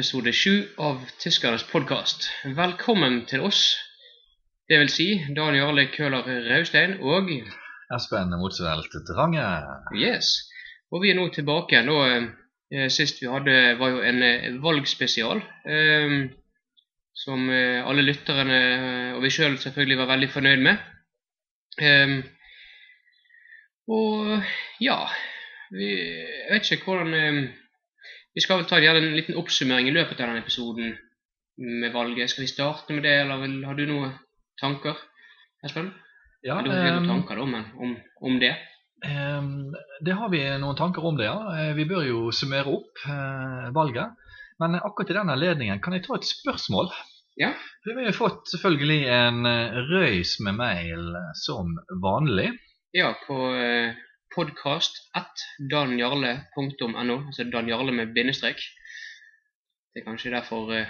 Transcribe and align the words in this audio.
Episode 0.00 0.32
sju 0.32 0.52
av 0.80 1.02
Tyskernes 1.20 1.66
podkast. 1.68 2.22
Velkommen 2.56 3.18
til 3.28 3.42
oss. 3.44 3.58
Det 4.64 4.78
vil 4.80 4.88
si 4.88 5.08
Dan 5.36 5.58
Jarle 5.58 5.84
Køhler 5.92 6.24
Raustein 6.46 6.94
og 7.04 7.28
Espen 7.92 8.32
Motsvelt 8.40 8.96
Drange. 9.10 9.44
Yes. 9.92 10.30
Og 10.88 11.04
vi 11.04 11.12
er 11.12 11.20
nå 11.20 11.26
tilbake. 11.36 11.84
Nå, 11.84 11.98
eh, 12.72 12.88
sist 12.88 13.20
vi 13.20 13.28
hadde, 13.28 13.76
var 13.76 13.92
jo 13.92 14.00
en 14.00 14.24
eh, 14.24 14.48
valgspesial. 14.64 15.44
Eh, 15.68 16.16
som 17.26 17.52
alle 17.52 18.08
lytterne 18.08 18.64
og 19.18 19.20
vi 19.20 19.36
sjøl 19.36 19.58
selv 19.58 19.66
selvfølgelig 19.66 20.00
var 20.00 20.12
veldig 20.14 20.32
fornøyd 20.32 20.64
med. 20.64 20.76
Og 23.84 24.38
ja 24.80 25.02
vi, 25.76 25.92
Jeg 25.92 26.54
vet 26.54 26.78
ikke 26.78 26.86
hvordan 26.88 27.50
Vi 28.34 28.42
skal 28.44 28.60
vel 28.60 28.68
ta 28.70 28.78
gjøre 28.78 29.00
en 29.02 29.16
liten 29.16 29.38
oppsummering 29.40 29.88
i 29.90 29.94
løpet 29.94 30.20
av 30.20 30.28
denne 30.28 30.42
episoden 30.44 30.92
med 31.60 31.92
valget. 31.92 32.30
Skal 32.30 32.44
vi 32.46 32.52
starte 32.52 32.94
med 32.94 33.02
det, 33.06 33.16
eller 33.24 33.42
vil, 33.42 33.56
har 33.66 33.78
du 33.78 33.84
noen 33.90 34.12
tanker, 34.60 34.98
Espen? 35.66 35.90
Ja, 36.46 36.60
du 36.62 36.70
har 36.70 36.78
ikke 36.78 36.92
ehm, 36.94 37.00
noen 37.02 37.10
tanker 37.10 37.40
da, 37.40 37.46
men 37.50 37.66
om, 37.76 37.96
om 38.30 38.38
det? 38.40 38.54
ehm, 39.04 39.50
det 40.06 40.14
har 40.16 40.30
vi 40.32 40.40
noen 40.62 40.78
tanker 40.78 41.04
om 41.04 41.18
det, 41.18 41.26
ja. 41.28 41.36
Eh, 41.56 41.72
Vi 41.76 41.84
bør 41.90 42.06
jo 42.06 42.20
summere 42.32 42.70
opp 42.72 43.02
eh, 43.04 43.66
valget. 43.76 44.14
Men 44.60 44.76
akkurat 44.78 45.10
i 45.10 45.16
den 45.16 45.32
anledningen 45.32 45.80
kan 45.84 45.96
jeg 45.96 46.04
ta 46.06 46.16
et 46.16 46.28
spørsmål. 46.28 46.88
Ja. 47.40 47.50
Vi 47.84 47.96
har 47.96 48.08
jo 48.08 48.16
fått 48.16 48.48
selvfølgelig 48.52 49.02
en 49.16 49.46
eh, 49.48 49.76
røys 49.90 50.38
med 50.46 50.56
mail 50.60 51.12
som 51.42 51.74
vanlig. 52.02 52.52
Ja, 52.96 53.12
på 53.26 53.36
podkast 54.34 54.92
at 55.14 55.44
danjarle.no, 55.72 57.16
altså 57.26 57.44
danjarle 57.52 57.92
med 57.92 58.14
bindestrek. 58.14 58.60
Det 59.94 60.02
er 60.02 60.06
kanskje 60.06 60.30
derfor 60.34 60.72
eh, 60.74 60.86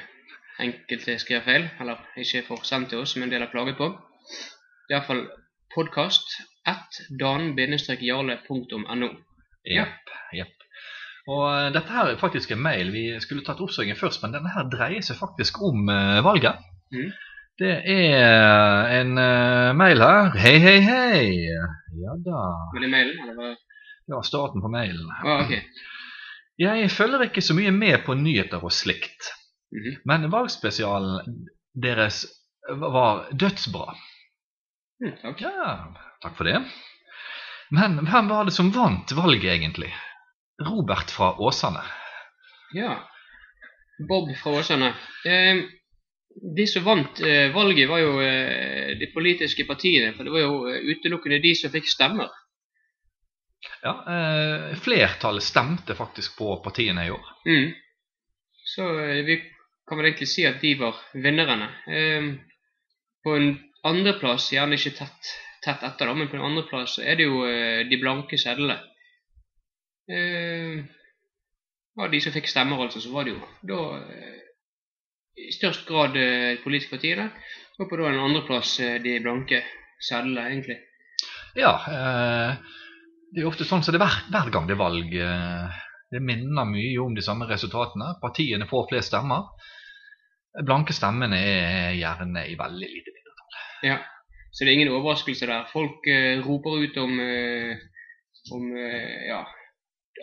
enkelte 0.61 1.19
skriver 1.19 1.45
feil, 1.45 1.69
eller 1.81 1.97
ikke 2.17 2.45
får 2.49 2.65
sendt 2.69 2.89
til 2.93 2.99
oss, 3.01 3.15
som 3.15 3.23
en 3.25 3.33
del 3.33 3.45
har 3.45 3.53
klaget 3.53 3.77
på. 3.81 3.89
I 3.91 3.93
hvert 4.93 4.97
iallfall 4.97 5.25
podkast 5.75 6.27
at 6.67 7.01
dan-jarle.no. 7.21 9.11
Ja. 9.65 9.85
Jepp. 9.85 10.15
Jepp. 10.35 10.57
Og 11.31 11.45
eh, 11.49 11.73
dette 11.75 11.95
her 11.95 12.13
er 12.13 12.21
faktisk 12.21 12.53
en 12.53 12.63
mail. 12.65 12.93
Vi 12.93 13.05
skulle 13.25 13.45
tatt 13.47 13.61
oppsøkingen 13.63 13.99
først, 13.99 14.23
men 14.23 14.37
denne 14.37 14.53
her 14.55 14.69
dreier 14.73 15.05
seg 15.05 15.17
faktisk 15.21 15.63
om 15.65 15.89
eh, 15.89 16.21
valget. 16.27 16.61
Mhm. 16.93 17.11
Det 17.61 17.73
er 17.93 19.01
en 19.01 19.11
uh, 19.21 19.71
mail 19.77 20.01
her. 20.01 20.31
Hei, 20.41 20.57
hei, 20.63 20.79
hei. 20.81 21.25
Ja 22.01 22.15
da. 22.25 22.45
Var 22.73 22.81
det 22.85 22.89
mailen, 22.93 23.19
eller 23.25 23.37
hva? 23.37 23.51
Det 24.09 24.17
var 24.17 24.25
starten 24.27 24.63
på 24.65 24.71
mailen. 24.73 25.11
Ah, 25.21 25.43
ok. 25.45 25.53
Jeg 26.61 26.91
følger 26.93 27.27
ikke 27.29 27.43
så 27.45 27.55
mye 27.57 27.73
med 27.73 28.01
på 28.07 28.17
nyheter 28.19 28.65
og 28.65 28.73
slikt, 28.75 29.31
Mhm. 29.73 30.01
men 30.09 30.25
valgspesialen 30.33 31.45
deres 31.83 32.25
var 32.69 33.29
dødsbra. 33.33 33.95
Mm, 35.01 35.13
takk. 35.23 35.41
Ja, 35.45 35.77
takk 36.25 36.35
for 36.37 36.45
det. 36.45 36.57
Men 37.71 38.01
hvem 38.09 38.29
var 38.29 38.45
det 38.49 38.53
som 38.57 38.73
vant 38.75 39.13
valget, 39.17 39.53
egentlig? 39.55 39.93
Robert 40.67 41.11
fra 41.15 41.31
Åsane. 41.41 41.85
Ja. 42.75 42.97
Bob 44.09 44.29
fra 44.43 44.51
Åsane. 44.59 44.91
Eh, 45.25 45.63
de 46.35 46.67
som 46.67 46.85
vant 46.85 47.21
eh, 47.21 47.51
valget, 47.55 47.89
var 47.89 48.01
jo 48.03 48.21
eh, 48.23 48.97
de 48.99 49.09
politiske 49.15 49.67
partiene. 49.69 50.13
For 50.17 50.27
det 50.27 50.35
var 50.35 50.45
jo 50.45 50.61
eh, 50.71 50.85
utelukkende 50.93 51.41
de 51.43 51.55
som 51.59 51.73
fikk 51.73 51.89
stemmer. 51.91 52.31
Ja, 53.83 53.95
eh, 54.15 54.77
Flertallet 54.81 55.45
stemte 55.45 55.97
faktisk 55.99 56.39
på 56.39 56.57
partiene 56.65 57.07
i 57.07 57.15
år. 57.15 57.33
Mm. 57.49 57.73
Så 58.75 58.87
vi 59.27 59.41
kan 59.89 59.99
vel 59.99 60.13
egentlig 60.13 60.31
si 60.31 60.47
at 60.47 60.63
de 60.63 60.77
var 60.81 61.01
vinnerne. 61.13 61.71
Eh, 61.91 62.31
på 63.25 63.37
en 63.37 63.51
andreplass, 63.85 64.53
gjerne 64.55 64.79
ikke 64.79 64.95
tett, 65.01 65.35
tett 65.65 65.83
etter, 65.85 66.09
da, 66.09 66.15
men 66.15 66.31
på 66.31 66.39
en 66.39 66.47
andreplass 66.53 66.99
er 67.03 67.19
det 67.19 67.27
jo 67.27 67.43
de 67.89 67.99
blanke 68.01 68.39
sedlene. 68.41 68.79
Eh, 70.11 70.81
av 72.01 72.09
de 72.13 72.21
som 72.23 72.33
fikk 72.33 72.49
stemmer, 72.49 72.81
altså, 72.81 73.03
så 73.03 73.13
var 73.13 73.27
det 73.27 73.35
jo 73.35 73.43
da 73.69 73.81
i 75.49 75.53
størst 75.55 75.87
grad 75.89 76.17
eh, 76.19 76.59
politiske 76.65 76.97
partiene. 76.97 77.31
Og 77.81 77.89
på 77.89 77.99
da 77.99 78.11
en 78.11 78.23
andreplass 78.27 78.77
eh, 78.85 78.99
de 79.03 79.17
blanke 79.25 79.63
sedlene, 80.01 80.49
egentlig. 80.51 80.79
Ja, 81.59 81.75
eh, 81.91 82.55
det 83.31 83.41
er 83.41 83.47
jo 83.47 83.53
ofte 83.53 83.67
sånn 83.69 83.85
som 83.85 83.95
det 83.95 84.01
er 84.03 84.19
hver, 84.31 84.51
gang 84.53 84.69
det 84.69 84.77
er 84.77 84.81
valg. 84.81 85.13
Det 86.11 86.23
minner 86.27 86.67
mye 86.67 86.97
om 87.03 87.15
de 87.15 87.23
samme 87.23 87.47
resultatene. 87.47 88.17
Partiene 88.23 88.67
får 88.71 88.89
flest 88.91 89.13
stemmer. 89.13 89.53
Blanke 90.67 90.95
stemmene 90.97 91.39
er 91.39 91.93
gjerne 91.95 92.43
i 92.51 92.57
veldig 92.59 92.89
lite 92.91 93.15
mindretall. 93.15 93.61
Ja. 93.87 94.01
Så 94.51 94.65
det 94.65 94.73
er 94.73 94.81
ingen 94.81 94.91
overraskelse 94.91 95.47
der. 95.47 95.69
Folk 95.71 96.09
roper 96.43 96.83
ut 96.83 96.97
om, 96.99 97.13
om 98.57 98.65
ja, 98.75 99.45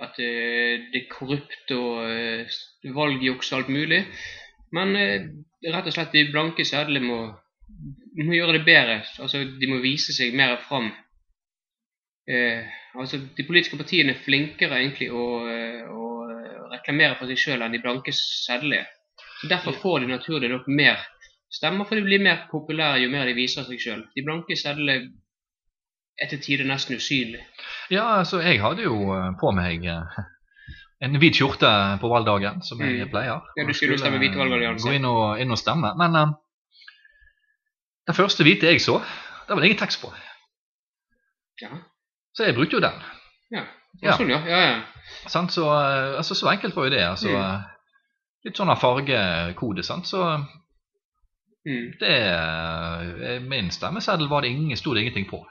at 0.04 0.20
det 0.20 1.00
er 1.00 1.08
korrupt 1.14 1.72
og 1.78 2.92
valgjuks 2.98 3.54
og 3.54 3.62
alt 3.62 3.72
mulig. 3.72 4.02
Men 4.76 4.96
eh, 5.00 5.28
rett 5.72 5.90
og 5.90 5.96
slett 5.96 6.16
de 6.16 6.28
blanke 6.32 6.66
sedlene 6.68 7.06
må, 7.06 7.20
må 8.24 8.36
gjøre 8.36 8.58
det 8.58 8.66
bedre. 8.68 9.02
Altså, 9.24 9.44
de 9.60 9.70
må 9.72 9.80
vise 9.84 10.16
seg 10.16 10.36
mer 10.38 10.58
fram. 10.68 10.90
Eh, 12.28 12.68
altså, 13.00 13.22
de 13.38 13.46
politiske 13.48 13.80
partiene 13.80 14.16
er 14.16 14.24
flinkere 14.24 14.82
egentlig 14.82 15.10
å, 15.16 15.28
eh, 15.52 15.84
å 15.88 16.68
reklamere 16.74 17.16
for 17.20 17.32
seg 17.32 17.40
sjøl 17.40 17.64
enn 17.64 17.76
de 17.76 17.84
blanke 17.84 18.16
sedlene 18.16 18.82
er. 18.84 18.90
Så 19.42 19.48
Derfor 19.52 19.78
får 19.78 20.02
de 20.02 20.12
naturlig 20.12 20.50
nok 20.52 20.68
mer 20.68 21.00
stemmer, 21.54 21.86
for 21.88 21.96
de 21.96 22.04
blir 22.04 22.22
mer 22.24 22.48
populære 22.52 23.04
jo 23.04 23.12
mer 23.14 23.30
de 23.30 23.38
viser 23.38 23.64
seg 23.68 23.80
sjøl. 23.80 24.04
De 24.16 24.26
blanke 24.26 24.58
sedlene 24.60 25.14
er 26.18 26.32
til 26.32 26.42
tider 26.42 26.68
nesten 26.68 26.98
usynlige. 26.98 27.46
Ja, 27.94 28.18
altså, 28.20 28.42
jeg 28.42 28.60
hadde 28.62 28.84
jo 28.90 29.14
eh, 29.16 29.32
på 29.40 29.54
meg 29.56 29.86
en 31.02 31.16
hvit 31.22 31.36
skjorte 31.38 31.70
på 32.02 32.10
valgdagen, 32.10 32.62
som 32.66 32.80
jeg 32.82 33.04
Mm. 33.06 33.10
pleier. 33.12 33.42
Ja, 33.58 33.64
du 33.68 33.74
skulle 33.74 33.98
stemme 33.98 34.18
hvite 34.20 34.38
valgallianse. 34.40 34.88
Gå 34.88 34.94
inn 34.96 35.06
og, 35.06 35.40
inn 35.40 35.52
og 35.52 35.58
stemme. 35.58 35.92
Men 35.98 36.16
eh, 36.16 36.28
den 38.08 38.16
første 38.16 38.44
hvite 38.44 38.66
jeg 38.72 38.82
så, 38.82 39.00
der 39.48 39.54
var 39.54 39.62
det 39.62 39.70
ingen 39.70 39.80
tekst 39.80 40.02
på. 40.02 40.12
Ja. 41.62 41.70
Så 42.36 42.44
jeg 42.46 42.56
brukte 42.56 42.78
jo 42.78 42.82
den. 42.82 42.98
Ja. 43.52 43.64
Ja. 44.04 44.12
Sånn, 44.18 44.30
ja. 44.30 44.40
ja, 44.46 44.60
ja. 44.60 44.82
Sånn, 45.28 45.50
Så, 45.50 45.64
eh, 45.66 46.18
altså, 46.18 46.36
så 46.36 46.50
enkelt 46.52 46.76
var 46.76 46.84
jo 46.86 46.90
det. 46.90 47.04
Altså, 47.04 47.30
Mm. 47.30 47.42
eh, 47.42 47.62
Litt 48.46 48.56
sånn 48.58 48.70
av 48.70 48.78
fargekode. 48.80 49.84
Sant? 49.84 50.06
Så 50.08 50.22
Mm. 51.66 51.98
det 52.00 53.42
Min 53.50 53.70
stemmeseddel 53.72 54.28
var 54.30 54.42
det 54.42 54.50
ingen, 54.50 54.78
sto 54.78 54.94
det 54.94 55.02
ingenting 55.02 55.26
på. 55.30 55.46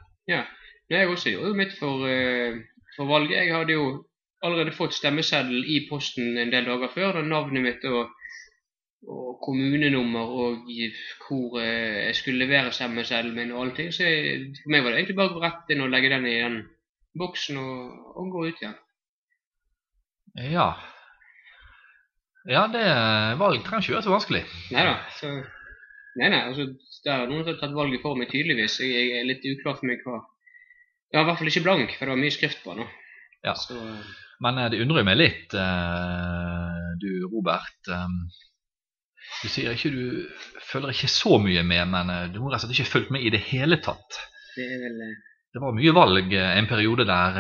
Jeg 0.89 1.09
også 1.09 1.31
gjorde 1.31 1.49
jo 1.49 1.55
mitt 1.55 1.73
for, 1.79 1.99
for 2.97 3.05
valget. 3.07 3.47
Jeg 3.47 3.55
hadde 3.55 3.73
jo 3.73 4.05
allerede 4.47 4.75
fått 4.77 4.97
stemmeseddel 4.97 5.67
i 5.73 5.83
posten 5.89 6.39
en 6.41 6.53
del 6.53 6.69
dager 6.69 6.93
før. 6.93 7.19
Da 7.19 7.25
navnet 7.27 7.65
mitt 7.65 7.85
og, 7.91 8.15
og 9.07 9.37
kommunenummer 9.45 10.33
og 10.43 10.71
hvor 11.27 11.61
eh, 11.63 12.07
jeg 12.09 12.17
skulle 12.21 12.45
levere 12.45 12.75
stemmeseddelen 12.75 13.37
min 13.37 13.55
og 13.55 13.65
alle 13.65 13.77
ting. 13.79 13.93
Så 13.95 14.09
jeg, 14.09 14.53
for 14.63 14.75
meg 14.75 14.85
var 14.85 14.95
det 14.95 15.03
egentlig 15.03 15.21
bare 15.21 15.35
å 15.35 15.37
gå 15.37 15.45
rett 15.45 15.75
inn 15.75 15.85
og 15.87 15.93
legge 15.93 16.13
den 16.15 16.29
i 16.31 16.37
den 16.41 16.61
boksen 17.17 17.61
og, 17.63 17.97
og 18.17 18.33
gå 18.35 18.47
ut 18.49 18.63
igjen. 18.63 18.79
Ja. 20.53 20.71
Ja, 22.47 22.67
det 22.71 22.87
valg 23.41 23.65
trenger 23.67 23.83
ikke 23.83 23.97
være 23.97 24.07
så 24.07 24.15
vanskelig. 24.15 24.43
Nei 24.75 24.87
da. 24.87 24.99
Så 25.19 25.31
Nei, 26.17 26.31
nei, 26.33 26.39
altså, 26.49 26.65
det 27.05 27.13
er 27.13 27.27
noen 27.29 27.43
som 27.43 27.51
har 27.53 27.59
tatt 27.61 27.75
valget 27.77 28.01
for 28.01 28.17
meg, 28.17 28.31
tydeligvis. 28.33 28.79
Jeg, 28.81 28.93
jeg 28.95 29.19
er 29.21 29.27
litt 29.29 29.45
uklar 29.51 29.77
for 29.77 29.89
meg 29.89 30.05
hva 30.07 30.23
Jeg 31.13 31.19
var 31.19 31.27
i 31.27 31.29
hvert 31.29 31.41
fall 31.41 31.51
ikke 31.51 31.65
blank, 31.67 31.93
for 31.93 32.09
det 32.09 32.15
var 32.15 32.23
mye 32.23 32.35
skrift 32.35 32.63
på 32.65 32.77
den. 32.79 32.89
Ja. 33.45 33.53
Så, 33.61 33.77
Men 34.45 34.59
eh, 34.61 34.69
det 34.73 34.81
undrer 34.85 35.07
meg 35.07 35.17
litt, 35.21 35.55
eh, 35.55 36.83
du 37.01 37.11
Robert. 37.33 37.79
eh, 37.89 38.09
Du 39.43 39.49
sier 39.53 39.75
ikke 39.75 39.91
du 39.93 40.03
følger 40.71 40.93
ikke 40.95 41.11
så 41.13 41.39
mye 41.43 41.63
med, 41.67 41.89
men 41.93 42.11
du 42.33 42.39
har 42.43 42.53
rett 42.55 42.63
og 42.65 42.69
slett 42.69 42.77
ikke 42.79 42.93
fulgt 42.93 43.11
med 43.15 43.25
i 43.27 43.33
det 43.35 43.43
hele 43.51 43.79
tatt. 43.85 44.21
det 44.57 44.65
er 44.65 44.79
vel 44.85 45.01
Det 45.57 45.61
var 45.63 45.73
mye 45.77 45.93
valg 45.97 46.33
en 46.37 46.67
periode 46.69 47.05
der 47.09 47.37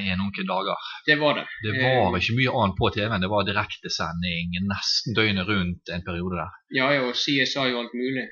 i 0.00 0.14
noen 0.16 0.46
dager. 0.48 0.88
Det 1.06 1.16
var 1.18 1.34
det. 1.38 1.44
Det 1.64 1.72
var 1.82 2.16
ikke 2.18 2.36
mye 2.38 2.52
annet 2.62 2.76
på 2.78 2.90
TV-en. 2.94 3.20
Det 3.24 3.30
var 3.30 3.46
direktesending 3.48 4.54
nesten 4.70 5.16
døgnet 5.18 5.48
rundt 5.48 5.90
en 5.90 6.04
periode 6.06 6.38
der. 6.38 6.52
Ja, 6.78 6.90
ja, 6.94 7.02
og 7.08 7.14
CSI 7.18 7.66
jo 7.72 7.80
alt 7.82 7.94
mulig. 7.94 8.26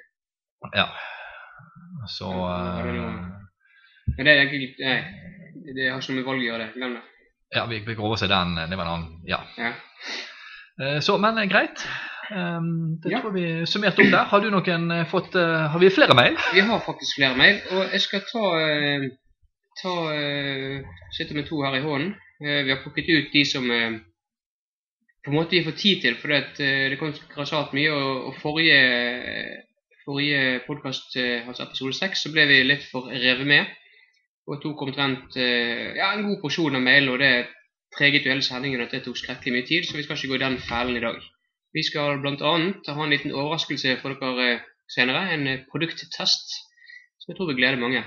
Ja. 0.75 0.87
Så 2.09 2.31
Ja, 2.31 4.25
det 4.25 4.25
det 4.25 4.39
er 4.39 5.03
Nei, 5.69 5.73
det 5.75 5.91
har 5.91 6.01
ikke 6.01 6.15
noe 6.15 6.19
med 6.19 6.29
valg 6.31 6.41
å 6.41 6.47
gjøre. 6.49 6.67
det. 6.67 6.75
Glem 6.79 6.95
det. 6.97 7.03
Ja, 7.55 7.65
vi 7.67 7.81
fikk 7.87 8.01
overse 8.05 8.29
den. 8.29 8.55
Det 8.71 8.77
var 8.77 8.85
en 8.85 8.93
annen 8.93 9.23
Ja. 9.29 9.41
Ja. 9.57 9.73
Eh, 10.83 11.01
Så, 11.01 11.19
men 11.19 11.39
eh, 11.39 11.49
greit. 11.51 11.87
Um, 12.31 12.99
det 13.01 13.11
Ja. 13.13 13.21
tror 13.23 13.33
vi 13.33 13.67
summerte 13.67 14.03
opp 14.05 14.11
der. 14.13 14.25
Har 14.29 14.41
du 14.45 14.51
noen 14.51 14.91
eh, 14.93 15.07
fått 15.09 15.35
eh, 15.35 15.69
Har 15.73 15.79
vi 15.81 15.89
flere 15.91 16.15
mail? 16.15 16.37
Vi 16.55 16.61
har 16.61 16.81
faktisk 16.85 17.17
flere 17.17 17.37
mail, 17.37 17.61
og 17.73 17.93
jeg 17.93 18.01
skal 18.05 18.21
ta, 18.29 18.45
eh, 18.61 19.07
ta 19.83 19.95
eh, 20.13 20.85
Sitter 21.17 21.35
med 21.35 21.47
to 21.49 21.63
her 21.65 21.75
i 21.79 21.81
hånden. 21.81 22.15
Eh, 22.45 22.65
vi 22.67 22.71
har 22.75 22.83
plukket 22.85 23.09
ut 23.09 23.33
de 23.33 23.45
som 23.49 23.71
eh, 23.71 23.97
på 25.25 25.31
en 25.33 25.39
måte 25.39 25.57
vi 25.57 25.65
får 25.65 25.73
tid 25.81 26.03
til, 26.03 26.15
for 26.21 26.29
det, 26.29 26.99
kom 27.01 27.13
grassat 27.35 27.73
mye. 27.73 27.91
Og 27.93 28.37
forrige, 28.43 28.79
forrige 30.05 30.61
podkast, 30.67 31.17
altså 31.49 31.63
episode 31.65 31.97
seks, 31.97 32.23
så 32.23 32.33
ble 32.33 32.45
vi 32.49 32.63
litt 32.65 32.85
for 32.93 33.09
revet 33.11 33.47
med. 33.49 33.67
Og 34.49 34.63
tok 34.63 34.87
omtrent 34.87 35.37
ja, 35.37 36.07
en 36.15 36.25
god 36.25 36.39
porsjon 36.41 36.79
av 36.79 36.81
mail, 36.81 37.11
og 37.13 37.19
det 37.21 37.33
preget 37.97 38.25
jo 38.25 38.33
hele 38.33 38.45
sendingen 38.45 38.81
at 38.81 38.95
det 38.95 39.03
tok 39.05 39.19
skrekkelig 39.21 39.53
mye 39.55 39.67
tid, 39.69 39.85
så 39.85 39.97
vi 39.97 40.05
skal 40.07 40.17
ikke 40.17 40.31
gå 40.33 40.39
i 40.39 40.45
den 40.45 40.57
fellen 40.69 40.97
i 40.97 41.05
dag. 41.05 41.19
Vi 41.77 41.83
skal 41.85 42.21
bl.a. 42.23 42.53
ha 42.97 43.05
en 43.05 43.13
liten 43.13 43.35
overraskelse 43.35 43.99
for 44.03 44.17
dere 44.21 44.61
senere, 44.95 45.25
en 45.35 45.65
produkttest, 45.71 46.55
som 47.21 47.33
jeg 47.33 47.37
tror 47.37 47.51
vil 47.51 47.61
glede 47.61 47.81
mange. 47.81 48.03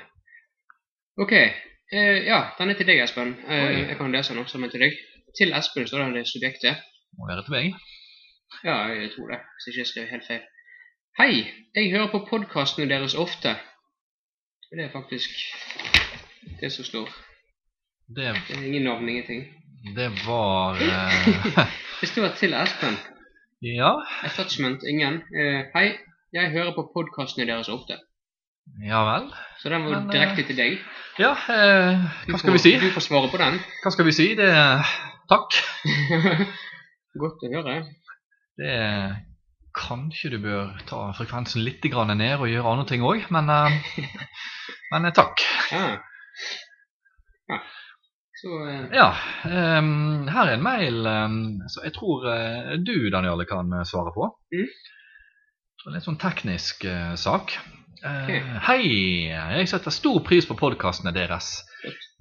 Ok, 1.21 1.31
eh, 1.31 2.19
ja, 2.25 2.41
den 2.57 2.69
er 2.69 2.79
til 2.79 2.89
deg, 2.89 3.03
Espen. 3.03 3.35
Eh, 3.47 3.89
jeg 3.89 3.97
kan 3.97 4.11
lese 4.11 4.33
den 4.33 4.41
også, 4.41 4.57
men 4.57 4.73
til 4.73 4.85
deg. 4.85 4.97
Til 5.37 5.53
Espen 5.53 5.87
står 5.87 6.15
det 6.15 6.27
subjektet. 6.27 6.81
Må 7.17 7.29
være 7.29 7.45
til 7.45 7.57
meg. 7.57 7.73
Ja, 8.63 8.77
jeg 9.01 9.11
tror 9.15 9.29
det, 9.31 9.39
hvis 9.53 9.67
jeg 9.67 9.77
ikke 9.77 9.91
skrev 9.91 10.07
helt 10.15 10.27
feil. 10.27 10.41
Hei, 11.19 11.33
jeg 11.75 11.91
hører 11.91 12.11
på 12.11 12.25
podkastene 12.29 12.89
deres 12.89 13.15
ofte. 13.15 13.55
Det 14.71 14.85
er 14.85 14.91
faktisk 14.91 15.29
det 16.61 16.71
som 16.73 16.85
slår. 16.85 17.09
Det, 18.15 18.33
Det 18.47 18.57
er 18.57 18.63
ingen 18.67 18.83
navn, 18.83 19.09
ingenting. 19.09 19.45
det 19.95 20.09
var 20.27 20.75
eh, 20.81 21.65
Det 22.01 22.09
står 22.09 22.33
til 22.39 22.53
Espen. 22.53 22.97
Ja, 23.61 23.91
Attachment, 24.25 24.81
ingen. 24.89 25.21
Uh, 25.29 25.61
hei, 25.75 25.91
jeg 26.33 26.49
hører 26.51 26.73
på 26.75 26.87
podkastene 26.95 27.45
deres 27.47 27.69
ofte. 27.69 27.97
ja 28.85 29.01
vel. 29.05 29.27
Så 29.61 29.69
den 29.69 29.83
var 29.85 29.91
Men, 29.99 30.07
eh, 30.09 30.13
direkte 30.15 30.43
til 30.47 30.57
deg. 30.57 30.79
Ja, 31.19 31.31
eh, 31.31 32.01
hva 32.27 32.37
skal 32.39 32.49
får- 32.49 32.57
vi 32.57 32.63
si? 32.65 32.73
Du 32.81 32.89
får 32.95 33.01
svare 33.05 33.29
på 33.31 33.37
den. 33.37 33.59
Hva 33.83 33.91
skal 33.93 34.05
vi 34.05 34.11
si? 34.17 34.27
Det 34.35 34.49
er 34.49 34.81
Takk. 35.29 35.53
Godt 37.21 37.43
å 37.45 37.51
høre. 37.53 37.75
Det 38.57 38.71
Kanskje 39.77 40.33
du 40.33 40.39
bør 40.43 40.73
ta 40.89 41.11
frekvensen 41.15 41.61
litt 41.63 41.83
ned 41.85 42.39
og 42.41 42.49
gjøre 42.49 42.67
andre 42.67 42.85
ting 42.89 43.01
òg, 43.07 43.23
men, 43.31 43.47
eh, 43.49 43.77
men 44.91 45.05
eh, 45.05 45.13
takk. 45.15 45.39
Ja. 45.71 45.99
Ja. 47.51 47.61
Så 48.41 48.55
eh, 48.67 48.85
Ja, 48.97 49.09
Um, 49.45 50.27
her 50.29 50.47
er 50.47 50.53
en 50.55 50.63
mail 50.63 51.05
um, 51.07 51.37
som 51.69 51.83
jeg 51.85 51.93
tror 51.95 52.25
uh, 52.29 52.73
du, 52.85 53.09
Daniel 53.13 53.41
kan 53.49 53.73
eh, 53.73 53.85
svare 53.89 54.13
på. 54.15 54.27
Mm. 54.53 54.67
En 55.85 55.95
litt 55.95 56.05
sånn 56.05 56.19
teknisk 56.21 56.85
uh, 56.85 57.13
sak. 57.17 57.55
Eh, 57.57 57.69
Ok. 58.01 58.29
Hei, 58.65 58.85
jeg 59.29 59.67
setter 59.69 59.93
stor 59.93 60.21
pris 60.25 60.47
på 60.49 60.55
podkastene 60.57 61.13
deres, 61.13 61.51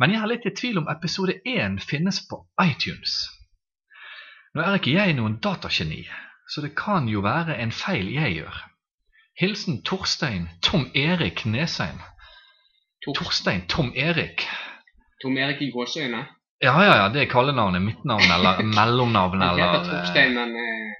men 0.01 0.13
jeg 0.13 0.21
er 0.21 0.29
litt 0.29 0.49
i 0.49 0.53
tvil 0.57 0.81
om 0.83 0.89
episode 0.93 1.39
1 1.49 1.79
finnes 1.81 2.19
på 2.29 2.43
iTunes. 2.65 3.15
Nå 4.53 4.61
er 4.65 4.77
ikke 4.77 4.93
jeg 4.97 5.17
noen 5.17 5.39
datageni, 5.41 6.03
så 6.53 6.61
det 6.65 6.75
kan 6.77 7.09
jo 7.09 7.23
være 7.25 7.57
en 7.63 7.73
feil 7.73 8.11
jeg 8.13 8.41
gjør. 8.43 8.61
Hilsen 9.41 9.81
Torstein 9.89 10.51
Tom 10.61 10.89
Erik 10.93 11.47
Nesheim. 11.49 12.01
Tor 13.05 13.17
Torstein 13.17 13.67
Tom 13.69 13.93
Erik. 13.97 14.45
Tom 15.23 15.37
Erik 15.39 15.63
i 15.63 15.71
gåseøyne. 15.73 16.27
Ja, 16.61 16.75
ja, 16.85 16.97
ja, 16.97 17.09
det 17.13 17.23
er 17.23 17.31
kallenavnet. 17.33 17.83
Mitt 17.83 18.05
navn 18.05 18.29
eller 18.35 18.61
mellomnavn 18.79 19.43
eller 19.43 19.63
heter 19.63 19.87
Torstein, 19.89 20.37
men 20.37 20.57
eh, 20.61 20.91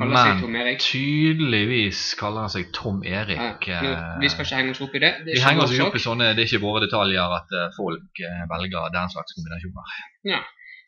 kaller 0.00 0.16
seg 0.16 0.40
Tom 0.40 0.56
Erik. 0.56 0.80
tydeligvis 0.80 2.02
kaller 2.20 2.46
han 2.46 2.52
seg 2.52 2.68
Tom 2.76 3.02
Erik. 3.04 3.68
Ja, 3.68 3.80
nå, 3.84 3.94
vi 4.22 4.30
skal 4.32 4.46
ikke 4.46 4.60
henge 4.60 4.74
oss 4.74 4.82
opp 4.84 4.96
i 4.96 5.02
det. 5.04 5.12
det 5.26 5.36
Vi 5.36 5.44
henger 5.44 5.64
oss 5.64 5.74
ikke 5.74 5.88
opp 5.90 5.98
i 5.98 6.04
sånne 6.04 6.30
Det 6.32 6.44
er 6.44 6.50
ikke 6.50 6.64
våre 6.64 6.84
detaljer 6.84 7.36
at 7.38 7.56
eh, 7.56 7.72
folk 7.76 8.22
eh, 8.28 8.44
velger 8.52 8.92
den 8.96 9.12
slags 9.12 9.36
kombinasjoner. 9.36 9.96
Ja. 10.32 10.42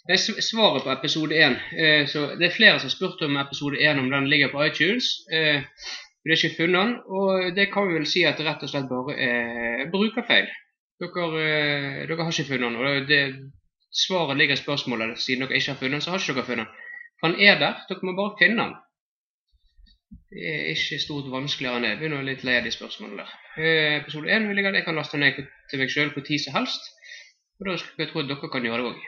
Det 0.07 0.15
er 0.15 0.43
svaret 0.45 0.85
på 0.85 0.93
episode 0.93 1.35
1. 1.35 1.57
Eh, 1.77 2.05
så 2.09 2.29
det 2.39 2.49
er 2.49 2.55
flere 2.55 2.79
som 2.79 2.89
har 2.89 2.95
spurt 2.95 3.25
om 3.27 3.41
episode 3.41 3.81
1 3.83 4.01
om 4.01 4.13
den 4.13 4.29
ligger 4.33 4.53
på 4.53 4.65
iTunes. 4.69 5.09
Det 6.27 6.35
er 6.35 6.41
ikke 6.41 6.57
funnet 6.59 6.81
den, 6.81 6.95
og 7.07 7.57
det 7.57 7.69
kan 7.71 7.87
vi 7.87 7.95
vel 7.95 8.07
si 8.11 8.25
at 8.27 8.41
det 8.41 8.47
rett 8.49 8.65
og 8.67 8.71
slett 8.73 8.89
bare 8.91 9.15
er 9.15 9.91
brukerfeil. 9.93 10.49
Dere, 10.99 11.27
eh, 11.39 12.01
dere 12.09 12.25
har 12.25 12.33
ikke 12.33 12.49
funnet 12.49 12.67
den, 12.67 12.79
og 12.81 13.07
det, 13.07 13.21
svaret 13.95 14.37
ligger 14.37 14.59
i 14.59 14.65
spørsmålet. 14.65 15.21
Siden 15.23 15.45
dere 15.45 15.61
ikke 15.61 15.71
har 15.73 15.79
funnet 15.79 15.93
den, 15.93 16.03
så 16.03 16.11
har 16.11 16.19
ikke 16.19 16.35
dere 16.41 16.49
funnet 16.49 16.67
den. 16.67 16.83
Den 17.23 17.39
er 17.47 17.61
der, 17.63 17.79
dere 17.89 18.09
må 18.09 18.17
bare 18.19 18.35
finne 18.41 18.59
den. 18.63 18.75
Det 20.35 20.51
er 20.51 20.67
ikke 20.75 20.99
stort 20.99 21.31
vanskeligere 21.31 21.79
enn 21.79 21.87
det. 21.87 21.95
Begynner 22.01 22.27
litt 22.27 22.43
lei 22.45 22.59
av 22.59 22.67
de 22.67 22.75
spørsmålene 22.75 23.23
der. 23.23 23.37
Eh, 23.63 23.95
episode 24.01 24.27
1 24.27 24.49
vil 24.49 24.59
jeg 24.59 24.67
at 24.67 24.81
Jeg 24.81 24.85
kan 24.89 24.99
laste 24.99 25.23
ned 25.23 25.39
til 25.71 25.79
meg 25.79 25.95
sjøl 25.95 26.11
når 26.11 26.39
som 26.43 26.59
helst. 26.59 26.91
Og 27.61 27.71
da 27.71 27.77
skulle 27.79 28.03
jeg 28.03 28.11
tro 28.11 28.21
at 28.25 28.29
dere 28.35 28.51
kan 28.51 28.67
gjøre 28.67 28.83
det 28.83 28.91
òg. 28.91 29.07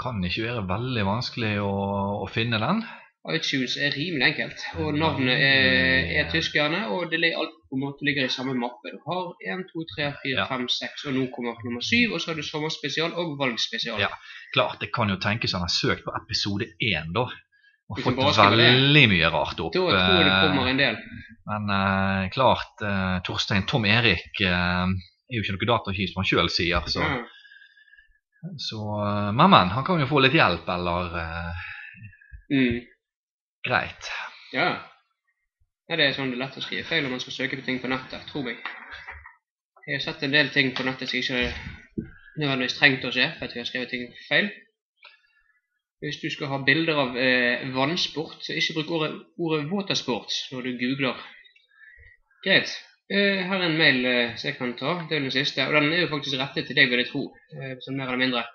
Kan 0.00 0.24
ikke 0.24 0.46
være 0.46 0.68
veldig 0.70 1.04
vanskelig 1.04 1.54
å, 1.66 1.74
å 2.22 2.26
finne 2.30 2.62
den. 2.62 2.86
iTunes 3.28 3.74
er 3.76 3.92
rimelig 3.92 4.24
enkelt, 4.30 4.62
og 4.80 4.94
navnet 4.96 5.36
er, 5.36 6.06
er 6.22 6.30
tyskerne, 6.32 6.86
og 6.88 7.10
det 7.10 7.18
ligger, 7.20 7.42
alt 7.42 7.56
på 7.68 7.76
en 7.76 7.82
måte 7.84 8.06
ligger 8.08 8.24
i 8.24 8.32
samme 8.32 8.54
mappe. 8.56 8.94
Du 8.94 8.98
har 9.04 9.26
1, 9.44 9.66
2, 9.72 9.84
3, 9.92 10.06
4, 10.22 10.36
Ja. 10.38 10.46
5, 10.48 10.64
6, 10.72 11.04
og 11.10 11.12
nå 11.18 11.26
kommer 11.34 11.58
nummer 11.66 11.84
7, 11.84 12.14
og 12.14 12.20
så 12.20 12.30
har 12.30 12.38
du 12.40 12.42
sommerspesial 12.46 13.12
og 13.12 13.34
valgspesial. 13.42 14.00
Ja. 14.00 14.08
Klart, 14.54 14.80
det 14.80 14.88
kan 14.96 15.12
jo 15.12 15.18
tenkes 15.20 15.52
han 15.52 15.66
har 15.66 15.72
søkt 15.74 16.06
på 16.06 16.14
episode 16.16 16.70
1, 16.80 17.12
da. 17.14 17.26
Og 17.90 18.00
fått 18.06 18.16
veldig 18.40 19.04
mye 19.10 19.28
rart 19.34 19.60
opp. 19.60 19.74
Da 19.74 19.80
tror 19.82 19.90
jeg 19.92 20.24
det 20.24 20.32
eh, 20.32 20.42
kommer 20.46 20.70
en 20.70 20.78
del. 20.80 20.96
Men 21.50 21.70
uh, 21.74 22.28
klart, 22.30 22.72
uh, 22.86 23.18
Torstein 23.26 23.66
Tom 23.66 23.84
Erik 23.84 24.40
uh, 24.46 24.86
er 24.86 25.34
jo 25.36 25.42
ikke 25.42 25.56
noe 25.58 25.68
datakist, 25.74 26.14
som 26.14 26.22
han 26.22 26.28
sjøl 26.30 26.48
sier. 26.54 26.86
Så, 26.88 27.02
Ja. 27.04 27.20
så 28.56 28.78
eh, 29.04 29.32
Men, 29.36 29.50
men. 29.52 29.68
Han 29.74 29.84
kan 29.84 30.00
jo 30.00 30.06
få 30.08 30.22
litt 30.24 30.38
hjelp, 30.38 30.64
eller 30.78 31.18
eh, 31.20 31.66
Mm. 32.50 32.80
Greit. 33.66 34.12
ja. 34.52 34.70
ja. 35.88 35.96
Det 35.96 36.06
er 36.06 36.14
sånn 36.14 36.30
det 36.30 36.38
er 36.38 36.44
lett 36.44 36.56
å 36.56 36.62
skrive 36.62 36.86
feil 36.86 37.02
når 37.02 37.16
man 37.16 37.22
skal 37.22 37.34
søke 37.34 37.58
på 37.58 37.66
ting 37.66 37.80
på 37.82 37.90
nettet, 37.90 38.22
tror 38.30 38.46
jeg. 38.46 38.60
Jeg 39.86 39.96
har 39.96 40.04
sett 40.04 40.22
en 40.22 40.34
del 40.36 40.52
ting 40.54 40.70
på 40.76 40.84
nettet 40.86 41.10
som 41.10 41.18
ikke 41.18 41.40
nødvendigvis 42.38 42.76
trengt 42.78 43.06
å 43.08 43.10
skje, 43.10 43.26
for 43.38 43.48
at 43.48 43.56
vi 43.56 43.60
har 43.60 43.66
skrevet 43.68 43.90
ting 43.90 44.04
feil. 44.28 44.50
Hvis 46.00 46.20
du 46.22 46.28
skal 46.32 46.52
ha 46.52 46.60
bilder 46.64 47.00
av 47.02 47.18
eh, 47.18 47.66
vannsport, 47.74 48.38
så 48.46 48.54
ikke 48.56 48.78
bruk 48.78 48.92
ordet, 48.96 49.10
ordet 49.36 49.66
watersport 49.72 50.36
når 50.54 50.68
du 50.68 50.70
googler. 50.84 51.18
Greit. 52.46 52.72
Eh, 53.10 53.42
her 53.50 53.58
er 53.58 53.66
en 53.66 53.76
mail 53.76 54.06
eh, 54.06 54.38
som 54.38 54.48
jeg 54.48 54.56
kan 54.60 54.76
ta. 54.78 54.94
Det 55.10 55.18
er 55.18 55.26
den 55.26 55.34
siste. 55.34 55.66
Og 55.66 55.74
den 55.74 55.90
er 55.92 56.04
jo 56.06 56.12
faktisk 56.14 56.38
rettet 56.40 56.70
til 56.70 56.78
deg, 56.78 56.88
vil 56.88 57.02
jeg 57.02 57.10
tro. 57.10 57.26
Eh, 57.58 57.74
sånn 57.84 57.98
mer 57.98 58.14
eller 58.14 58.22
mindre. 58.22 58.46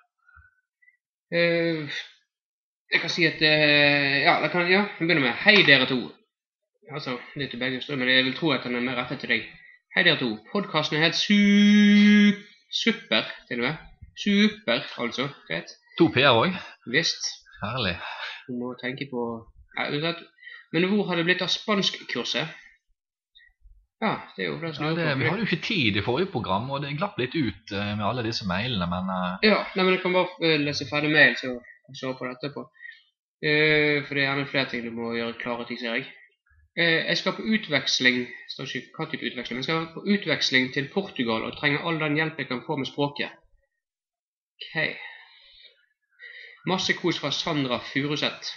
Eh, 1.35 1.99
jeg 2.91 3.01
kan 3.01 3.09
si 3.09 3.25
at 3.25 3.41
eh, 3.41 4.21
Ja, 4.23 4.39
jeg 4.43 4.51
kan, 4.51 4.71
ja, 4.71 4.85
vi 4.99 5.05
begynner 5.05 5.27
med 5.27 5.41
Hei, 5.45 5.55
dere 5.67 5.87
to. 5.89 6.11
Altså, 6.91 7.17
det 7.35 7.45
er 7.45 7.49
til 7.49 7.59
begge 7.59 7.81
strømmer, 7.81 8.05
men 8.05 8.15
jeg 8.15 8.25
vil 8.25 8.35
tro 8.37 8.51
at 8.51 8.63
den 8.63 8.75
er 8.75 8.85
mer 8.85 8.99
rettet 9.01 9.19
til 9.19 9.29
deg. 9.29 9.47
Hei, 9.95 10.03
dere 10.03 10.19
to. 10.19 10.35
Podkasten 10.51 10.97
er 10.97 11.07
helt 11.07 11.17
su 11.17 11.39
super, 12.83 13.25
til 13.47 13.61
og 13.61 13.67
med. 13.67 13.75
Super, 14.23 14.83
altså. 15.01 15.29
Greit. 15.47 15.73
To 15.99 16.11
p-er 16.13 16.35
òg. 16.35 16.53
Visst. 16.91 17.25
Herlig. 17.63 17.95
Du 18.47 18.53
må 18.59 18.75
tenke 18.81 19.07
på. 19.11 19.23
Men 20.73 20.87
hvor 20.91 21.07
har 21.07 21.17
det 21.17 21.25
blitt 21.25 21.41
av 21.41 21.49
spanskkurset? 21.51 22.53
Ja, 24.03 24.11
det 24.35 24.43
er 24.43 24.49
jo 24.49 24.57
det 24.61 24.73
som 24.75 24.85
Ja, 24.85 24.91
det, 24.91 25.19
vi 25.19 25.27
hadde 25.29 25.45
jo 25.45 25.47
ikke 25.47 25.63
tid 25.63 25.97
i 25.97 26.03
forrige 26.03 26.31
program, 26.31 26.67
og 26.69 26.83
det 26.83 26.97
glapp 26.99 27.17
litt 27.17 27.35
ut 27.35 27.71
eh, 27.71 27.93
med 27.95 28.03
alle 28.05 28.25
disse 28.27 28.45
mailene, 28.47 28.87
men 28.91 29.11
eh, 29.13 29.47
Ja, 29.49 29.61
nei, 29.75 29.85
men 29.85 29.95
jeg 29.95 30.01
kan 30.03 30.17
bare 30.17 30.57
lese 30.61 30.87
ferdig 30.89 31.13
mail, 31.15 31.37
så 31.39 31.55
så 31.93 32.13
på 32.17 32.27
dette 32.29 32.51
på. 32.55 32.65
Eh, 33.45 34.03
for 34.05 34.15
det 34.15 34.23
er 34.23 34.29
gjerne 34.29 34.49
flere 34.49 34.69
ting 34.71 34.85
du 34.85 34.91
må 34.95 35.13
gjøre 35.13 35.37
klare 35.41 35.67
til, 35.69 35.79
ser 35.79 35.99
jeg. 35.99 36.07
Eh, 36.77 37.05
jeg 37.07 37.17
skal 37.17 37.35
på 37.37 37.45
utveksling 37.55 38.25
står 38.51 38.71
ikke 38.75 38.97
hva 38.97 39.07
type 39.11 39.27
utveksling, 39.29 39.57
men 39.57 39.63
jeg 39.63 39.69
skal 39.69 39.93
på 39.93 40.05
utveksling 40.15 40.73
til 40.73 40.89
Portugal 40.93 41.45
og 41.47 41.57
trenger 41.59 41.85
all 41.87 41.99
den 42.01 42.17
hjelp 42.19 42.39
jeg 42.39 42.49
kan 42.49 42.63
få 42.67 42.75
med 42.81 42.89
språket. 42.89 43.31
Ok. 44.55 44.97
Masse 46.67 46.95
kos 46.97 47.19
fra 47.19 47.31
Sandra 47.31 47.79
Furuseth. 47.93 48.51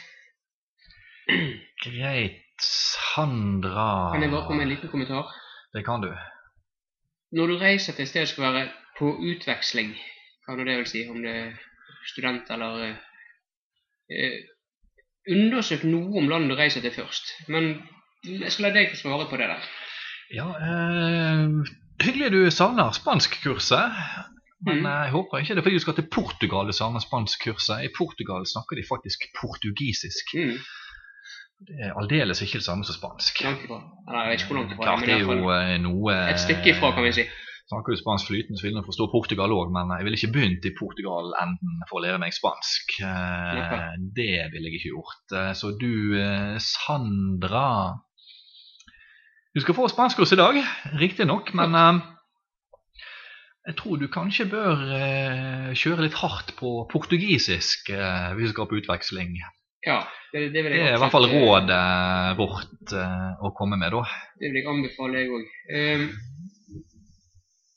greit. 1.85 2.45
Sandra 2.61 4.11
Kan 4.13 4.23
jeg 4.23 4.31
bare 4.31 4.47
komme 4.47 4.59
med 4.59 4.67
en 4.67 4.75
liten 4.75 4.91
kommentar? 4.91 5.31
Det 5.75 5.85
kan 5.85 6.03
du. 6.03 6.11
Når 7.33 7.47
du 7.47 7.59
reiser 7.59 7.93
til 7.93 8.03
et 8.03 8.09
sted 8.09 8.27
som 8.27 8.35
skal 8.35 8.55
være 8.55 8.69
på 8.99 9.13
utveksling, 9.31 9.93
hva 10.47 10.57
nå 10.57 10.65
det 10.65 10.79
vil 10.81 10.89
si, 10.91 11.05
om 11.11 11.21
det 11.23 11.35
er 11.37 11.53
student 12.09 12.51
eller 12.51 12.97
eh, 14.11 14.39
undersøkt 15.29 15.85
noe 15.85 16.19
om 16.21 16.29
landet 16.31 16.51
du 16.55 16.57
reiser 16.61 16.81
til 16.85 16.95
først. 16.95 17.35
Men 17.49 17.75
jeg 18.25 18.53
skal 18.53 18.69
la 18.69 18.75
deg 18.79 18.91
få 18.95 19.03
svare 19.03 19.29
på 19.31 19.37
det 19.41 19.49
der. 19.51 19.69
Ja, 20.35 20.49
eh, 20.61 21.75
hyggelig 22.05 22.31
du 22.35 22.41
savner 22.51 22.93
spanskkurset. 22.97 23.93
Men 24.67 24.81
Mm. 24.83 24.87
jeg 24.91 25.11
håper 25.15 25.39
ikke 25.39 25.55
det 25.55 25.63
fordi 25.63 25.77
du 25.79 25.85
skal 25.85 25.95
til 25.95 26.09
Portugal 26.11 26.67
du 26.67 26.73
savner 26.75 26.99
spanskkurset. 27.01 27.85
I 27.85 27.93
Portugal 27.99 28.43
snakker 28.47 28.75
de 28.77 28.83
faktisk 28.89 29.19
portugisisk. 29.41 30.35
Mm, 30.35 30.59
Det 31.69 31.75
er 31.87 31.93
aldeles 31.99 32.43
ikke 32.43 32.59
det 32.59 32.65
samme 32.67 32.85
som 32.85 32.95
spansk. 32.95 33.41
langt 33.45 33.63
ifra. 33.65 33.79
Eller 34.09 34.21
jeg 34.23 34.31
vet 34.31 34.41
ikke 34.41 34.49
hvor 34.53 34.59
langt 34.61 34.73
ifra. 34.73 34.85
Klart 34.85 35.07
det 35.07 35.15
er 35.15 35.19
jo 35.19 35.51
eh, 35.51 35.79
noe 35.83 36.13
et 36.31 36.41
stykke 36.41 36.69
ifra, 36.75 36.91
kan 36.95 37.05
vi 37.05 37.13
si. 37.13 37.25
Snakker 37.69 37.93
du 37.93 38.01
spansk 38.01 38.31
flytende, 38.31 38.57
så 38.57 38.65
vil 38.65 38.77
jeg 38.79 38.87
forstå 38.87 39.07
Portugal 39.13 39.53
òg, 39.53 39.69
men 39.75 39.91
jeg 39.93 40.07
ville 40.07 40.17
ikke 40.17 40.33
begynt 40.33 40.65
i 40.65 40.71
Portugal-enden 40.73 41.83
for 41.91 41.99
å 41.99 42.05
lære 42.07 42.21
meg 42.23 42.33
spansk. 42.33 42.95
Eh, 43.05 43.99
det 44.17 44.47
ville 44.55 44.71
jeg 44.71 44.79
ikke 44.79 44.93
gjort. 44.95 45.35
Eh, 45.37 45.51
så 45.53 45.75
du, 45.77 46.17
eh, 46.17 46.57
Sandra 46.65 47.99
Du 49.53 49.61
skal 49.61 49.77
få 49.77 49.89
spanskkurs 49.91 50.33
i 50.33 50.39
dag, 50.39 50.57
riktignok, 51.01 51.53
men 51.57 51.75
jeg 53.67 53.77
tror 53.77 53.99
du 53.99 54.07
kanskje 54.07 54.47
bør 54.49 54.85
kjøre 55.75 56.05
litt 56.05 56.19
hardt 56.21 56.53
på 56.61 56.87
portugisisk 56.93 57.91
hvis 57.91 58.53
du 58.53 58.55
skal 58.55 58.69
på 58.71 58.79
utveksling. 58.79 59.35
Ja, 59.89 60.05
det, 60.33 60.53
det 60.55 60.63
vil 60.63 60.77
jeg 60.77 60.85
Det 60.85 60.93
er 60.93 61.01
i 61.01 61.03
hvert 61.03 61.17
fall 61.17 61.31
rådet 61.33 61.83
vårt 62.39 62.95
å 62.95 63.51
komme 63.57 63.81
med, 63.81 63.91
da. 63.97 64.05
Det 64.39 64.53
vil 64.53 64.61
jeg 64.63 64.71
anbefale, 64.77 65.25
jeg 65.25 65.33
òg. 65.35 66.38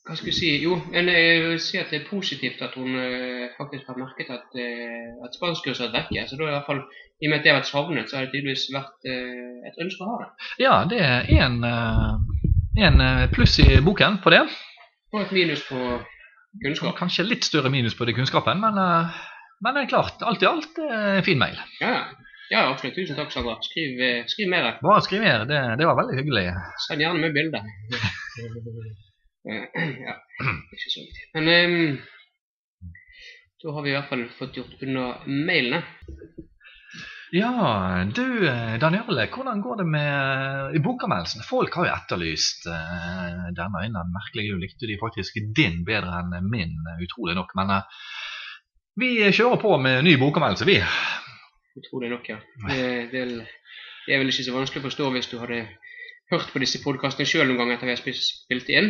Hva 0.01 0.15
skal 0.17 0.31
jeg 0.31 0.37
si? 0.37 0.47
Jo, 0.63 0.79
jeg 0.93 1.05
vil 1.45 1.59
si 1.61 1.77
at 1.77 1.91
det 1.93 1.99
er 1.99 2.07
positivt 2.09 2.61
at 2.65 2.73
hun 2.73 2.95
eh, 2.97 3.51
faktisk 3.57 3.85
har 3.85 3.99
merket 4.01 4.31
at, 4.33 4.47
uh, 4.57 5.25
at 5.27 5.35
spanskkurset 5.37 5.87
er 5.87 5.93
vekke. 5.93 6.23
Så 6.25 6.39
da 6.39 6.47
i 6.47 6.55
hvert 6.55 6.65
fall, 6.65 6.81
I 7.21 7.27
og 7.27 7.29
med 7.29 7.37
at 7.37 7.43
det 7.45 7.51
har 7.51 7.59
vært 7.59 7.69
savnet, 7.69 8.09
så 8.09 8.17
har 8.17 8.25
det 8.25 8.33
tydeligvis 8.33 8.63
vært 8.73 9.05
eh, 9.05 9.67
et 9.69 9.77
ønske 9.83 10.01
å 10.01 10.09
ha 10.09 10.15
det. 10.23 10.29
Ja, 10.63 10.73
det 10.89 11.01
er 11.05 11.29
en, 11.37 11.59
eh, 11.69 12.87
en 12.87 13.03
eh, 13.05 13.27
pluss 13.35 13.59
i 13.61 13.67
boken 13.85 14.17
på 14.23 14.33
det. 14.33 14.41
Og 15.13 15.19
et 15.21 15.35
minus 15.37 15.61
på 15.67 15.77
kunnskap. 16.63 16.97
Kanskje 16.97 17.27
litt 17.27 17.45
større 17.45 17.69
minus 17.69 17.93
på 17.99 18.09
det 18.09 18.17
kunnskapen, 18.17 18.57
men, 18.63 18.81
eh, 18.81 19.21
men 19.61 19.77
det 19.77 19.85
er 19.85 19.93
klart, 19.93 20.25
alt 20.25 20.41
i 20.41 20.49
alt 20.49 20.81
eh, 20.81 21.13
en 21.19 21.29
fin 21.29 21.39
mail. 21.45 21.61
Ja, 21.83 21.93
ja, 22.49 22.65
absolutt. 22.65 22.97
Tusen 22.97 23.21
takk, 23.21 23.29
Sandra. 23.37 23.59
Skriv, 23.69 24.01
eh, 24.01 24.25
skriv 24.33 24.49
mer. 24.49 24.73
Bare 24.81 25.05
skriv 25.05 25.21
mer, 25.21 25.45
det, 25.45 25.61
det 25.77 25.87
var 25.87 26.01
veldig 26.01 26.17
hyggelig. 26.23 26.47
Send 26.89 27.05
gjerne 27.05 27.21
med 27.21 27.37
bilde. 27.37 27.61
ja, 30.07 30.15
ikke 30.71 30.93
så 30.93 31.03
viktig. 31.03 31.27
Men 31.33 31.49
um, 31.49 31.97
da 33.63 33.75
har 33.75 33.85
vi 33.85 33.91
i 33.91 33.97
hvert 33.97 34.09
fall 34.09 34.23
fått 34.37 34.57
gjort 34.57 34.85
unna 34.85 35.05
mailene. 35.25 35.83
Ja, 37.31 38.03
du 38.15 38.47
eh, 38.47 38.75
hvordan 39.31 39.61
går 39.63 39.77
det 39.79 39.85
med 39.87 40.75
i 40.75 40.81
bokanmeldelsene? 40.83 41.45
Folk 41.47 41.77
har 41.79 41.87
jo 41.87 41.93
etterlyst 41.93 42.65
uh, 42.67 43.45
denne 43.55 43.85
innen 43.87 44.11
merkelig 44.11 44.49
du 44.49 44.57
likte 44.59 44.89
de 44.89 44.97
faktisk 44.99 45.39
din 45.55 45.85
bedre 45.87 46.19
enn 46.19 46.49
min, 46.51 46.75
eh, 46.91 47.05
utrolig 47.05 47.37
nok. 47.37 47.53
Men 47.55 47.71
uh, 47.77 48.01
vi 48.99 49.13
kjører 49.31 49.61
på 49.63 49.77
med 49.79 50.03
ny 50.03 50.17
bokanmeldelse, 50.19 50.67
vi. 50.67 50.81
Utrolig 51.79 52.11
nok, 52.11 52.27
ja. 52.33 52.41
Det, 52.67 52.83
det, 53.13 53.23
det 54.07 54.11
er 54.11 54.19
vel 54.19 54.33
ikke 54.33 54.49
så 54.49 54.57
vanskelig 54.57 54.83
å 54.83 54.89
forstå 54.89 55.09
hvis 55.15 55.31
du 55.31 55.37
hadde 55.39 55.63
hørt 56.31 56.49
på 56.53 56.61
disse 56.63 56.79
podkastene 56.83 57.29
sjøl 57.29 57.47
noen 57.49 57.59
gang 57.61 57.71
etter 57.75 57.87
vi 57.89 57.95
har 57.95 58.01
spilt 58.01 58.69
inn. 58.71 58.87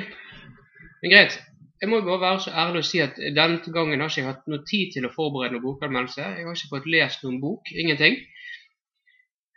Men 1.02 1.10
greit. 1.16 1.34
Jeg 1.82 1.90
må 1.90 1.96
bare 2.06 2.22
være 2.22 2.42
så 2.44 2.52
ærlig 2.62 2.80
å 2.84 2.86
si 2.86 3.00
at 3.02 3.16
denne 3.18 3.74
gangen 3.74 4.02
har 4.04 4.10
ikke 4.12 4.22
jeg 4.22 4.28
hatt 4.28 4.50
noe 4.52 4.62
tid 4.70 4.92
til 4.94 5.04
å 5.08 5.16
forberede 5.16 5.54
noen 5.56 5.66
bokanmeldelse. 5.66 6.22
Jeg 6.22 6.46
har 6.46 6.54
ikke 6.54 6.74
fått 6.76 6.92
lest 6.94 7.20
noen 7.26 7.40
bok. 7.42 7.64
Ingenting. 7.74 8.16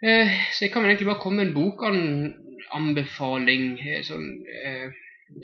Eh, 0.00 0.30
så 0.56 0.64
jeg 0.64 0.72
kan 0.72 0.82
vel 0.82 0.90
egentlig 0.94 1.10
bare 1.10 1.20
komme 1.20 1.36
med 1.42 1.48
en 1.50 1.58
bokanbefaling 1.58 3.64
eh, 3.84 4.00
sånn 4.08 4.26
eh, 4.48 4.88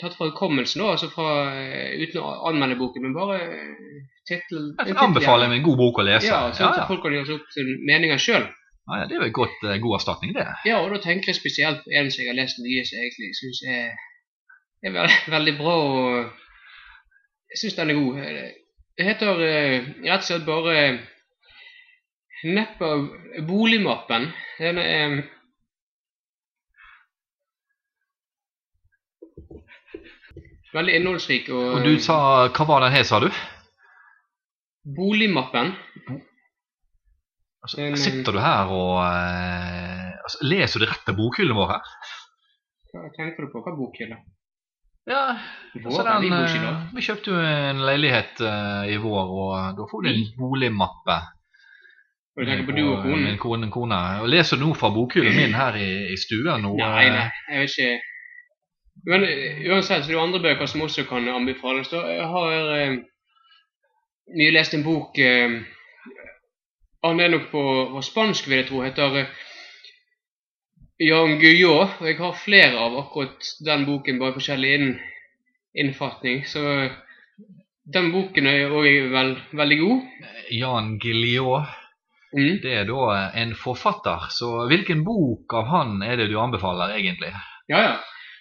tatt 0.01 0.17
fra 0.17 0.29
hukommelsen, 0.31 0.83
da, 0.83 0.95
altså 0.95 1.11
fra, 1.13 1.29
eh, 1.57 2.01
uten 2.05 2.23
å 2.23 2.33
anmelde 2.51 2.79
boken, 2.81 3.07
men 3.07 3.17
bare 3.17 3.39
eh, 3.45 4.01
tittel 4.29 4.73
Jeg 4.73 4.93
en 4.93 4.97
kan 4.97 5.09
anbefale 5.09 5.47
tittel, 5.47 5.59
en 5.59 5.69
god 5.69 5.79
bok 5.81 6.01
å 6.01 6.07
lese. 6.07 6.29
Ja, 6.29 6.41
sånn 6.55 6.71
at 6.71 6.83
ja. 6.83 6.89
folk 6.91 7.05
kan 7.05 7.17
gjøre 7.17 7.29
seg 7.29 7.41
opp 7.41 7.55
til 7.55 7.71
meninger 7.89 8.21
sjøl. 8.21 8.47
Ja, 8.91 9.07
det 9.07 9.17
er 9.17 9.25
en 9.27 9.33
godt, 9.33 9.59
eh, 9.65 9.81
god 9.83 9.95
erstatning, 9.99 10.35
det. 10.35 10.47
Ja, 10.67 10.81
og 10.83 10.91
da 10.95 10.99
tenker 11.03 11.31
jeg 11.31 11.39
spesielt 11.39 11.85
på 11.85 11.93
en 11.95 12.11
som 12.11 12.23
jeg 12.23 12.31
har 12.33 12.39
lest 12.41 12.59
mye, 12.65 12.85
som 12.87 12.99
jeg 12.99 13.07
egentlig 13.07 13.31
syns 13.39 13.61
er, 13.77 13.91
er 14.87 14.97
veldig, 14.97 15.19
veldig 15.37 15.57
bra. 15.61 15.75
og 15.77 16.31
Jeg 17.53 17.63
syns 17.63 17.79
den 17.79 17.91
er 17.91 18.01
god. 18.01 18.21
Det 18.99 19.07
heter 19.07 19.45
eh, 19.47 19.91
rett 20.07 20.25
og 20.25 20.29
slett 20.29 20.47
bare 20.49 20.77
Neppe 22.45 22.89
Boligmappen. 23.49 24.31
Den 24.59 24.79
er 24.79 25.21
veldig 30.75 30.95
innholdsrik. 30.97 31.49
Og, 31.53 31.75
Og 31.75 31.85
du 31.85 31.99
sa, 32.03 32.17
hva 32.49 32.67
var 32.69 32.85
den 32.85 32.95
her, 32.95 33.07
sa 33.09 33.21
du? 33.23 33.29
Boligmappen. 34.97 35.75
Altså, 37.61 37.81
eh, 37.85 37.97
sitter 38.01 38.37
du 38.37 38.41
her 38.41 38.71
og 38.73 38.99
eh, 39.05 40.11
altså, 40.25 40.43
Leser 40.49 40.81
du 40.83 40.89
rett 40.89 41.11
av 41.13 41.19
bokhyllene 41.19 41.59
våre? 41.59 41.81
Hva 42.91 43.09
tenker 43.17 43.47
du 43.47 43.51
på? 43.53 43.63
Hva 43.65 43.75
bokhylle? 43.77 44.21
Ja, 45.09 45.25
Vår 45.75 45.87
altså 45.91 46.03
er 46.05 46.25
den, 46.25 46.33
eh, 46.37 46.81
vi 46.95 47.05
kjøpte 47.05 47.33
jo 47.33 47.43
en 47.43 47.83
leilighet 47.87 48.41
eh, 48.45 48.95
i 48.95 48.97
vår, 49.01 49.31
og 49.43 49.79
da 49.79 49.87
får 49.91 50.05
du 50.05 50.11
en 50.11 50.25
boligmappe. 50.39 51.17
Og 52.37 52.45
du 52.45 52.51
tenker 52.51 52.69
på 52.69 52.77
du 52.77 52.83
og 52.85 53.03
konen? 53.05 53.25
Min 53.27 53.41
kone, 53.43 53.71
kone. 53.73 53.99
Og 54.23 54.31
leser 54.31 54.61
nå 54.61 54.71
fra 54.79 54.93
bokhyllen 54.95 55.35
min 55.37 55.57
her 55.57 55.77
i, 55.81 55.91
i 56.15 56.19
stuen? 56.21 56.63
nå, 56.63 56.77
Nei, 56.79 57.07
eh, 57.07 57.17
nei, 57.17 57.27
jeg 57.51 57.65
vet 57.65 57.75
ikke 57.75 59.11
Men 59.11 59.27
eh, 59.27 59.61
uansett, 59.71 60.05
så 60.05 60.11
er 60.11 60.13
det 60.13 60.17
jo 60.17 60.23
andre 60.23 60.43
bøker 60.45 60.71
som 60.71 60.85
også 60.87 61.07
kan 61.09 61.29
anbefales. 61.33 61.93
Jeg 61.93 62.29
har 62.35 62.73
eh, 62.77 62.97
mye 64.37 64.55
lest 64.55 64.77
en 64.77 64.87
bok 64.87 65.19
eh, 65.19 65.61
Han 67.07 67.21
er 67.21 67.31
nok 67.33 67.47
på, 67.53 67.63
på 67.95 68.03
spansk, 68.05 68.49
vil 68.51 68.61
jeg 68.61 68.69
tro. 68.69 68.83
Heter 68.85 69.15
eh, 69.23 69.31
Jan 71.01 71.39
Guillot. 71.41 71.95
Og 72.01 72.09
jeg 72.11 72.19
har 72.21 72.37
flere 72.45 72.77
av 72.81 72.99
akkurat 73.01 73.53
den 73.67 73.87
boken, 73.89 74.19
bare 74.21 74.37
forskjellig 74.37 74.73
inn, 74.79 74.91
innfatning. 75.81 76.43
Så 76.49 76.65
eh, 76.85 76.99
den 77.91 78.11
boken 78.15 78.47
er 78.51 78.69
òg 78.71 78.89
vel, 79.15 79.35
veldig 79.63 79.79
god. 79.85 80.27
Jan 80.57 80.97
Guillot, 81.03 81.77
Mm. 82.31 82.61
det 82.63 82.71
er 82.79 82.85
da 82.87 83.31
en 83.35 83.57
forfatter. 83.59 84.29
Så 84.31 84.69
hvilken 84.71 85.01
bok 85.03 85.51
av 85.59 85.65
han 85.67 85.97
er 86.07 86.15
det 86.21 86.29
du 86.31 86.37
anbefaler, 86.39 86.93
egentlig? 86.95 87.33
Ja, 87.67 87.81
ja. 87.83 87.97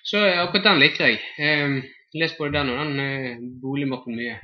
Så 0.05 0.19
eh, 0.27 0.37
akkurat 0.43 0.67
den 0.67 0.83
liker 0.83 1.07
jeg. 1.09 1.17
Eh, 1.41 1.79
Les 2.13 2.35
både 2.37 2.53
den 2.59 2.69
og 2.69 2.77
den 2.83 2.99
eh, 3.01 3.39
boligmappen 3.63 4.13
mye. 4.17 4.35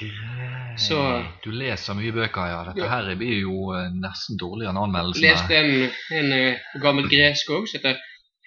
Greit. 0.00 0.80
Så- 0.80 1.24
Du 1.44 1.50
leser 1.52 1.94
mye 1.94 2.12
bøker, 2.12 2.46
ja. 2.48 2.60
Dette 2.70 2.84
Ja. 2.86 2.88
her 2.88 3.14
blir 3.16 3.40
jo 3.42 3.72
eh, 3.76 3.90
nesten 3.92 4.38
dårligere 4.40 4.70
enn 4.72 4.82
anmeldelsene. 4.84 5.28
leste 5.28 5.56
en, 5.56 5.90
en 6.20 6.32
eh, 6.32 6.58
gammel 6.82 7.08
gresk 7.10 7.50
òg, 7.50 7.68
som 7.68 7.78
heter 7.80 8.00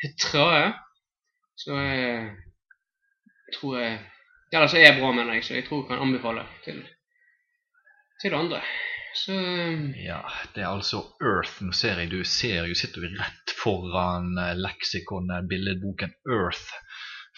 Hetrae. 0.04 0.74
Så 1.56 1.78
eh, 1.78 2.32
jeg 3.48 3.60
tror 3.60 3.80
jeg 3.80 4.00
Ja, 4.54 4.62
altså 4.62 4.78
er 4.78 5.00
bra, 5.00 5.12
mener 5.12 5.34
jeg, 5.34 5.44
så 5.44 5.54
jeg 5.56 5.66
tror 5.66 5.82
jeg 5.84 5.88
kan 5.90 6.02
anbefale 6.08 6.44
til, 6.66 6.84
til 8.22 8.34
andre. 8.38 8.60
Så 9.16 9.34
Ja, 10.06 10.20
det 10.56 10.64
er 10.64 10.68
altså 10.74 11.04
Earth. 11.22 11.62
Nå 11.62 11.72
ser 11.74 12.00
jeg 12.02 12.10
du 12.12 12.24
ser 12.24 12.66
jo 12.66 12.74
sitter 12.76 13.02
jo 13.02 13.10
rett 13.20 13.54
foran 13.64 14.34
leksikonet, 14.58 15.48
billedboken 15.50 16.14
Earth, 16.30 16.70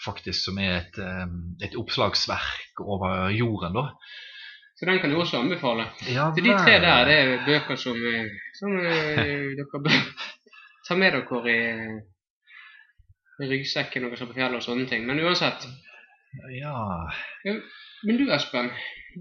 faktisk, 0.04 0.44
som 0.44 0.58
er 0.58 0.80
et, 0.80 0.98
eh, 0.98 1.26
et 1.66 1.76
oppslagsverk 1.76 2.80
over 2.80 3.30
jorden, 3.34 3.76
da. 3.76 3.86
så 4.76 4.86
den 4.86 4.98
kan 5.00 5.10
du 5.10 5.16
også 5.16 5.40
anbefale. 5.40 5.86
Ja, 6.12 6.32
Så 6.34 6.44
de 6.44 6.52
tre 6.52 6.80
der, 6.80 7.04
det 7.04 7.16
er 7.18 7.46
bøker 7.46 7.76
som, 7.76 7.96
eh, 7.96 8.28
som 8.58 8.76
eh, 8.78 9.54
dere 9.58 9.82
bør 9.82 10.02
ta 10.88 10.94
med 10.94 11.12
dere 11.12 11.54
i, 11.54 12.00
ryggsekken 13.40 14.02
når 14.02 14.12
dere 14.12 14.16
skal 14.16 14.28
på 14.32 14.38
fjellet 14.38 14.60
og 14.60 14.64
sånne 14.64 14.86
ting. 14.88 15.06
Men 15.06 15.20
uansett. 15.20 15.66
Ja, 16.52 17.08
Men 18.04 18.18
du 18.18 18.30
Espen, 18.32 18.70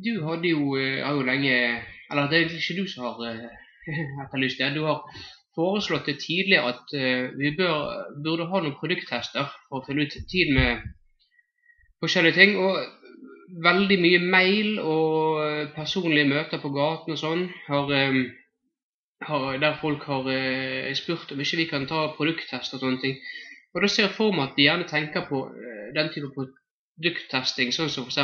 du 0.03 0.23
hadde 0.27 0.49
jo, 0.49 0.75
har 0.75 1.13
jo 1.15 1.21
lenge 1.23 1.53
Eller 2.11 2.27
det 2.27 2.37
er 2.37 2.49
ikke 2.49 2.75
du 2.81 2.87
som 2.87 3.05
har 3.05 3.37
etterlyst 4.25 4.59
det. 4.59 4.73
Du 4.75 4.83
har 4.85 5.03
foreslått 5.55 6.09
det 6.09 6.19
tidligere 6.19 6.73
at 6.73 6.93
eh, 6.93 7.31
vi 7.39 7.53
bør, 7.57 8.11
burde 8.23 8.47
ha 8.51 8.61
noen 8.61 8.77
produkttester 8.79 9.47
for 9.67 9.79
å 9.79 9.85
finne 9.87 10.05
ut 10.05 10.17
tid 10.31 10.51
med 10.55 10.83
forskjellige 12.03 12.37
ting. 12.39 12.57
Og 12.59 13.61
veldig 13.65 13.99
mye 14.01 14.23
mail 14.23 14.81
og 14.81 15.43
eh, 15.45 15.61
personlige 15.75 16.31
møter 16.31 16.61
på 16.63 16.73
gaten 16.75 17.15
og 17.15 17.21
sånn 17.21 17.47
har, 17.69 17.93
eh, 17.95 18.19
har, 19.29 19.47
der 19.63 19.79
folk 19.81 20.03
har 20.09 20.29
spurt 20.99 21.31
om 21.31 21.41
ikke 21.41 21.61
vi 21.63 21.69
kan 21.71 21.87
ta 21.89 22.09
produkttest 22.17 22.75
og 22.75 22.83
sånne 22.83 23.01
ting. 23.03 23.17
Og 23.75 23.83
da 23.83 23.91
ser 23.91 24.07
jeg 24.07 24.15
for 24.15 24.35
meg 24.35 24.49
at 24.49 24.59
de 24.59 24.67
gjerne 24.67 24.87
tenker 24.87 25.25
på 25.27 25.41
den 25.95 26.11
type 26.13 26.29
produkttesting, 26.35 27.73
sånn 27.75 27.91
som 27.91 28.05
f.eks. 28.07 28.19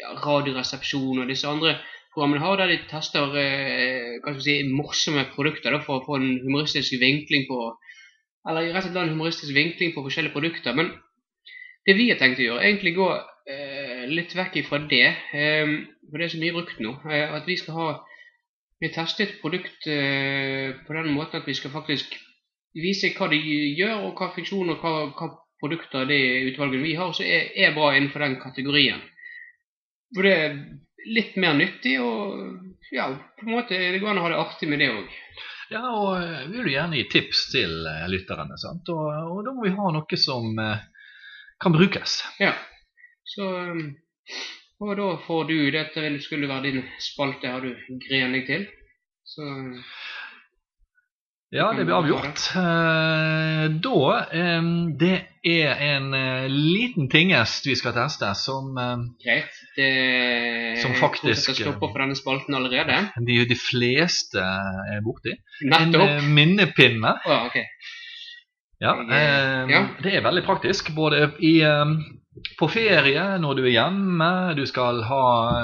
Ja, 0.00 0.10
Radioresepsjon 0.24 1.22
og 1.22 1.30
disse 1.30 1.48
andre 1.48 1.78
programmene 2.14 2.42
har, 2.42 2.56
der 2.58 2.72
de 2.72 2.78
tester 2.90 3.34
eh, 3.38 4.18
hva 4.22 4.32
skal 4.32 4.38
vi 4.38 4.46
si, 4.46 4.56
morsomme 4.72 5.26
produkter 5.34 5.74
da, 5.74 5.82
for 5.84 5.98
å 5.98 6.06
få 6.06 6.18
en 6.18 6.30
humoristisk 6.44 6.98
vinkling 7.00 7.46
på 7.50 7.60
Eller 8.48 8.70
rett 8.72 8.86
og 8.86 8.92
slett 8.92 9.02
en 9.02 9.12
humoristisk 9.12 9.52
vinkling 9.52 9.90
på 9.92 10.02
forskjellige 10.06 10.32
produkter. 10.32 10.72
Men 10.72 10.92
det 11.84 11.96
vi 11.98 12.06
har 12.08 12.16
tenkt 12.20 12.38
å 12.40 12.46
gjøre, 12.46 12.62
er 12.62 12.70
egentlig 12.70 12.94
gå 12.96 13.08
eh, 13.12 14.04
litt 14.08 14.32
vekk 14.38 14.60
ifra 14.62 14.78
det. 14.88 15.08
Eh, 15.36 15.72
for 16.08 16.16
det 16.16 16.28
er 16.28 16.32
så 16.32 16.40
mye 16.40 16.54
brukt 16.56 16.80
nå. 16.80 16.94
Eh, 17.10 17.34
at 17.38 17.48
vi 17.48 17.58
skal 17.60 17.80
ha 17.80 17.88
Vi 18.78 18.92
tester 18.94 19.24
et 19.24 19.40
produkt 19.42 19.88
eh, 19.90 20.70
på 20.86 20.94
den 20.94 21.08
måten 21.10 21.40
at 21.40 21.46
vi 21.50 21.54
skal 21.58 21.72
faktisk 21.74 22.12
vise 22.78 23.10
hva 23.16 23.26
de 23.32 23.40
gjør, 23.74 24.04
og 24.06 24.20
hva 24.20 24.28
funksjoner, 24.36 24.78
hva, 24.78 24.92
hva 25.18 25.28
produkter, 25.58 26.06
det 26.06 26.52
utvalget 26.52 26.84
vi 26.84 26.94
har, 26.94 27.10
som 27.10 27.26
er, 27.26 27.48
er 27.58 27.74
bra 27.74 27.88
innenfor 27.96 28.22
den 28.22 28.36
kategorien. 28.38 29.00
For 30.14 30.28
det 30.28 30.36
litt 31.06 31.36
mer 31.36 31.54
nyttig, 31.54 31.98
og 32.02 32.90
ja, 32.90 33.08
på 33.38 33.46
en 33.46 33.54
måte 33.54 33.78
det 33.78 34.00
går 34.02 34.12
an 34.12 34.20
å 34.22 34.26
ha 34.26 34.32
det 34.32 34.40
artig 34.42 34.68
med 34.70 34.82
det 34.82 34.90
òg. 34.92 35.16
Ja, 35.68 35.82
og 35.92 36.14
eh, 36.16 36.46
vi 36.48 36.56
vil 36.56 36.70
jo 36.70 36.74
gjerne 36.74 37.00
gi 37.00 37.08
tips 37.12 37.42
til 37.52 37.86
eh, 37.86 38.06
lytterne. 38.08 38.56
sant? 38.60 38.88
Og, 38.88 39.08
og 39.34 39.42
da 39.44 39.52
må 39.54 39.66
vi 39.66 39.74
ha 39.76 39.90
noe 39.92 40.20
som 40.20 40.58
eh, 40.62 40.84
kan 41.60 41.74
brukes. 41.76 42.22
Ja. 42.40 42.54
Så 43.28 43.48
Og 44.78 44.92
da 44.96 45.08
får 45.26 45.44
du 45.48 45.56
Dette 45.74 46.10
skulle 46.22 46.48
være 46.48 46.70
din 46.70 46.84
spalte, 47.02 47.50
har 47.50 47.60
du 47.60 47.74
grenlig 48.06 48.46
deg 48.46 48.46
til. 48.46 48.66
Så 49.26 49.44
Ja, 51.50 51.70
det 51.72 51.84
blir 51.88 51.96
avgjort. 51.96 52.40
Eh, 52.60 53.62
da 53.80 54.00
eh, 54.36 54.66
Det 55.00 55.14
er 55.48 55.78
en 55.94 56.10
eh, 56.14 56.44
liten 56.52 57.06
tingest 57.08 57.64
vi 57.66 57.76
skal 57.78 57.94
teste, 57.96 58.34
som 58.36 58.74
greit. 59.24 59.54
Det 59.76 60.82
Som 60.82 60.92
faktisk- 60.98 61.46
skal 61.46 61.54
stoppe 61.56 61.88
for 61.88 61.98
denne 62.04 62.16
spalten 62.18 62.54
allerede. 62.58 62.98
de, 63.24 63.38
de 63.48 63.56
fleste 63.56 64.38
er 64.44 65.00
borti. 65.06 65.32
En 65.64 65.70
Nettopp. 65.72 66.08
eh, 66.08 66.22
minnepinne. 66.36 67.14
Oh, 67.24 67.32
ja, 67.32 67.46
ok. 67.46 67.56
Ja, 68.80 68.92
ja. 69.72 69.80
Det 70.02 70.12
er 70.14 70.22
veldig 70.22 70.44
praktisk. 70.46 70.92
Både 70.94 71.32
i, 71.40 71.56
på 72.58 72.68
ferie, 72.70 73.22
når 73.42 73.54
du 73.58 73.62
er 73.66 73.72
hjemme, 73.74 74.28
du 74.58 74.64
skal 74.66 75.02
ha, 75.08 75.20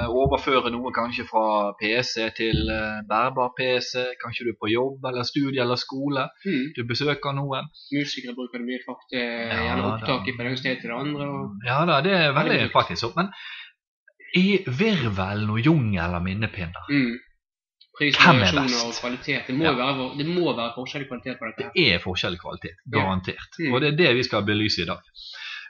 overføre 0.09 0.71
noe 0.75 0.93
kanskje 0.95 1.25
fra 1.29 1.73
PC 1.81 2.29
til 2.37 2.71
eh, 2.71 3.01
bærbar 3.09 3.53
PC, 3.59 4.05
kanskje 4.23 4.47
du 4.47 4.51
er 4.55 4.59
på 4.61 4.71
jobb 4.73 5.05
eller 5.11 5.23
studie 5.29 5.61
eller 5.63 5.77
skole, 5.81 6.29
Mm. 6.47 6.73
du 6.77 6.83
besøker 6.85 7.33
noen. 7.37 7.69
Musikere 7.93 8.35
bruker 8.37 8.59
det 8.59 8.67
mye 8.69 8.81
faktisk 8.87 9.19
eh, 9.21 9.67
Ja, 9.67 9.77
opptak 9.91 10.27
fra 10.37 10.49
det 10.49 10.59
sted 10.59 10.81
til 10.81 10.91
det 10.91 10.99
andre. 10.99 11.29
Og, 11.29 11.61
Ja 11.67 11.85
da, 11.89 12.01
det 12.05 12.13
er 12.13 12.33
veldig 12.37 12.71
praktisk. 12.73 13.15
Men 13.17 13.31
i 14.37 14.59
virvelen 14.67 15.51
og 15.55 15.61
jungelen 15.63 16.15
av 16.19 16.23
minnepinner, 16.25 16.91
mm. 16.91 17.15
Pris, 17.95 18.17
Hvem 18.19 18.41
er 18.43 18.51
best? 18.57 19.01
kvalitet. 19.01 19.45
Det 19.47 19.55
må, 19.55 19.65
Ja. 19.65 19.73
være, 19.79 20.19
det 20.19 20.25
må 20.27 20.51
være 20.57 20.73
forskjellig 20.75 21.07
kvalitet 21.07 21.37
på 21.39 21.47
dette. 21.47 21.71
det 21.77 21.85
er 21.95 22.01
forskjellig 22.03 22.41
kvalitet, 22.43 22.75
Ja. 22.91 22.99
garantert. 22.99 23.51
Mm. 23.61 23.73
Og 23.73 23.81
det 23.81 23.93
er 23.93 23.97
det 24.01 24.15
vi 24.17 24.23
skal 24.27 24.43
belyse 24.43 24.83
i 24.83 24.87
dag. 24.89 24.99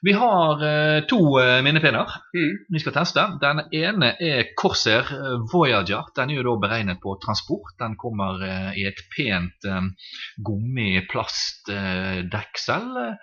Vi 0.04 0.12
har 0.12 0.64
eh, 0.66 1.00
to 1.08 1.38
eh, 1.40 1.62
minnepinner. 1.64 2.04
Mm. 2.36 2.58
vi 2.68 2.78
skal 2.82 2.92
teste. 2.92 3.38
Den 3.40 3.60
ene 3.72 4.16
er 4.20 4.44
Corsair 4.58 5.04
eh, 5.16 5.38
Voyager. 5.52 6.02
Den 6.16 6.30
er 6.30 6.34
jo 6.40 6.48
da 6.50 6.56
beregnet 6.66 6.98
på 7.00 7.18
transport. 7.22 7.72
Den 7.80 7.96
kommer 7.96 8.42
eh, 8.44 8.72
i 8.82 8.84
et 8.90 9.00
pent 9.14 9.64
eh, 9.64 9.82
gummi-plastdeksel 10.44 12.86
eh, 13.04 13.14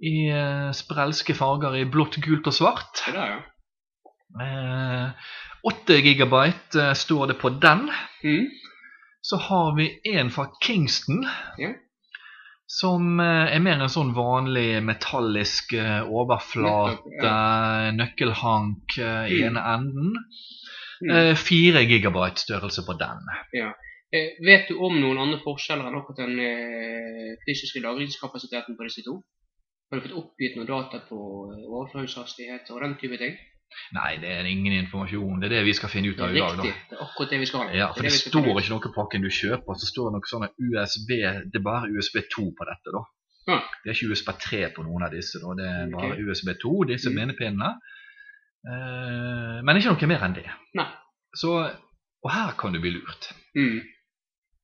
i 0.00 0.32
sprelske 0.72 1.34
farger 1.36 1.74
i 1.76 1.84
blått, 1.84 2.16
gult 2.24 2.46
og 2.48 2.54
svart. 2.56 3.04
Det 3.04 3.12
der, 3.14 3.28
ja. 3.36 3.40
Eh, 4.40 5.08
8 5.70 6.00
gigabyte 6.00 6.94
står 6.96 7.26
det 7.30 7.36
på 7.38 7.48
den. 7.62 7.90
Mm. 8.24 8.48
Så 9.22 9.36
har 9.36 9.76
vi 9.76 10.00
en 10.16 10.30
fra 10.30 10.46
Kingston. 10.64 11.26
Ja. 11.58 11.68
Som 12.70 13.18
eh, 13.20 13.50
er 13.50 13.62
mer 13.64 13.80
en 13.82 13.90
sånn 13.90 14.12
vanlig 14.14 14.78
metallisk 14.86 15.72
eh, 15.74 16.06
overflate, 16.06 17.32
nøkkelhank 17.98 18.98
eh, 18.98 19.24
i 19.34 19.40
Mm. 19.40 19.46
ene 19.48 19.64
enden. 19.74 20.12
Mm. 21.00 21.34
Fire 21.40 21.80
gigabyte 21.88 22.42
størrelse 22.42 22.84
på 22.84 22.92
den. 23.00 23.28
Ja. 23.56 23.70
vet 24.44 24.68
du 24.68 24.74
om 24.84 24.98
noen 25.00 25.16
andre 25.22 25.38
forskjeller 25.40 25.86
enn 25.88 25.96
akkurat 25.96 26.18
den 26.26 27.38
fysiske 27.46 27.80
lagringskapasiteten 27.80 28.76
på 28.76 28.84
disse 28.84 29.06
to? 29.06 29.14
Har 29.88 29.96
du 29.96 30.04
fått 30.04 30.18
oppgitt 30.20 30.58
noen 30.58 30.68
data 30.68 31.00
på 31.08 31.16
overføringshastighet 31.56 32.68
og 32.74 32.82
den 32.84 32.98
type 33.00 33.16
ting? 33.16 33.38
Nei, 33.92 34.16
det 34.22 34.30
er 34.38 34.44
ingen 34.50 34.72
informasjon. 34.84 35.40
Det 35.40 35.46
er 35.50 35.54
det 35.56 35.64
vi 35.66 35.72
skal 35.78 35.88
finne 35.92 36.10
ut 36.12 36.20
av 36.20 36.34
i 36.34 36.40
dag. 36.40 36.58
riktig. 36.58 36.74
Det 36.90 36.96
er 36.98 37.04
akkurat 37.04 37.30
det 37.30 37.38
vi 37.40 37.46
skal 37.46 37.60
ha. 37.64 37.70
Ja, 37.76 37.88
for 37.94 38.02
det 38.02 38.10
det 38.12 38.18
står 38.20 38.50
ikke 38.60 38.70
noe 38.74 38.84
på 38.86 38.92
pakken 38.96 39.22
du 39.22 39.30
kjøper, 39.30 39.78
så 39.78 39.86
står 39.92 40.10
det 40.10 40.14
noe 40.18 40.30
sånne 40.32 40.50
USB 40.58 41.08
Det 41.52 41.58
er 41.60 41.64
bare 41.64 41.90
USB 41.94 42.20
2 42.34 42.46
på 42.58 42.66
dette, 42.70 42.92
da. 42.96 43.02
Ja. 43.48 43.60
Det 43.84 43.90
er 43.90 43.94
ikke 43.96 44.10
USB 44.12 44.28
3 44.38 44.60
på 44.76 44.82
noen 44.86 45.02
av 45.06 45.10
disse. 45.14 45.38
da. 45.42 45.54
Det 45.58 45.66
er 45.70 45.90
bare 45.94 46.12
Ok. 46.12 46.20
USB 46.28 46.54
2, 46.62 46.74
disse 46.90 47.10
Mm. 47.10 47.16
minnepinnene. 47.20 47.70
Eh, 48.70 49.60
men 49.64 49.76
ikke 49.80 49.94
noe 49.94 50.10
mer 50.10 50.24
enn 50.26 50.34
det. 50.36 50.46
Nei. 50.76 50.86
Så, 51.34 51.54
og 52.24 52.30
her 52.34 52.52
kan 52.58 52.72
du 52.74 52.80
bli 52.82 52.90
lurt. 52.98 53.30
Mm. 53.56 53.80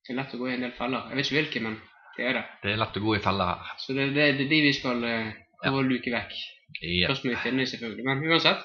Det 0.06 0.12
er 0.12 0.18
lett 0.20 0.34
å 0.34 0.38
gå 0.38 0.50
i 0.50 0.54
en 0.54 0.66
del 0.66 0.74
feller. 0.76 1.06
Jeg 1.10 1.16
vet 1.16 1.26
ikke 1.30 1.38
hvilke, 1.40 1.62
men 1.62 1.78
det 2.16 2.26
er 2.26 2.32
det. 2.38 2.44
Det 2.62 2.72
er 2.74 2.76
lett 2.82 2.98
å 3.00 3.02
gå 3.06 3.16
i 3.16 3.22
feller 3.24 3.46
her. 3.54 3.72
Så 3.82 3.94
det, 3.96 4.10
det, 4.14 4.26
det 4.38 4.46
er 4.46 4.50
de 4.52 4.60
vi 4.66 4.72
skal 4.76 5.02
uh, 5.02 5.32
prøve 5.62 5.80
å 5.80 5.86
luke 5.88 6.12
vekk. 6.12 6.36
Ja. 6.82 7.08
Først 7.10 7.24
vi 7.24 7.34
finne 7.42 7.66
selvfølgelig, 7.66 8.04
men 8.04 8.24
uansett. 8.30 8.64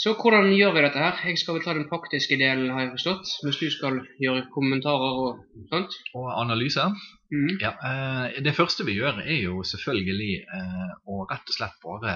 Så 0.00 0.14
hvordan 0.16 0.46
gjør 0.56 0.72
vi 0.72 0.82
dette 0.86 1.00
her? 1.02 1.18
Jeg 1.28 1.38
skal 1.38 1.58
vel 1.58 1.64
ta 1.64 1.74
den 1.76 1.88
praktiske 1.90 2.38
delen, 2.40 2.70
har 2.72 2.86
jeg 2.86 2.92
forstått. 2.94 3.32
Mens 3.44 3.58
du 3.60 3.66
skal 3.72 3.98
gjøre 4.22 4.46
kommentarer 4.54 5.18
og 5.24 5.42
sånt. 5.68 5.96
Og 6.16 6.28
analyse. 6.40 6.86
Mm. 7.34 7.58
Ja, 7.60 7.74
eh, 7.88 8.38
Det 8.44 8.54
første 8.56 8.86
vi 8.88 8.94
gjør, 8.96 9.20
er 9.20 9.42
jo 9.42 9.60
selvfølgelig 9.62 10.32
eh, 10.40 10.94
å 11.04 11.26
rett 11.28 11.52
og 11.52 11.56
slett 11.58 11.76
bare 11.84 12.14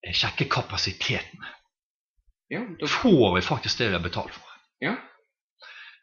eh, 0.00 0.14
sjekke 0.16 0.48
kapasiteten. 0.48 1.44
Ja, 2.52 2.62
da, 2.80 2.88
Får 2.88 3.34
vi 3.36 3.44
faktisk 3.44 3.78
det 3.82 3.90
vi 3.90 3.98
har 3.98 4.04
betalt 4.04 4.32
for? 4.32 4.48
ja. 4.84 4.96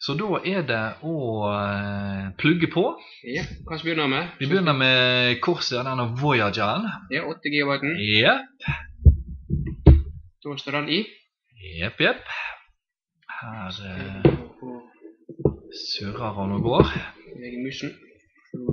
Så 0.01 0.15
da 0.17 0.39
er 0.49 0.63
det 0.65 0.79
å 1.05 1.15
eh, 1.53 2.29
plugge 2.41 2.67
på. 2.73 2.83
ja. 3.29 3.43
Hva 3.67 3.77
skal 3.77 3.85
vi 3.85 3.91
begynne 3.91 4.07
med? 4.09 4.31
Vi 4.39 4.47
begynner 4.49 4.73
med 4.73 5.35
Corsair, 5.45 5.83
denne 5.85 6.07
Voyageren. 6.17 6.87
Ja, 7.13 7.21
8 7.29 7.51
GB. 7.53 7.75
Jepp, 8.01 8.65
Da 10.41 10.55
står 10.57 10.79
den 10.79 10.89
i. 10.89 10.99
jepp, 11.77 12.01
jepp. 12.01 12.25
Her 13.41 13.77
eh, 13.91 14.31
surrer 15.83 16.33
han 16.39 16.55
og 16.57 16.65
går. 16.65 16.89
legge 17.37 17.61
musen. 17.61 17.93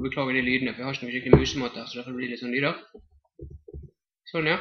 Beklager 0.02 0.32
de 0.34 0.42
lydene, 0.42 0.72
for 0.72 0.80
jeg 0.80 0.86
har 0.88 0.96
ikke 0.96 1.04
noen 1.06 1.14
skikkelig 1.14 1.38
musemåte, 1.44 1.84
så 1.86 2.00
derfor 2.00 2.16
blir 2.16 2.26
det 2.26 2.34
litt 2.38 2.40
sånn 2.42 2.56
lyder. 2.56 2.80
Sånn, 4.32 4.48
ja. 4.48 4.56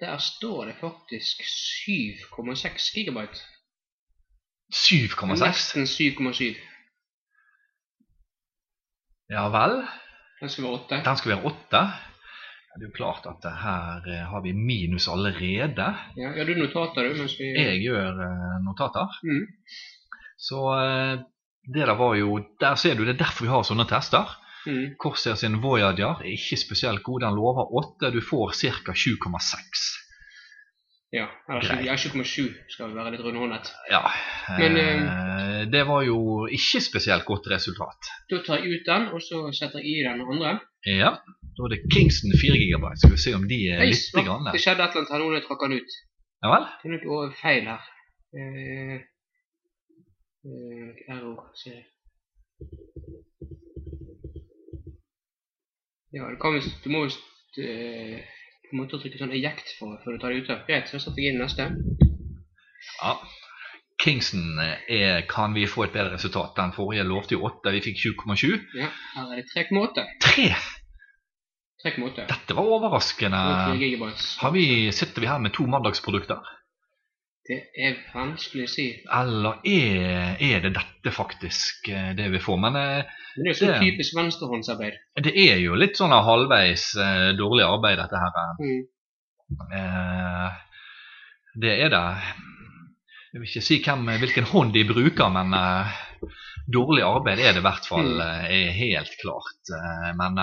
Der 0.00 0.20
står 0.20 0.68
det 0.68 0.76
faktisk 0.84 1.40
7,6 1.48 2.92
gigabyte. 2.94 3.40
7,6. 4.72 5.36
Nesten 5.40 5.86
7,7. 5.86 6.56
Ja 9.30 9.48
vel. 9.50 9.80
Den 10.40 10.50
skal 10.52 10.64
være 10.64 10.72
8. 10.72 11.00
Den 11.06 11.16
skal 11.16 11.32
være 11.34 11.44
8. 11.44 11.82
Det 12.76 12.84
er 12.84 12.90
jo 12.90 12.96
klart 12.96 13.24
at 13.30 13.44
her 13.62 14.04
eh, 14.12 14.24
har 14.30 14.42
vi 14.44 14.52
minus 14.52 15.08
allerede. 15.08 15.86
Ja, 16.16 16.32
ja, 16.36 16.44
du 16.44 16.52
notater, 16.58 17.06
du, 17.08 17.14
mens 17.16 17.38
vi 17.38 17.54
Jeg 17.56 17.80
gjør 17.86 18.18
eh, 18.26 18.56
notater. 18.66 19.14
Mm. 19.24 19.46
Så 20.48 20.60
eh, 20.76 21.14
det 21.74 21.86
der 21.88 21.96
var 21.96 22.14
jo 22.14 22.38
Der 22.60 22.74
ser 22.74 22.94
du, 22.94 23.04
det 23.04 23.14
er 23.14 23.24
derfor 23.24 23.44
vi 23.44 23.54
har 23.54 23.64
sånne 23.64 23.88
tester. 23.88 24.36
Mm. 24.66 24.98
Corsair 25.00 25.34
sin 25.34 25.62
Voyager 25.62 26.20
er 26.20 26.34
ikke 26.34 26.58
spesielt 26.60 27.02
god. 27.02 27.20
Den 27.24 27.38
lover 27.38 27.64
8. 27.72 28.10
Du 28.12 28.20
får 28.20 28.52
ca. 28.52 28.92
7,6. 28.92 30.05
Ja, 31.16 31.26
eller 31.48 31.62
Greit. 31.64 31.84
ja, 31.86 31.94
7,7 31.96 32.50
skal 32.74 32.90
være 32.96 33.12
litt 33.14 33.22
rundhåndet. 33.24 33.70
Ja. 33.90 34.02
Men, 34.58 34.76
eh, 34.76 35.62
det 35.72 35.84
var 35.88 36.02
jo 36.04 36.18
ikke 36.58 36.80
spesielt 36.84 37.24
godt 37.24 37.46
resultat. 37.52 38.10
Da 38.30 38.40
tar 38.44 38.60
jeg 38.60 38.74
ut 38.76 38.84
den, 38.90 39.06
og 39.16 39.22
så 39.24 39.46
setter 39.56 39.80
jeg 39.80 39.88
i 39.94 40.04
den 40.04 40.20
andre. 40.26 40.58
Ja. 40.84 41.14
Da 41.56 41.64
er 41.64 41.72
det 41.72 41.80
Kingston 41.94 42.34
4 42.42 42.58
GB. 42.60 42.84
Skal 43.00 43.14
vi 43.16 43.22
se 43.22 43.32
om 43.38 43.46
de 43.48 43.60
er 43.72 43.80
Hei, 43.80 43.88
litt 43.94 44.12
hva? 44.12 44.26
grann. 44.28 44.50
Det 44.52 44.60
skjedde 44.60 44.84
et 44.84 44.92
eller 44.92 45.06
annet 45.06 45.14
her 45.14 45.22
nå 45.24 45.28
når 45.30 45.38
jeg 45.40 45.46
trakk 45.48 45.64
den 45.64 45.78
ut. 45.80 45.96
Ja 46.44 46.52
vel? 46.52 46.66
Det 46.82 46.90
er 46.90 47.06
noe 47.08 47.30
feil 47.40 47.64
her. 47.72 47.86
Eh, 48.36 48.96
eh, 50.44 50.90
error, 51.16 51.46
se. 51.62 51.76
Ja, 56.12 56.28
det 56.30 56.38
kan 56.40 56.54
vi, 56.54 56.60
Du 56.84 56.88
må 56.92 57.04
visst 57.06 57.58
eh, 57.60 58.20
på 58.68 58.76
en 58.76 58.82
måte 58.82 59.00
trykke 59.00 59.20
sånn 59.20 59.34
eject 59.36 59.74
for, 59.78 59.96
før 60.04 60.16
du 60.16 60.22
tar 60.22 60.34
det 60.34 60.44
ute. 60.44 60.60
Greit, 60.68 60.90
så 60.90 61.00
setter 61.02 61.22
jeg 61.22 61.34
inn 61.34 61.42
neste. 61.42 61.68
Ja. 63.00 63.16
Kingston 64.02 64.58
er, 64.60 65.22
kan 65.30 65.54
vi 65.56 65.64
få 65.70 65.86
et 65.86 65.94
bedre 65.94 66.16
resultat. 66.16 66.52
Den 66.58 66.74
forrige 66.76 67.06
lovte 67.08 67.36
jo 67.36 67.46
8, 67.48 67.72
vi 67.76 67.84
fikk 67.86 68.02
7,7. 68.02 68.50
Ja, 68.76 68.90
her 69.14 69.32
er 69.32 69.40
det 69.40 69.46
3,8. 69.54 70.04
3! 70.26 70.50
3,8. 71.86 72.26
Dette 72.28 72.56
var 72.56 72.68
overraskende. 72.76 73.40
Og 73.40 73.80
4. 73.80 74.12
Har 74.42 74.52
vi, 74.54 74.66
sitter 74.92 75.24
vi 75.24 75.30
her 75.30 75.40
med 75.42 75.54
to 75.56 75.66
mandagsprodukter? 75.70 76.42
Det 77.46 77.60
er 77.78 77.94
vanskelig 78.14 78.64
å 78.66 78.70
si. 78.72 78.84
Eller 79.14 79.60
er, 79.70 80.36
er 80.42 80.60
det 80.64 80.72
dette 80.74 81.12
faktisk 81.14 81.88
eh, 81.94 82.08
det 82.18 82.26
vi 82.32 82.40
får? 82.42 82.58
Men 82.64 82.76
eh, 82.80 83.12
Men 83.36 83.44
det 83.46 83.50
er 83.52 83.58
så 83.60 83.66
Det- 83.70 83.80
typisk 83.84 84.16
venstrehåndsarbeid. 84.16 84.94
det 85.22 85.32
er 85.36 85.58
jo 85.62 85.74
litt 85.78 85.96
sånn 86.00 86.10
halvveis 86.10 86.88
eh, 86.96 87.30
dårlig 87.38 87.64
arbeid, 87.68 87.98
dette 87.98 88.18
her. 88.18 88.32
Mm. 88.58 88.82
Eh, 89.76 90.50
det 91.62 91.74
er 91.86 91.90
det. 91.94 92.04
Jeg 93.32 93.40
vil 93.42 93.48
ikke 93.50 93.62
si 93.68 93.78
hvem, 93.84 94.06
hvilken 94.22 94.46
hånd 94.50 94.72
de 94.74 94.84
bruker, 94.88 95.28
men 95.30 95.54
eh, 95.54 95.96
dårlig 96.72 97.04
arbeid 97.06 97.38
er 97.44 97.52
det 97.52 97.62
i 97.62 97.66
hvert 97.68 97.86
fall 97.86 98.08
Mm. 98.16 98.46
er 98.50 98.70
helt 98.80 99.12
klart. 99.22 99.74
Men 100.18 100.38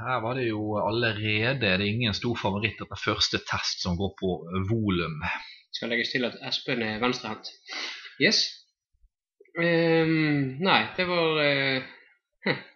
Her 0.00 0.20
var 0.24 0.34
det 0.34 0.46
jo 0.48 0.78
allerede 0.80 1.58
Det 1.60 1.68
er 1.74 1.82
ingen 1.84 2.14
stor 2.14 2.34
favoritt 2.36 2.78
etter 2.80 2.96
første 2.96 3.38
test 3.44 3.82
som 3.82 3.96
går 3.98 4.14
på 4.20 4.30
volum. 4.70 5.18
Skal 5.76 5.88
legges 5.92 6.10
til 6.12 6.24
at 6.26 6.36
Espen 6.48 6.82
er 6.82 6.98
venstrehendt. 7.02 7.50
Yes. 8.22 8.40
Um, 9.58 10.60
nei, 10.62 10.80
det 10.96 11.06
var 11.08 11.38
uh, 11.40 11.82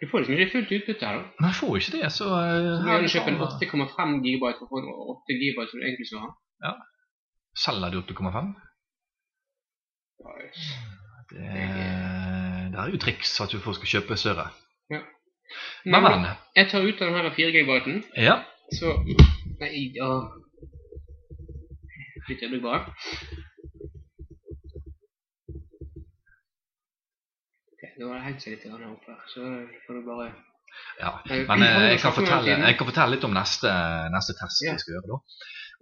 Du 0.00 0.09
får 0.11 0.18
liksom 0.24 0.35
ikke 0.35 0.52
fullt 0.52 0.72
utbytte 0.76 1.07
her, 1.07 1.20
da. 1.20 1.28
Men 1.38 1.48
jeg 1.50 1.59
får 1.61 1.76
ikke 1.78 1.94
det, 1.98 2.09
så 2.12 2.26
uh, 2.28 2.54
Du 2.80 2.85
må 2.85 2.90
her 2.90 3.04
er 3.07 3.12
kjøpe 3.14 3.33
en 3.33 3.40
8,5 3.46 4.16
GB 4.24 4.42
for 4.59 4.66
å 4.66 4.70
få 4.72 4.83
8 5.14 5.38
GB 5.40 5.66
som 5.70 5.80
du 5.80 5.87
egentlig 5.87 6.09
skal 6.11 6.24
ha. 6.26 6.30
Ja. 6.66 6.72
Selger 7.64 7.94
du 7.94 8.00
8,5? 8.02 8.54
Det, 11.30 11.40
det 12.72 12.78
er 12.80 12.90
jo 12.92 13.00
triks 13.02 13.33
at 13.42 13.52
du 13.54 13.61
får 13.62 13.78
skal 13.78 13.92
kjøpe 13.96 14.18
større. 14.20 14.48
Men, 14.90 15.04
Men 15.85 16.02
men. 16.07 16.26
jeg 16.57 16.70
tar 16.70 16.85
ut 16.85 17.00
av 17.02 17.11
den 17.11 17.18
her 17.20 17.30
4 17.37 17.50
gigabyten, 17.54 18.02
Ja. 18.16 18.38
så 18.72 18.94
Nei, 19.61 19.92
ja 19.94 20.09
Litt 22.28 22.42
øyeblikk 22.42 22.62
bare. 22.64 22.87
Ok, 27.72 27.82
Nå 27.98 28.08
har 28.10 28.18
det 28.20 28.24
hengt 28.28 28.44
seg 28.44 28.54
litt 28.56 28.66
opp 28.72 29.08
her, 29.10 29.20
så 29.32 29.46
får 29.87 29.98
du 30.00 30.04
bare 30.08 30.28
ja. 30.98 31.10
Men 31.46 31.62
eh, 31.62 31.90
jeg 31.92 32.00
kan, 32.02 32.14
fortelle, 32.16 32.54
jeg 32.58 32.76
kan 32.78 32.88
fortelle 32.88 33.14
litt 33.14 33.26
om 33.28 33.34
neste, 33.37 33.70
neste 34.10 34.34
test 34.40 34.64
vi 34.64 34.72
skal 34.80 34.96
gjøre. 34.96 35.06
da. 35.12 35.18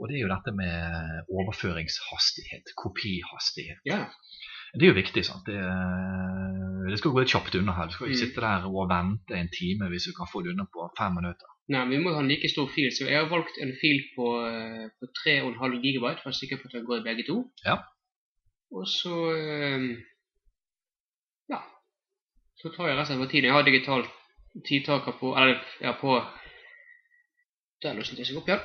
Og 0.03 0.09
det 0.11 0.19
er 0.19 0.23
jo 0.25 0.29
dette 0.33 0.53
med 0.57 1.31
overføringshastighet, 1.33 2.73
kopihastighet. 2.77 3.81
Ja. 3.89 4.03
Det 4.75 4.85
er 4.87 4.93
jo 4.93 4.97
viktig. 4.99 5.25
sant? 5.25 5.47
Det, 5.49 5.57
eh, 5.57 6.91
det 6.91 6.99
skal 7.01 7.15
gå 7.15 7.23
litt 7.25 7.33
kjapt 7.33 7.57
unna 7.61 7.77
her. 7.79 7.89
Du 7.89 7.97
skal 7.97 8.09
ikke 8.11 8.19
Mm. 8.19 8.25
sitte 8.27 8.45
der 8.45 8.69
og 8.69 8.89
vente 8.93 9.39
en 9.39 9.49
time 9.53 9.89
hvis 9.93 10.09
du 10.11 10.13
kan 10.17 10.29
få 10.33 10.43
det 10.45 10.53
unna 10.53 10.69
på 10.69 10.91
fem 10.99 11.15
minutter. 11.17 11.52
Nei, 11.71 11.85
vi 11.89 11.99
må 12.03 12.11
ha 12.13 12.21
en 12.21 12.29
like 12.29 12.49
stor 12.51 12.67
fil, 12.75 12.89
så 12.91 13.07
jeg 13.07 13.17
har 13.17 13.29
valgt 13.31 13.59
en 13.63 13.71
fil 13.81 14.01
på, 14.17 14.27
eh, 14.49 14.89
på 14.99 15.07
3,5 15.23 15.77
GB. 15.85 16.03
for 16.19 16.29
å 16.29 16.33
er 16.33 16.39
sikker 16.41 16.59
på 16.59 16.67
at 16.67 16.73
den 16.73 16.85
går 16.89 16.99
i 17.01 17.05
begge 17.07 17.27
to. 17.29 17.37
Ja. 17.65 17.77
Og 18.73 18.89
så 18.89 19.15
eh, 19.37 19.87
Ja. 21.53 21.61
Så 22.57 22.73
tar 22.75 22.89
jeg 22.89 22.99
resten 22.99 23.21
av 23.23 23.31
tiden. 23.31 23.45
Jeg 23.45 23.53
har 23.53 23.63
digital 23.63 24.05
tidtaker 24.69 25.13
på 25.21 25.35
Eller 25.37 25.61
ja, 25.81 25.93
på 25.93 26.21
Der 27.83 27.95
løsnet 27.95 28.19
jeg 28.19 28.27
seg 28.27 28.37
opp, 28.37 28.49
ja. 28.49 28.59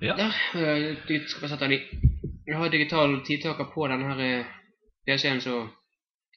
Ja. 0.00 0.14
Der. 0.16 0.32
eh, 0.54 1.26
skal 1.26 1.42
jeg 1.42 1.50
sette 1.50 1.64
den 1.68 1.72
i. 1.72 1.80
Jeg 2.46 2.56
har 2.56 2.68
digital 2.68 3.20
tidtaker 3.24 3.68
på 3.74 3.88
denne 3.88 4.08
her 4.12 4.20
eh, 4.20 4.46
PC-en, 5.06 5.40
så 5.40 5.68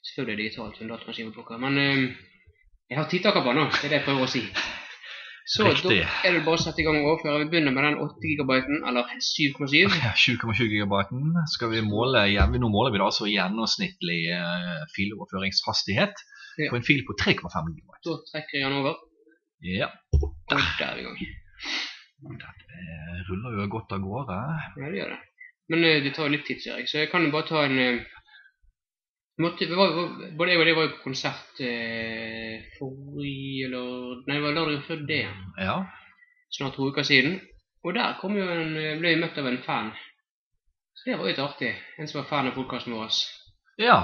Selvfølgelig 0.04 0.34
er 0.34 0.38
det 0.38 0.44
digitalt, 0.44 0.82
en 0.82 0.88
dator 0.88 1.06
kan 1.06 1.14
skive. 1.14 1.60
Men 1.60 1.78
eh, 1.78 2.16
jeg 2.90 2.98
har 2.98 3.10
tidtaker 3.10 3.44
på 3.44 3.54
den 3.54 3.58
nå, 3.62 3.70
det 3.72 3.86
er 3.86 3.90
det 3.90 4.00
jeg 4.02 4.06
prøver 4.06 4.26
å 4.28 4.32
si. 4.34 4.42
Så 5.46 5.66
Riktig. 5.68 5.98
da 6.08 6.28
er 6.30 6.38
det 6.38 6.46
bare 6.46 6.56
å 6.56 6.62
sette 6.64 6.80
i 6.80 6.86
gang 6.88 6.98
og 7.02 7.08
overføre. 7.18 7.42
Vi 7.44 7.50
begynner 7.52 7.74
med 7.76 7.84
den 7.84 7.98
8 8.00 8.28
gigabyten, 8.30 8.78
eller 8.88 9.10
7,7. 9.20 9.74
Ja, 10.00 10.14
7,7 10.16 10.70
gigabyten. 10.72 11.34
Skal 11.52 11.70
vi 11.74 11.82
måle, 11.84 12.22
ja, 12.32 12.46
nå 12.48 12.70
måler 12.72 12.94
vi 12.96 13.02
da 13.02 13.10
altså 13.10 13.28
gjennomsnittlig 13.28 14.22
uh, 14.32 14.86
filoverføringshastighet 14.96 16.16
Ja. 16.62 16.70
på 16.70 16.78
en 16.78 16.84
fil 16.88 17.04
på 17.08 17.16
3,5 17.20 17.74
gigabyte. 17.76 18.00
Da 18.08 18.16
trekker 18.32 18.60
jeg 18.62 18.70
den 18.70 18.80
over, 18.80 18.96
Ja, 19.64 19.88
og 20.22 20.32
der 20.50 20.88
er 20.88 20.96
vi 20.96 21.02
i 21.02 21.08
gang. 21.08 21.20
det 22.72 23.28
ruller 23.30 23.60
jo 23.60 23.68
godt 23.76 23.92
av 23.96 24.00
gårde. 24.04 24.40
Ja, 24.80 24.90
det 24.92 24.98
gjør 25.02 25.10
det. 25.16 25.22
Men 25.72 25.84
uh, 25.84 26.04
det 26.04 26.14
tar 26.16 26.30
litt 26.32 26.46
tid, 26.48 26.62
ser 26.64 26.80
jeg, 26.80 26.88
så 26.92 26.98
jeg 27.04 27.12
kan 27.12 27.24
jo 27.24 27.32
bare 27.36 27.48
ta 27.48 27.66
en 27.68 27.80
eh, 27.80 28.00
måtte, 29.42 29.66
vi 29.66 29.76
var, 29.76 29.94
Både 30.38 30.52
jeg 30.52 30.60
og 30.62 30.66
deg 30.68 30.78
var 30.78 30.88
jo 30.88 30.94
på 30.96 31.04
konsert 31.08 31.62
eh, 31.64 32.64
forrige 32.78 33.68
eller 33.68 34.24
Nei, 34.28 34.38
det 34.38 34.44
var 34.46 34.58
lørdagen 34.58 34.88
før 34.88 35.06
det. 35.10 35.24
Ja, 35.62 35.78
Snart 36.54 36.76
to 36.78 36.90
uker 36.92 37.06
siden. 37.08 37.40
Og 37.84 37.96
der 37.96 38.20
en, 38.30 38.76
eh, 38.78 38.98
ble 39.00 39.10
jeg 39.16 39.22
møtt 39.22 39.38
av 39.38 39.48
en 39.50 39.62
fan. 39.66 39.94
Så 40.94 41.10
det 41.10 41.18
var 41.18 41.26
jo 41.26 41.32
litt 41.32 41.42
artig. 41.44 41.72
En 42.00 42.08
som 42.08 42.22
var 42.22 42.30
fan 42.30 42.48
av 42.52 42.58
podkasten 42.58 42.94
vår. 42.94 43.10
ja. 43.82 44.02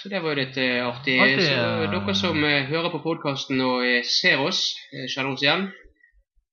Så 0.00 0.08
det 0.08 0.20
var 0.22 0.32
jo 0.32 0.38
litt 0.38 0.56
eh, 0.56 0.86
artig. 0.86 1.16
Ja, 1.18 1.40
Så 1.42 1.90
dere 1.92 2.14
som 2.14 2.44
eh, 2.44 2.68
hører 2.70 2.92
på 2.92 3.02
podkasten 3.04 3.60
og 3.60 3.82
eh, 3.84 4.04
ser 4.06 4.40
oss, 4.40 4.62
eh, 4.94 5.08
kjenner 5.10 5.34
oss 5.34 5.42
igjen. 5.42 5.66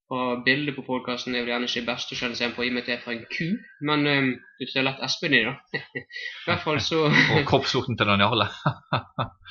Og 0.10 0.44
bildet 0.46 0.76
på 0.78 0.84
podkasten 0.88 1.36
er 1.36 1.42
vel 1.44 1.50
gjerne 1.52 1.68
ikke 1.68 1.82
best 1.90 2.12
å 2.12 2.16
kjenne 2.16 2.38
seg 2.40 2.54
på 2.56 2.64
i 2.64 2.70
og 2.70 2.74
med 2.78 2.86
at 2.86 2.88
det 2.88 2.94
er 2.96 3.02
fra 3.04 3.12
en 3.12 3.26
ku, 3.28 3.48
men 3.90 4.08
um, 4.08 4.30
du 4.60 4.64
ser 4.72 4.86
lett 4.88 5.02
Espen 5.04 5.34
i, 5.36 5.42
da. 5.44 5.58
I 6.00 6.04
hvert 6.48 6.64
fall 6.64 6.80
så 6.80 7.02
Og 7.10 7.42
kroppslukten 7.50 7.98
til 8.00 8.08
den 8.08 8.24
Jarle. 8.24 8.48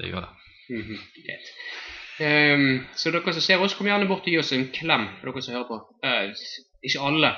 Det 0.00 0.08
gjør 0.08 0.24
det. 0.24 0.32
Mhm, 0.70 0.96
Greit. 1.26 1.50
Um, 2.20 2.86
så 2.96 3.10
dere 3.12 3.32
som 3.34 3.42
ser 3.44 3.60
oss, 3.64 3.74
kom 3.76 3.88
gjerne 3.88 4.06
bort 4.08 4.24
og 4.28 4.32
gi 4.32 4.38
oss 4.40 4.52
en 4.56 4.68
klem, 4.74 5.06
for 5.20 5.30
dere 5.32 5.42
som 5.44 5.54
hører 5.56 5.68
på. 5.68 5.78
Uh, 6.04 6.24
ikke 6.86 7.02
alle. 7.10 7.30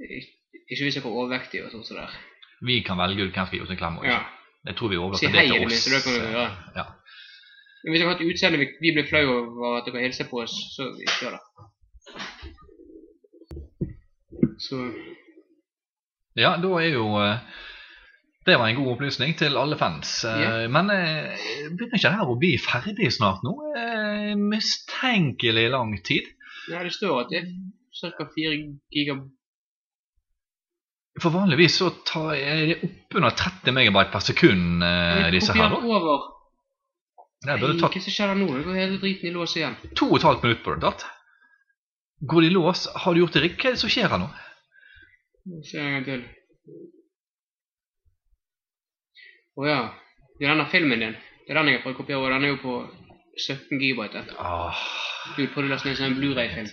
Ik- 0.00 0.36
Ikke 0.70 0.84
hvis 0.86 0.96
jeg 0.96 1.02
er 1.04 1.10
overvektige 1.10 1.64
og 1.66 1.70
sånt 1.72 1.86
som 1.86 1.96
det 1.98 2.04
der. 2.06 2.18
Vi 2.66 2.80
kan 2.86 2.98
velge 2.98 3.24
ut 3.26 3.34
hvem 3.34 3.46
skal 3.46 3.58
gi 3.58 3.62
oss 3.64 3.70
en 3.74 3.78
klem. 3.80 3.96
Ja. 4.06 4.16
også. 4.18 4.36
Jeg 4.66 4.76
tror 4.76 4.88
vi 4.88 4.94
Si 4.94 5.00
overlater 5.00 5.28
hei 5.34 5.42
det 5.42 5.50
til 5.50 5.58
det 5.60 5.66
oss. 5.66 5.72
minste, 5.72 5.90
det 5.94 6.02
kan 6.04 6.12
vi 6.14 6.32
gjøre. 6.34 6.50
Ja. 6.76 6.84
Men 7.82 7.92
hvis 7.92 8.02
dere 8.02 8.10
har 8.10 8.18
et 8.18 8.28
utseende 8.28 8.60
vi, 8.60 8.66
vi 8.80 8.92
blir 8.96 9.06
flau 9.08 9.24
over 9.38 9.78
at 9.78 9.88
dere 9.88 10.04
hilser 10.04 10.28
på 10.28 10.42
oss, 10.42 10.54
så 10.74 10.90
gjør 11.22 11.36
det. 11.36 11.42
Så 14.60 14.76
ja, 16.38 16.54
da 16.60 16.70
er 16.78 16.92
jo 16.92 17.06
eh, 17.18 17.40
Det 18.46 18.56
var 18.58 18.68
en 18.70 18.76
god 18.76 18.92
opplysning 18.94 19.32
til 19.38 19.56
alle 19.58 19.76
fans. 19.80 20.12
Eh, 20.28 20.40
Ja. 20.40 20.68
Men 20.68 20.90
eh, 20.92 21.32
begynner 21.72 21.96
ikke 21.96 22.08
det 22.08 22.18
her 22.20 22.32
å 22.32 22.38
bli 22.40 22.52
ferdig 22.60 23.10
snart 23.16 23.44
nå? 23.46 23.56
Mistenkelig 24.40 25.66
lang 25.72 25.96
tid. 26.04 26.28
ja, 26.70 26.82
det 26.84 26.92
står 26.94 27.24
at 27.24 27.32
det 27.32 27.42
er 27.42 27.52
ca. 28.16 28.26
4 28.36 28.56
giga... 28.94 29.16
For 31.20 31.34
vanligvis 31.34 31.80
så 31.80 31.88
tar 32.06 32.36
er 32.38 32.60
det 32.70 32.76
oppunder 32.86 33.34
30 33.36 33.74
megabyte 33.76 34.12
per 34.12 34.22
sekund, 34.24 34.84
eh, 34.86 35.26
disse 35.34 35.52
her. 35.56 35.72
da. 35.72 35.80
over. 35.80 36.28
Det 37.40 37.54
Nei, 37.56 37.78
tatt... 37.80 37.94
hva 37.94 38.00
som 38.04 38.12
skjer 38.12 38.34
nå? 38.36 38.46
Går 38.66 38.74
hele 38.76 38.98
driten 39.00 39.30
i 39.30 39.32
lås 39.32 39.54
igjen. 39.56 39.76
to 39.96 40.10
og 40.10 40.18
et 40.18 40.26
halvt 40.28 40.42
minutt 40.44 40.62
på 40.64 40.74
det. 40.74 40.82
tatt. 40.84 41.06
Går 42.28 42.40
det 42.44 42.50
i 42.50 42.54
lås? 42.54 42.82
Har 43.04 43.14
du 43.16 43.20
gjort 43.22 43.32
det 43.38 43.42
riktig? 43.46 43.62
Hva 43.64 43.70
er 43.70 43.76
det 43.78 43.80
som 43.80 43.92
skjer 43.94 44.10
her 44.12 44.20
nå? 44.20 44.28
Nå 45.48 45.62
ser 45.64 45.78
jeg 45.80 45.86
en 45.88 45.94
gang 45.96 46.04
til. 46.04 46.26
Å 49.60 49.66
ja. 49.68 49.80
Det 50.38 50.46
er 50.46 50.52
denne 50.54 50.68
filmen 50.72 51.00
din. 51.04 51.16
Det 51.46 51.52
er 51.54 51.58
den 51.60 51.70
jeg 51.72 51.78
har 51.80 51.84
prøvd 51.86 51.96
å 51.96 52.00
kopiere, 52.02 52.30
den 52.34 52.44
er 52.46 52.52
jo 52.54 52.60
på 52.62 52.74
17 53.40 53.80
gigabyte. 53.80 54.22
Åh, 54.40 54.84
Du 55.36 55.42
prøvde 55.52 55.68
å 55.68 55.72
laste 55.74 55.90
ned 55.90 56.00
en 56.06 56.16
Blu-ray-film. 56.20 56.70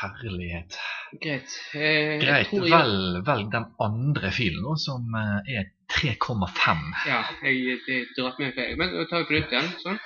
herlighet. 0.00 0.76
Greit. 1.22 1.52
Eh, 1.74 2.18
Greit, 2.20 2.50
jeg- 2.52 2.60
velg, 2.70 3.22
velg 3.26 3.50
den 3.52 3.64
andre 3.80 4.30
filen, 4.30 4.62
nå, 4.62 4.74
som 4.76 5.04
eh, 5.14 5.58
er 5.58 5.70
3,5. 5.92 6.82
Ja, 7.08 7.20
jeg, 7.44 7.78
jeg 7.88 8.08
dratt 8.16 8.40
med 8.40 8.56
feil. 8.56 8.76
Men 8.80 8.92
da 8.94 9.04
tar 9.10 9.24
vi 9.24 9.28
på 9.28 9.36
nytt 9.36 9.54
igjen. 9.54 9.70
Sånn. 9.82 10.00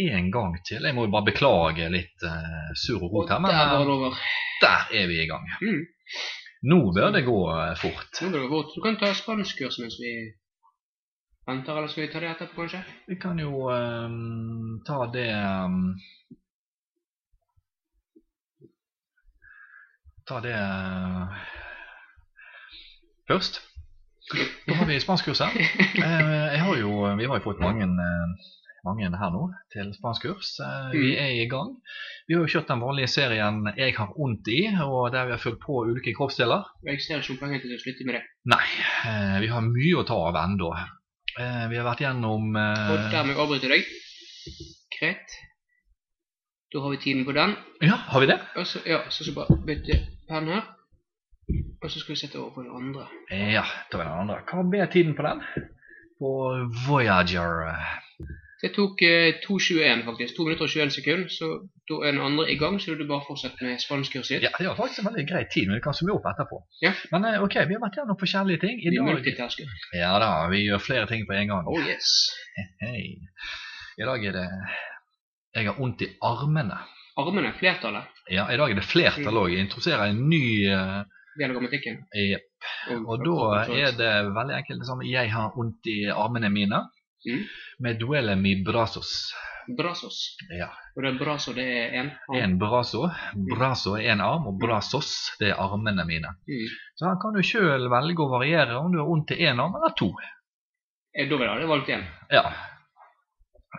En 0.00 0.30
gang 0.32 0.54
til. 0.64 0.84
Jeg 0.84 0.96
må 0.96 1.06
jo 1.06 1.12
bare 1.12 1.28
beklage 1.28 1.88
litt 1.92 2.24
uh, 2.24 2.70
sur 2.78 3.02
og 3.02 3.12
rot 3.12 3.32
her, 3.32 3.40
der 3.40 3.44
men 3.44 3.52
var 3.52 3.74
eh, 3.74 3.82
det 3.84 3.96
over. 3.96 4.22
der 4.62 4.94
er 5.00 5.10
vi 5.10 5.18
i 5.20 5.26
gang. 5.28 5.48
Mm. 5.60 5.82
Nå 6.72 6.78
bør 6.96 7.10
det 7.12 7.24
gå 7.26 7.38
eh, 7.52 7.74
fort. 7.80 8.22
Nå 8.22 8.30
bør 8.30 8.46
det 8.46 8.52
fort. 8.54 8.72
Du 8.76 8.80
kan 8.84 8.96
ta 9.00 9.12
spanskkurs 9.18 9.80
mens 9.82 9.98
vi 10.00 10.14
venter, 11.48 11.76
eller 11.76 11.92
skal 11.92 12.06
vi 12.06 12.12
ta 12.12 12.22
det 12.22 12.30
etterpå, 12.30 12.62
kanskje? 12.62 12.82
Vi 13.10 13.18
kan 13.20 13.40
jo 13.42 13.66
um, 13.68 14.80
ta 14.86 15.04
det 15.12 15.28
um, 15.36 15.96
Ta 20.22 20.38
det 20.38 20.54
uh, 20.54 21.40
først. 23.26 23.58
Da 24.68 24.74
har 24.78 24.86
vi 24.88 24.98
spanskkurset. 25.02 25.56
Eh, 26.02 26.80
jo, 26.80 26.90
vi 27.18 27.26
har 27.28 27.38
jo 27.38 27.44
fått 27.44 27.60
mange, 27.60 27.84
eh, 27.84 28.50
mange 28.84 29.06
her 29.18 29.30
nå 29.34 29.42
til 29.72 29.92
spanskkurs. 29.94 30.54
Eh, 30.64 30.90
vi 30.92 31.12
Mm. 31.12 31.18
er 31.24 31.32
i 31.42 31.48
gang. 31.50 31.76
Vi 32.28 32.34
har 32.34 32.42
jo 32.46 32.52
kjørt 32.54 32.68
den 32.68 32.80
vanlige 32.80 33.08
serien 33.08 33.62
'Jeg 33.76 33.94
har 33.96 34.08
vondt 34.16 34.48
i', 34.48 34.72
og 34.82 35.12
der 35.12 35.24
vi 35.26 35.30
har 35.32 35.38
fulgt 35.38 35.60
på 35.60 35.84
ulike 35.86 36.14
kroppsdeler. 36.16 36.64
Jeg 36.86 37.00
ser 37.00 37.20
ikke 37.20 37.40
penger 37.40 37.60
til 37.60 37.70
å 37.76 37.80
slutte 37.82 38.04
med 38.06 38.14
det. 38.14 38.22
Nei, 38.46 38.66
eh, 39.06 39.40
vi 39.40 39.46
har 39.48 39.60
mye 39.60 39.96
å 40.00 40.06
ta 40.06 40.14
av 40.14 40.34
ennå. 40.34 40.72
Eh, 41.38 41.68
vi 41.68 41.76
har 41.76 41.84
vært 41.84 42.00
gjennom 42.00 42.56
Og 42.56 42.98
dermed 43.12 43.36
avbryter 43.36 43.68
jeg 43.68 43.84
deg. 43.84 43.84
Greit. 45.00 45.28
Da 46.72 46.80
har 46.80 46.90
vi 46.90 46.96
tiden 46.96 47.24
på 47.24 47.32
den. 47.34 47.56
Ja, 47.82 47.96
har 47.96 48.20
vi 48.20 48.26
det? 48.26 48.40
Og 48.56 48.64
så, 48.66 48.80
ja, 48.86 49.02
så 49.10 49.24
jeg 49.26 49.34
bare 49.34 49.56
bytte 49.66 49.98
penn 50.28 50.46
her. 50.48 50.62
Og 51.82 51.90
så 51.90 51.98
skal 52.00 52.14
vi 52.14 52.20
sette 52.20 52.38
over 52.38 52.54
på 52.54 52.62
den 52.62 52.74
andre. 52.78 53.06
Ja, 53.30 53.64
er 53.92 53.96
den 53.98 54.12
andre. 54.12 54.40
Hva 54.48 54.62
ble 54.70 54.86
tiden 54.92 55.16
på 55.18 55.24
den? 55.26 55.42
På 56.22 56.30
Voyager. 56.86 57.72
Det 58.62 58.70
tok 58.76 59.00
eh, 59.02 59.40
2.21 59.42 60.04
faktisk. 60.06 60.36
2 60.36 60.44
minutter 60.46 60.68
og 60.68 60.70
21 60.70 60.92
sekunder. 60.94 61.30
Så 61.34 61.48
da 61.90 61.96
er 62.06 62.12
den 62.14 62.20
andre 62.22 62.44
i 62.52 62.56
gang, 62.60 62.76
så 62.80 62.94
du 62.94 63.02
bare 63.08 63.24
fortsette 63.26 63.64
med 63.66 63.80
spanskkurset. 63.82 64.44
Ja, 64.46 64.52
det 64.58 64.68
var 64.68 64.78
faktisk 64.78 65.02
en 65.02 65.08
veldig 65.08 65.24
grei 65.32 65.42
tid, 65.50 65.66
men 65.66 65.80
vi 65.80 65.82
kan 65.82 65.96
summe 65.98 66.14
opp 66.14 66.28
etterpå. 66.30 66.60
Ja. 66.84 66.92
Men 67.10 67.26
eh, 67.26 67.42
ok, 67.42 67.56
vi 67.66 67.74
har 67.74 67.82
vært 67.82 67.98
gjennom 67.98 68.18
forskjellige 68.20 68.62
ting. 68.62 68.78
I 68.78 68.92
Vi 68.94 69.00
er 69.02 69.08
multitasker. 69.08 69.74
ja 69.98 70.12
da, 70.22 70.30
vi 70.52 70.62
gjør 70.68 70.84
flere 70.86 71.10
ting 71.10 71.26
på 71.26 71.34
en 71.40 71.50
gang. 71.50 71.66
Oh 71.66 71.82
yes. 71.90 72.12
Hei. 72.84 73.02
I 73.98 74.06
dag 74.08 74.24
er 74.30 74.32
det 74.38 74.46
Jeg 75.56 75.66
har 75.68 75.74
vondt 75.76 76.06
i 76.06 76.12
armene. 76.22 76.78
Armene, 77.18 77.50
flertallet, 77.58 78.22
Ja, 78.30 78.46
I 78.48 78.56
dag 78.56 78.70
er 78.70 78.78
det 78.78 78.86
flertall 78.88 79.36
òg. 79.42 79.50
Jeg 79.52 79.66
introduserer 79.66 80.06
en 80.14 80.22
ny 80.30 80.44
eh, 80.70 81.02
del 81.38 81.50
av 81.50 81.56
grammatikken. 81.56 82.02
i- 82.14 82.36
Og 83.06 83.24
da 83.24 83.64
er 83.72 83.92
det 83.96 84.12
veldig 84.34 84.56
enkelt. 84.58 84.80
det 84.80 84.86
Sånn, 84.88 85.04
jeg 85.06 85.30
har 85.30 85.52
vondt 85.56 85.86
i 85.86 86.06
armene 86.10 86.50
mine. 86.50 86.82
Mm. 87.26 87.44
Med 87.80 87.98
duele 88.00 88.34
mi 88.36 88.56
brasos. 88.64 89.32
Brasos. 89.78 90.36
Ja. 90.50 90.66
Og 90.96 91.02
det 91.04 91.12
er 91.14 91.18
braso, 91.24 91.52
det 91.54 91.62
er 91.64 91.92
én. 92.02 92.10
En 92.34 92.58
braso. 92.58 93.08
Braso 93.56 93.94
er 93.96 94.10
en 94.10 94.20
arm, 94.20 94.46
og 94.48 94.58
brasos 94.58 95.30
det 95.38 95.50
er 95.52 95.54
armene 95.62 96.04
mine. 96.04 96.28
Mm. 96.48 96.66
Så 96.96 97.06
her 97.06 97.16
kan 97.22 97.32
du 97.32 97.42
sjøl 97.42 97.88
velge 97.88 98.18
å 98.18 98.30
variere 98.30 98.74
om 98.80 98.90
du 98.92 98.98
har 98.98 99.06
vondt 99.06 99.30
i 99.30 99.38
én 99.46 99.60
arm 99.62 99.74
eller 99.76 99.94
to. 99.96 100.10
Eh, 101.14 101.28
Da 101.28 101.36
vil 101.36 101.46
jeg 101.46 101.68
valgt 101.68 101.88
én. 101.88 102.04
Ja. 102.30 102.52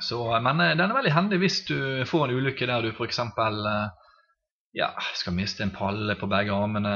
Så, 0.02 0.18
men 0.42 0.60
eh, 0.62 0.76
den 0.76 0.89
er 0.89 0.96
veldig 0.96 1.12
hendig 1.13 1.39
hvis 1.39 1.66
du 1.68 1.76
får 2.06 2.30
en 2.30 2.36
ulykke 2.38 2.66
der 2.66 2.82
du 2.82 2.92
f.eks. 2.92 3.20
Ja, 4.73 4.89
skal 5.13 5.36
miste 5.38 5.63
en 5.63 5.73
palle 5.75 6.15
på 6.17 6.27
begge 6.31 6.53
armene. 6.55 6.93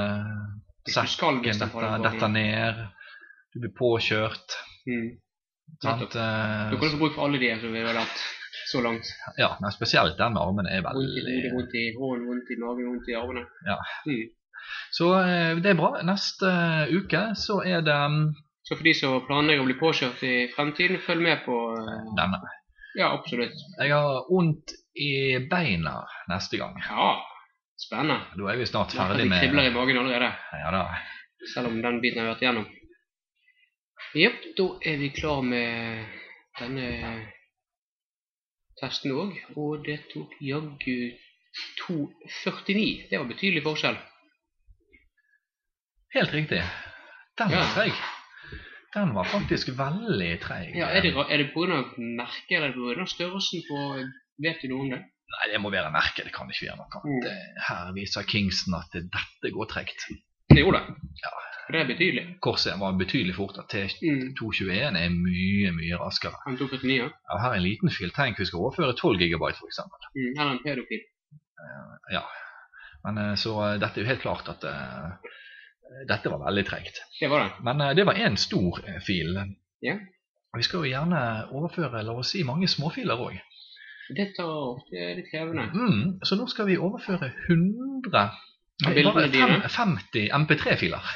Sekken 0.88 1.42
detter, 1.44 2.00
detter 2.02 2.32
ned. 2.32 2.80
Du 3.54 3.60
blir 3.62 3.74
påkjørt. 3.78 4.56
Mm. 4.88 5.12
Sant? 5.84 6.08
Kan 6.14 6.72
du 6.72 6.78
Eh, 6.80 6.90
få 6.90 6.98
bruk 6.98 7.14
for 7.16 7.28
alle 7.28 7.38
de 7.42 7.52
som 7.60 7.74
vi 7.74 7.84
har 7.84 7.94
lært 7.94 8.24
så 8.72 8.82
langt. 8.82 9.06
Ja, 9.38 9.58
men 9.62 9.72
spesielt 9.72 10.18
den 10.18 10.34
med 10.34 10.42
armene 10.42 10.72
er 10.74 10.82
Vondt 10.82 10.98
i 10.98 11.06
hodet, 11.06 11.28
veldig 11.28 11.54
vondt 11.54 11.76
i 11.76 11.86
hånden, 12.00 12.26
vondt 12.28 12.50
i 12.50 12.58
magen, 12.64 12.90
vondt 12.90 13.10
i 13.12 13.16
armene. 13.20 13.46
Ja. 13.68 13.78
Mm. 14.08 14.26
Så 14.92 15.12
eh, 15.22 15.54
det 15.62 15.72
er 15.72 15.80
bra. 15.80 15.92
Neste 16.08 16.52
uke 16.92 17.24
så 17.40 17.62
er 17.64 17.82
det 17.86 17.96
mm, 18.12 18.34
Så 18.68 18.76
for 18.76 18.84
de 18.84 18.94
som 18.98 19.22
planlegger 19.28 19.64
å 19.64 19.68
bli 19.70 19.78
påkjørt 19.80 20.24
i 20.28 20.36
fremtiden, 20.56 21.00
følg 21.06 21.24
med 21.24 21.46
på 21.46 21.56
eh, 21.78 22.10
denne. 22.18 22.42
Ja, 22.98 23.14
absolutt. 23.14 23.56
Jeg 23.78 23.94
har 23.94 24.26
vondt 24.32 24.74
i 24.98 25.38
beina 25.52 26.02
neste 26.32 26.58
gang. 26.58 26.76
Ja, 26.90 27.12
spennende. 27.78 28.26
Da 28.38 28.52
er 28.52 28.58
vi 28.58 28.66
snart 28.66 28.92
ferdig 28.98 29.28
med 29.30 29.38
det 29.38 29.48
kribler 29.50 29.70
i 29.70 29.74
magen 29.76 29.98
allerede. 30.02 30.32
Ja 30.64 30.72
da. 30.74 30.84
Selv 31.54 31.68
om 31.72 31.82
den 31.82 32.02
biten 32.02 32.20
har 32.24 32.34
vært 32.34 32.42
igjennom. 32.42 32.68
Jepp, 34.18 34.44
da 34.58 34.66
er 34.90 34.98
vi 34.98 35.10
klar 35.14 35.42
med 35.46 36.06
denne 36.60 36.88
testen 38.82 39.12
òg. 39.14 39.36
Og 39.56 39.84
det 39.86 40.00
tok 40.14 40.34
jaggu 40.42 40.98
2,49. 41.86 43.10
Det 43.10 43.20
var 43.20 43.30
betydelig 43.30 43.64
forskjell. 43.66 43.98
Helt 46.16 46.34
riktig. 46.34 46.62
Den 47.38 47.52
var 47.52 47.58
Ja. 47.66 47.74
treig. 47.76 47.94
Den 48.96 49.14
var 49.14 49.24
faktisk 49.30 49.68
veldig 49.78 50.40
treig. 50.42 50.76
Ja, 50.76 50.88
Er 50.90 51.02
det, 51.02 51.14
er 51.14 51.38
det 51.38 51.52
pga. 51.54 51.84
merket 51.98 52.52
eller 52.58 52.72
pga. 52.74 53.06
størrelsen 53.06 53.62
på 53.70 54.10
Vet 54.40 54.62
du 54.62 54.68
noe 54.70 54.82
om 54.82 54.90
det? 54.92 55.04
Nei, 55.28 55.50
det 55.52 55.60
må 55.60 55.72
være 55.74 55.92
merket. 55.92 56.28
Det 56.28 56.34
kan 56.36 56.50
ikke 56.52 56.70
være 56.70 56.80
noe 56.80 57.02
Mm. 57.04 57.26
Her 57.68 57.92
viser 57.96 58.24
Kingston 58.28 58.78
at 58.80 58.96
dette 58.96 59.52
går 59.54 59.70
tregt. 59.74 60.08
Det 60.50 60.64
gjorde 60.64 60.80
det. 60.80 60.96
Ja. 61.24 61.34
Det 61.68 61.80
er 61.82 61.88
betydelig. 61.88 62.24
Korset 62.42 62.80
var 62.80 62.96
betydelig 62.96 63.36
fortere. 63.36 63.90
Mm. 64.00 64.32
T221 64.40 64.96
er 64.96 65.10
mye, 65.12 65.72
mye 65.76 66.00
raskere. 66.00 66.40
Han 66.46 66.56
tok 66.58 66.78
49, 66.78 66.96
ja. 66.96 67.10
Ja, 67.12 67.40
her 67.44 67.56
er 67.56 67.60
en 67.60 67.66
liten 67.66 67.92
fil. 67.92 68.14
Tenk 68.16 68.40
vi 68.40 68.48
skal 68.48 68.62
overføre 68.64 68.96
12 68.96 69.20
GB, 69.26 69.50
f.eks. 69.52 69.82
Mm. 70.16 70.32
Eller 70.32 70.52
en 70.54 70.64
pedofil. 70.64 71.04
Ja. 72.12 72.24
Men 73.04 73.18
eh, 73.18 73.36
så 73.36 73.56
eh, 73.66 73.80
dette 73.82 74.00
er 74.00 74.06
jo 74.06 74.12
helt 74.12 74.24
klart 74.24 74.48
at 74.52 74.64
uh, 74.68 75.34
dette 76.08 76.32
var 76.32 76.44
veldig 76.46 76.66
tregt. 76.68 77.02
Det 77.20 77.30
var 77.32 77.46
det. 77.46 77.66
Men 77.68 77.84
uh, 77.84 77.92
det 77.96 78.08
var 78.08 78.20
én 78.20 78.40
stor 78.40 78.80
uh, 78.84 79.00
fil. 79.06 79.36
Ja. 79.84 79.98
Vi 80.58 80.64
skal 80.66 80.84
jo 80.86 80.92
gjerne 80.92 81.22
overføre 81.54 82.02
la 82.04 82.16
oss 82.18 82.34
si, 82.34 82.44
mange 82.48 82.70
småfiler 82.72 83.20
òg. 83.28 83.36
Det 84.16 84.32
tar 84.38 84.84
Det 84.92 85.00
er 85.04 85.16
litt 85.20 85.32
krevende. 85.32 85.68
Mm, 85.74 86.04
så 86.24 86.38
nå 86.40 86.48
skal 86.52 86.70
vi 86.70 86.78
overføre 86.80 87.32
100 87.48 88.28
Nei, 88.86 88.94
bare 89.04 89.26
dine? 89.34 89.58
50 89.74 90.30
MP3-filer. 90.38 91.08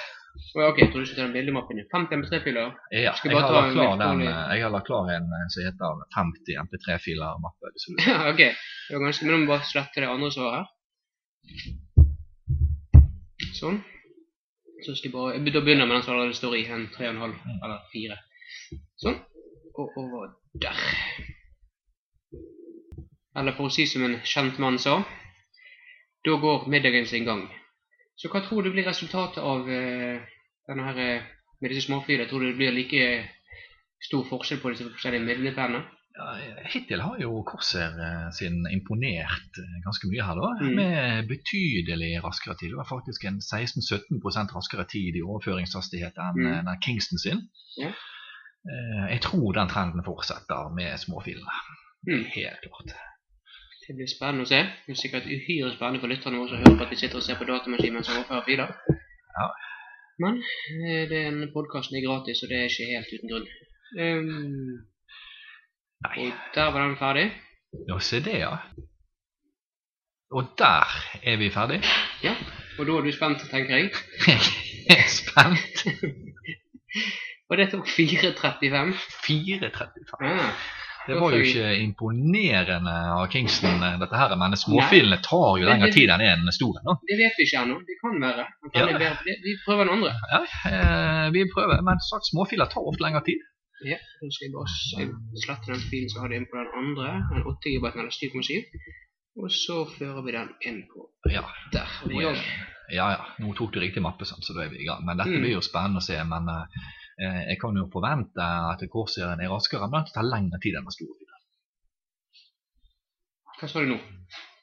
Ok, 0.56 0.80
jeg 0.80 0.90
trodde 0.92 1.04
du 1.04 1.08
skulle 1.08 1.22
ta 1.22 1.28
den 1.28 1.36
bildemappen 1.36 1.78
din. 1.78 1.88
50 1.92 2.18
MP3-filer. 2.18 2.72
Ja, 2.92 3.14
jeg 3.14 3.36
har, 3.36 3.46
ta 3.46 3.54
lagt 3.54 3.76
klar 3.76 4.00
den, 4.02 4.24
jeg 4.26 4.64
har 4.64 4.74
lagt 4.74 4.88
klar 4.90 5.12
en 5.14 5.30
eh, 5.38 5.46
som 5.54 5.68
heter 5.68 6.02
50 6.16 6.58
MP3-filer-mappe. 6.66 7.72
Ok. 8.32 8.42
Det 8.42 8.98
var 8.98 9.06
ganske, 9.06 9.26
men 9.26 9.34
nå 9.34 9.40
må 9.40 9.46
vi 9.46 9.52
bare 9.54 9.70
slette 9.70 10.04
det 10.04 10.10
andre 10.10 10.32
svaret. 10.34 10.66
Sånn. 13.60 13.80
Så 14.82 14.96
skal 14.98 15.12
jeg 15.12 15.14
bare, 15.14 15.36
jeg 15.38 15.46
begynner 15.54 15.86
med 15.86 16.00
den 16.00 16.08
som 16.08 16.16
allerede 16.16 16.40
står 16.40 16.58
i 16.58 16.66
en 16.74 16.88
3,5 16.96 17.38
eller 17.62 17.86
4. 17.94 18.18
Sånn. 19.06 19.22
Og 19.78 20.02
over 20.02 20.34
der. 20.66 20.82
Eller 23.36 23.56
for 23.56 23.70
å 23.70 23.74
si 23.74 23.86
som 23.88 24.04
en 24.04 24.18
kjent 24.28 24.60
mann 24.60 24.80
sa, 24.82 24.98
da 26.26 26.38
går 26.42 26.68
middagen 26.70 27.08
sin 27.08 27.26
gang. 27.26 27.46
Så 28.20 28.30
hva 28.30 28.44
tror 28.46 28.66
du 28.66 28.74
blir 28.74 28.86
resultatet 28.86 29.40
av 29.42 29.70
eh, 29.72 30.20
denne 30.68 30.90
her, 30.90 31.00
eh, 31.00 31.30
med 31.62 31.72
disse 31.72 31.88
småflyene? 31.88 32.28
Tror 32.30 32.44
du 32.44 32.52
det 32.52 32.60
blir 32.60 32.76
like 32.76 33.08
stor 34.04 34.28
forskjell 34.30 34.60
på 34.62 34.74
disse 34.74 34.90
forskjellige 34.90 35.26
middelpennene? 35.26 35.82
Ja, 36.12 36.34
hittil 36.68 37.00
har 37.00 37.22
jo 37.24 37.40
Corsair 37.48 37.96
eh, 37.96 38.28
sin 38.36 38.60
imponert 38.70 39.58
ganske 39.86 40.10
mye 40.12 40.26
her, 40.28 40.42
da. 40.42 40.50
Mm. 40.60 40.74
Med 40.76 41.30
betydelig 41.32 42.12
raskere 42.26 42.58
tid. 42.60 42.74
Det 42.76 42.82
var 42.82 42.90
faktisk 42.90 43.26
en 43.30 43.40
16-17 43.40 44.20
raskere 44.58 44.86
tid 44.92 45.18
i 45.18 45.24
overføringshastighet 45.24 46.20
enn 46.20 46.44
Mm. 46.68 46.74
Kingston 46.84 47.24
sin. 47.24 47.46
Ja. 47.80 47.94
Jeg 49.10 49.24
tror 49.26 49.56
den 49.58 49.72
trenden 49.72 50.04
fortsetter 50.06 50.70
med 50.76 51.00
småfilene. 51.02 51.56
Mm. 52.06 52.28
Helt 52.36 52.68
klart. 52.68 52.94
Det 53.82 53.96
blir 53.98 54.10
spennende 54.10 54.46
å 54.46 54.50
se. 54.50 54.60
Det 54.86 54.94
er 54.94 55.00
sikkert 55.00 55.26
uhyre 55.26 55.72
spennende 55.74 56.02
for 56.04 56.12
lytterne 56.12 56.40
våre 56.40 56.52
som 56.54 56.62
hører 56.62 56.78
på 56.78 56.86
at 56.86 56.94
vi 56.94 57.00
sitter 57.02 57.20
og 57.20 57.26
ser 57.26 57.40
på 57.40 57.48
datamaskinen 57.50 58.06
som 58.06 58.20
overfører 58.20 58.46
filer. 58.46 58.74
Ja. 59.38 59.48
Men 60.22 60.38
eh, 60.86 61.04
den 61.10 61.42
podkasten 61.56 61.98
er 61.98 62.06
gratis, 62.06 62.44
og 62.44 62.52
det 62.52 62.60
er 62.60 62.70
ikke 62.70 62.90
helt 62.92 63.14
uten 63.16 63.32
grunn. 63.32 63.48
Um, 63.98 64.78
Nei, 66.06 66.28
og 66.28 66.56
der 66.56 66.72
var 66.72 66.86
den 66.86 66.98
ferdig. 67.00 67.28
ja, 67.90 68.00
se 68.00 68.22
det, 68.24 68.38
ja. 68.44 68.54
Og 70.32 70.54
der 70.58 70.94
er 71.24 71.38
vi 71.42 71.50
ferdig. 71.50 71.82
Ja. 72.24 72.36
Og 72.80 72.86
da 72.88 72.98
er 72.98 73.08
du 73.08 73.12
spent, 73.12 73.44
tenker 73.52 73.78
jeg. 73.78 73.92
Jeg 74.90 74.98
er 74.98 75.10
spent. 75.12 75.84
Og 77.52 77.58
det 77.58 77.68
tok 77.72 77.88
4.35. 77.88 78.94
4.35. 79.28 80.16
Ah, 80.24 80.54
Det 81.08 81.16
var 81.20 81.32
jo 81.34 81.42
ikke 81.42 81.70
imponerende 81.82 82.94
av 83.18 83.28
Kingston, 83.34 83.82
eh, 83.84 83.98
dette 84.00 84.16
her, 84.20 84.36
men 84.38 84.54
småfilene 84.58 85.18
tar 85.26 85.58
jo 85.60 85.66
lengre 85.68 85.90
tid 85.94 86.10
enn 86.14 86.22
en 86.22 86.52
stor 86.54 86.78
en. 86.82 86.98
det 87.10 87.18
vet 87.18 87.34
vi 87.40 87.46
ikke 87.48 87.62
ennå. 87.64 87.78
Det 87.90 87.98
kan 88.02 88.20
være. 88.22 88.46
Det 88.64 88.72
kan 88.74 88.90
Ja. 89.02 89.14
Det- 89.26 89.40
Vi 89.44 89.56
prøver 89.66 89.86
den 89.86 89.94
andre. 89.98 90.14
Ja, 90.32 90.42
eh, 90.70 91.32
vi 91.32 91.46
prøver, 91.56 91.82
men 91.82 91.98
sagt, 92.00 92.26
småfiler 92.32 92.66
tar 92.70 92.82
ofte 92.88 93.02
lengre 93.04 93.24
tid. 93.26 93.40
Ja, 93.84 93.98
nå 94.22 94.30
skal 94.30 94.46
jeg 94.48 94.54
bare 94.54 95.42
slette 95.42 95.66
den 95.74 95.82
filen 95.90 96.10
som 96.10 96.22
hadde 96.22 96.36
inn 96.38 96.46
på 96.46 96.58
den 96.60 96.70
andre. 96.78 97.08
Den 97.34 97.44
8 97.50 97.66
GB 97.74 97.86
eller 97.98 98.12
7,7. 98.14 98.62
Og 99.42 99.50
så 99.50 99.86
fører 99.98 100.22
vi 100.26 100.32
den 100.32 100.50
inn 100.68 100.84
på 100.92 101.08
Ja, 101.32 101.42
der. 101.72 101.88
Er, 102.06 102.36
ja, 102.94 103.08
ja, 103.16 103.22
nå 103.40 103.56
tok 103.56 103.72
du 103.74 103.80
riktig 103.80 104.02
mappe, 104.04 104.26
så 104.26 104.36
da 104.54 104.66
er 104.66 104.70
vi 104.70 104.84
i 104.84 104.86
gang. 104.86 105.06
Men 105.06 105.18
dette 105.18 105.32
Mm. 105.32 105.42
blir 105.42 105.54
jo 105.56 105.62
spennende 105.62 105.98
å 105.98 106.02
se. 106.04 106.18
Men 106.24 106.48
eh, 106.50 106.66
jeg 107.22 107.58
kan 107.62 107.78
jo 107.78 107.88
forvente 107.94 108.46
at 108.74 108.82
Corsair'en 108.94 109.44
er 109.44 109.52
raskere, 109.54 109.90
men 109.92 110.08
det 110.08 110.16
tar 110.16 110.26
lengre 110.26 110.60
tid 110.64 110.78
enn 110.80 110.88
filen. 110.96 111.28
Hva 113.62 113.70
sa 113.70 113.84
du 113.84 113.92
nå? 113.94 114.00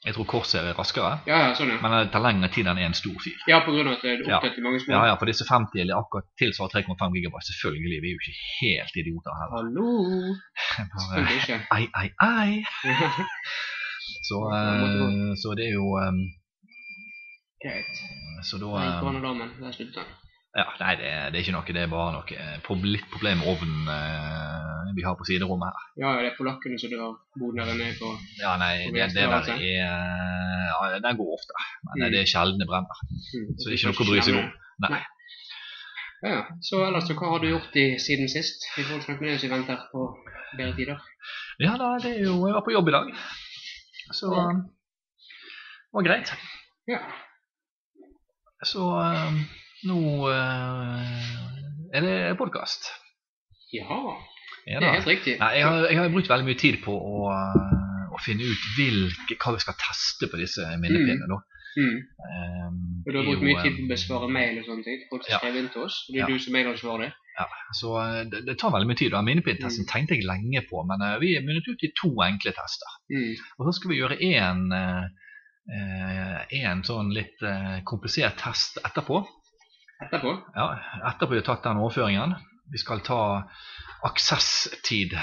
Jeg 0.07 0.15
tror 0.15 0.27
Corsair 0.31 0.67
er 0.71 0.77
raskere, 0.79 1.11
Ja, 1.27 1.39
ja, 1.43 1.55
sånn 1.59 1.71
ja. 1.73 1.77
men 1.83 1.93
det 1.95 2.13
tar 2.15 2.23
lengre 2.23 2.49
tid 2.55 2.67
enn 2.71 2.79
en 2.83 2.95
stor 2.95 3.17
fil. 3.23 3.39
Ja, 3.51 3.61
på 3.67 3.75
grunn 3.75 3.91
av 3.91 3.97
at 3.97 4.05
det 4.07 4.13
er 4.13 4.21
opptatt 4.27 4.59
i 4.59 4.63
mange 4.63 4.79
små. 4.83 4.95
Ja, 4.95 5.03
ja, 5.11 5.17
for 5.19 5.31
disse 5.31 5.47
50 5.47 5.83
eller 5.83 5.99
akkurat 5.99 6.27
tilsvarer 6.39 6.85
3,5 6.87 7.17
gigabyte. 7.19 7.47
Selvfølgelig, 7.51 7.99
vi 8.05 8.11
er 8.11 8.15
jo 8.15 8.23
ikke 8.23 8.37
helt 8.61 9.01
idioter 9.03 9.39
heller. 9.41 9.57
Hallo! 9.59 9.91
Bare, 10.95 11.25
ikke. 11.39 11.59
ei, 11.75 11.85
ei, 12.03 12.09
ei. 12.27 12.51
Så, 14.29 14.39
uh, 14.45 15.35
så 15.41 15.55
det 15.59 15.67
er 15.71 15.75
jo 15.79 15.87
um, 15.99 16.23
Greit. 17.63 18.03
Så 18.47 18.59
da 18.63 18.67
Da 18.79 19.71
gikk 19.75 20.03
eh. 20.59 20.65
Ja, 20.65 20.67
nei, 20.83 20.95
det, 21.01 21.11
det 21.33 21.39
er 21.39 21.45
ikke 21.45 21.55
noe. 21.57 21.75
Det 21.77 21.83
er 21.85 21.91
bare 21.93 22.15
noe 22.17 22.39
eh, 22.39 22.85
litt 22.95 23.09
problem 23.13 23.41
med 23.43 23.49
ovnen 23.53 23.91
eh, 23.95 24.93
vi 24.97 25.05
har 25.07 25.15
på 25.19 25.27
siderommet 25.29 25.69
her. 25.71 25.85
Ja, 26.03 26.13
ja, 26.17 26.23
det 26.25 26.31
er 26.33 26.39
polakkene 26.39 26.79
som 26.81 26.91
drar 26.91 27.13
boden 27.39 27.61
der 27.63 27.77
nede 27.79 27.95
på 28.01 28.09
Ja, 28.41 28.57
nei, 28.59 28.89
På 28.89 28.95
det, 28.97 29.09
det 29.15 29.27
der 29.29 29.53
er 29.53 29.61
Ja, 30.73 30.99
den 31.05 31.19
går 31.21 31.31
ofte. 31.39 31.55
Men 31.87 32.09
Mm. 32.09 32.11
det 32.15 32.21
er 32.25 32.31
sjelden 32.33 32.59
det 32.63 32.67
brenner. 32.71 32.99
mm, 33.09 33.53
Så 33.59 33.69
det 33.69 33.73
er 33.73 33.79
ikke 33.79 33.93
noe 33.93 34.05
å 34.05 34.09
bry 34.11 34.21
seg 34.27 34.39
om. 34.41 34.49
Nei. 34.89 35.01
Ja, 36.23 36.31
ja. 36.35 36.43
Så 36.67 36.81
ellers, 36.87 37.05
så 37.07 37.15
hva 37.15 37.29
har 37.31 37.39
du 37.45 37.49
gjort 37.53 37.77
i, 37.79 37.87
siden 38.03 38.27
sist? 38.33 38.67
Vi 38.77 38.83
får 38.89 39.05
snakke 39.05 39.23
med 39.23 39.31
deg 39.37 39.41
som 39.45 39.53
venter 39.55 39.85
på 39.93 40.09
bedre 40.59 40.75
tider. 40.75 40.99
Ja 41.63 41.77
da, 41.79 41.93
det 42.03 42.17
er 42.17 42.25
jo 42.27 42.35
Jeg 42.49 42.55
var 42.59 42.65
på 42.67 42.75
jobb 42.75 42.89
i 42.91 42.97
dag. 42.97 43.13
Så 44.19 44.33
eh, 44.35 44.59
det 44.59 45.95
var 45.95 46.07
greit. 46.09 46.33
Ja. 46.91 46.99
Så 48.67 48.83
eh, 48.99 49.39
nå 49.87 49.99
eh, 50.33 51.95
er 51.95 52.03
det 52.05 52.17
podkast. 52.39 52.89
Ja, 53.73 53.85
Det 54.67 54.85
er 54.85 54.97
helt 54.99 55.07
riktig. 55.09 55.37
Nei, 55.41 55.53
jeg, 55.59 55.65
har, 55.65 55.85
jeg 55.89 55.99
har 56.01 56.09
brukt 56.13 56.29
veldig 56.31 56.47
mye 56.49 56.59
tid 56.61 56.81
på 56.85 56.93
å, 56.97 57.29
øh, 57.33 58.17
å 58.17 58.19
finne 58.25 58.45
ut 58.49 58.67
hvilke, 58.77 59.37
hva 59.41 59.55
vi 59.55 59.63
skal 59.65 59.77
teste 59.81 60.29
på 60.29 60.41
disse 60.41 60.65
minnepinnene. 60.81 61.39
Mm. 61.39 61.47
Mm. 61.79 61.99
Um, 62.27 62.77
Og 63.07 63.13
du 63.13 63.19
har 63.21 63.27
brukt 63.29 63.45
mye 63.45 63.63
tid 63.63 63.77
på 63.77 63.83
um, 63.85 63.87
å 63.87 63.93
besvare 63.93 64.29
mail 64.35 64.57
og 64.59 64.67
sånne 64.67 64.85
ting. 64.89 65.03
Folk 65.13 65.25
som 65.25 65.33
Ja. 65.33 65.39
skrev 65.39 65.57
inn 65.61 65.69
til 65.73 65.85
oss. 65.85 65.99
Det 66.09 66.17
er 66.17 66.25
Ja. 66.25 66.27
du 66.27 66.39
som 66.43 66.57
er 66.57 67.13
Ja, 67.39 67.47
Så 67.73 67.93
uh, 67.95 68.25
det, 68.25 68.41
det 68.49 68.59
tar 68.59 68.73
veldig 68.75 68.89
mye 68.89 68.99
tid. 68.99 69.13
Minnepintesten 69.13 69.85
Mm. 69.85 69.91
tenkte 69.93 70.15
jeg 70.17 70.27
lenge 70.27 70.65
på, 70.69 70.83
men 70.89 71.01
uh, 71.07 71.19
vi 71.21 71.37
er 71.37 71.45
munnet 71.47 71.69
ut 71.69 71.85
i 71.87 71.93
to 71.95 72.11
enkle 72.25 72.51
tester. 72.53 72.91
Mm. 73.13 73.37
Og 73.59 73.67
så 73.69 73.73
skal 73.79 73.91
vi 73.91 74.01
gjøre 74.01 74.19
én 74.19 74.73
en 75.69 76.83
sånn 76.83 77.13
litt 77.15 77.37
uh, 77.45 77.79
komplisert 77.85 78.37
test 78.41 78.79
etterpå. 78.85 79.23
Etterpå. 80.05 80.33
Ja, 80.55 80.67
etterpå 81.11 81.35
vi 81.35 81.41
har 81.41 81.47
tatt 81.49 81.65
den 81.67 81.81
overføringen. 81.83 82.37
Vi 82.73 82.79
skal 82.79 83.01
ta 83.07 83.21
aksesstid. 84.07 85.17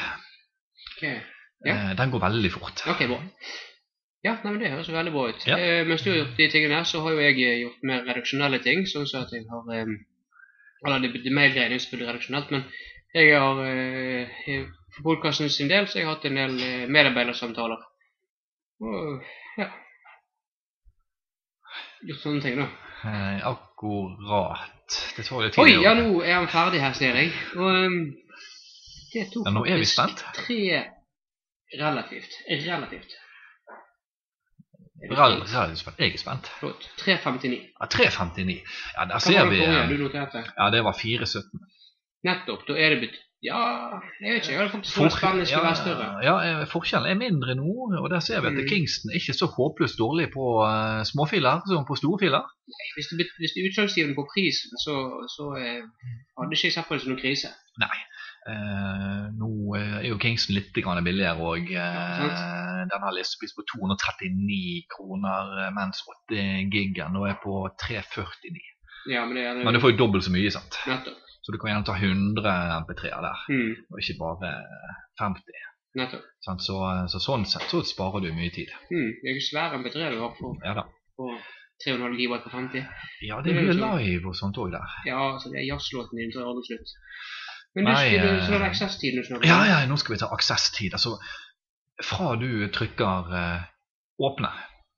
Okay. 0.96 1.20
Ja. 1.66 1.76
Eh, 1.76 1.94
Den 1.98 2.12
går 2.12 2.20
veldig 2.26 2.52
fort. 2.52 2.84
Ok, 2.92 3.06
bra. 3.08 3.22
Ja, 4.26 4.34
nei, 4.44 4.52
men 4.52 4.60
Det 4.60 4.72
høres 4.74 4.90
veldig 4.90 5.14
bra 5.14 5.28
ut. 5.30 5.46
Ja. 5.48 5.58
Eh, 5.62 5.86
mens 5.88 6.02
du 6.04 6.10
har 6.12 6.18
gjort 6.18 6.38
de 6.38 6.50
tingene 6.52 6.80
her, 6.80 6.84
så 6.90 7.02
har 7.06 7.14
jo 7.14 7.22
jeg 7.22 7.38
eh, 7.46 7.60
gjort 7.62 7.84
mer 7.88 8.04
redaksjonelle 8.10 8.60
ting. 8.66 8.84
Sånn 8.90 9.06
at 9.22 9.32
jeg 9.34 9.46
har 9.52 9.72
eh, 9.76 9.96
Eller 10.86 11.00
det, 11.06 11.14
det 11.24 11.34
mailgreiene 11.34 11.76
er 11.78 11.82
selvfølgelig 11.82 12.10
redaksjonelt, 12.12 12.52
men 12.52 12.66
jeg 13.16 13.32
har 13.40 13.62
eh, 13.66 14.66
For 14.96 15.04
podkasten 15.08 15.50
sin 15.50 15.70
del 15.72 15.88
så 15.88 16.00
jeg 16.00 16.08
har 16.08 16.18
hatt 16.18 16.26
en 16.28 16.36
del 16.42 16.60
eh, 16.62 16.88
medarbeidersamtaler. 16.92 17.82
Og 18.84 19.24
ja 19.58 19.70
Gjort 22.06 22.22
sånne 22.22 22.42
ting, 22.44 22.60
da. 22.60 22.68
Eh, 23.06 23.48
akkurat. 23.48 24.96
Det 25.18 25.24
tar 25.28 25.42
litt 25.44 25.54
tid. 25.54 25.64
Oi, 25.64 25.76
ja, 25.84 25.94
nå 25.98 26.22
er 26.24 26.34
han 26.40 26.48
ferdig 26.50 26.82
her, 26.82 26.94
ser 26.98 27.16
jeg. 27.20 27.34
Og 27.56 27.68
um, 27.86 28.00
det 29.14 29.28
tok 29.34 29.46
Ja, 29.46 29.52
nå 29.54 29.66
er 29.70 29.78
vi 29.82 29.86
spent. 29.90 30.24
tre 30.40 30.60
relativt. 31.82 32.34
Relativt. 32.50 33.14
Rall- 35.12 35.44
Jeg 36.00 36.14
er 36.14 36.18
spent. 36.18 36.48
Flott. 36.60 36.90
3,59. 36.98 37.60
Ja, 37.80 37.86
3,59. 37.86 38.62
Ja, 38.98 39.06
der 39.06 39.20
ser 39.20 39.46
vi 39.50 39.60
eh? 39.62 39.90
Ja, 40.58 40.70
det 40.72 40.84
var 40.84 40.94
4,17. 40.94 41.44
Nettopp. 42.24 42.66
Da 42.68 42.74
er 42.74 42.90
det. 42.96 43.12
Ja, 43.44 43.60
jeg 44.24 44.32
vet 44.34 44.40
ikke. 44.42 44.52
Jeg 44.52 44.60
hadde 44.60 44.72
faktisk 44.72 44.96
trodd 44.96 45.12
spennet 45.14 45.48
skulle 45.48 45.68
være 45.68 45.82
større. 45.82 46.06
ja, 46.24 46.36
eh, 46.48 46.64
forskjellen 46.72 47.10
er 47.12 47.20
mindre 47.20 47.56
nå, 47.60 47.74
og 48.02 48.08
der 48.10 48.20
ser 48.20 48.42
vi 48.42 48.48
at 48.48 48.58
Mm. 48.58 48.70
Kingston 48.72 49.12
er 49.12 49.20
ikke 49.20 49.38
så 49.42 49.48
håpløst 49.58 50.00
dårlig 50.00 50.28
på 50.38 50.46
uh, 50.64 51.04
småfiler 51.12 51.62
som 51.68 51.86
på 51.86 51.96
store 52.02 52.20
filer. 52.24 52.44
Hvis 52.96 53.08
det, 53.12 53.28
hvis 53.42 53.52
det 53.54 53.60
er 53.62 53.70
utslagsgivende 53.70 54.16
på 54.16 54.26
prisen, 54.34 54.72
så, 54.86 54.96
så 55.36 55.44
uh, 55.62 55.84
hadde 56.38 56.56
ikke 56.56 56.68
jeg 56.68 56.76
sett 56.78 56.88
på 56.88 56.94
det 56.96 57.02
som 57.04 57.12
noen 57.12 57.24
krise. 57.26 57.52
Eh, 58.46 59.22
nå 59.34 59.48
eh, 59.74 59.94
er 60.04 60.06
jo 60.06 60.20
Kingston 60.22 60.54
litt 60.54 60.76
grann 60.78 61.02
billigere, 61.06 61.48
Ja, 61.66 61.88
eh, 62.30 62.84
den 62.92 63.06
har 63.06 63.16
listepris 63.18 63.56
på 63.58 63.66
239 63.74 64.86
kroner, 64.94 65.72
mens 65.74 66.04
8 66.30 66.44
gigaen 66.70 67.16
nå 67.18 67.26
er 67.26 67.40
på 67.42 67.64
349. 67.82 68.62
Ja, 69.10 69.26
men 69.26 69.38
det 69.38 69.48
er 69.50 69.64
Men 69.66 69.74
du 69.74 69.82
får 69.82 69.96
jo 69.96 70.04
dobbelt 70.04 70.28
så 70.28 70.34
mye, 70.34 70.52
sant? 70.54 70.78
Nettopp. 70.86 71.25
Så 71.46 71.54
du 71.54 71.60
kan 71.62 71.70
gjerne 71.70 71.86
ta 71.86 71.94
100 71.94 72.54
MP3-er 72.82 73.22
der, 73.22 73.42
Mm, 73.54 73.74
og 73.94 74.00
ikke 74.02 74.16
bare 74.18 74.50
eh, 74.50 74.96
50. 75.22 75.60
nettopp. 75.96 76.24
Sant? 76.42 76.64
Så, 76.66 76.80
så 77.14 77.22
sånn 77.22 77.46
sett 77.46 77.70
så 77.70 77.84
sparer 77.86 78.24
du 78.26 78.32
mye 78.34 78.50
tid. 78.56 78.72
Mm, 78.90 79.12
det 79.22 79.30
er 79.30 79.38
jo 79.38 79.44
svære 79.46 79.78
MP3 79.84 80.10
du 80.16 80.18
har 80.24 80.34
på, 80.40 80.56
Ja 80.66 80.74
da. 80.80 80.84
på 81.16 81.30
3,5 81.86 82.18
GB 82.18 82.42
på 82.48 82.50
50. 82.50 82.84
Ja, 83.30 83.38
det 83.46 83.54
er 83.54 83.62
mye 83.62 83.78
live 83.78 84.32
og 84.32 84.36
sånt 84.42 84.58
òg 84.58 84.74
der. 84.74 84.98
Ja, 85.06 85.22
så 85.40 85.54
det 85.54 85.62
er 85.62 85.70
jazzlåten 85.70 86.18
din 86.20 86.34
tar 86.34 86.50
aldri 86.50 86.66
slutt. 86.72 86.96
Men 87.76 87.90
Nei, 87.92 88.04
du, 88.16 88.28
eh, 88.28 88.42
så 88.48 88.54
er 88.56 88.62
det 88.64 88.70
access-tiden 88.72 89.20
du 89.22 89.28
snakker 89.28 89.50
Ja, 89.52 89.58
ja, 89.70 89.80
nå 89.90 89.98
skal 90.00 90.16
vi 90.16 90.20
ta 90.24 90.30
aksesstid. 90.34 90.94
Altså, 90.98 91.18
fra 92.04 92.36
du 92.40 92.50
trykker 92.72 93.32
uh, 93.32 93.66
åpne 94.20 94.50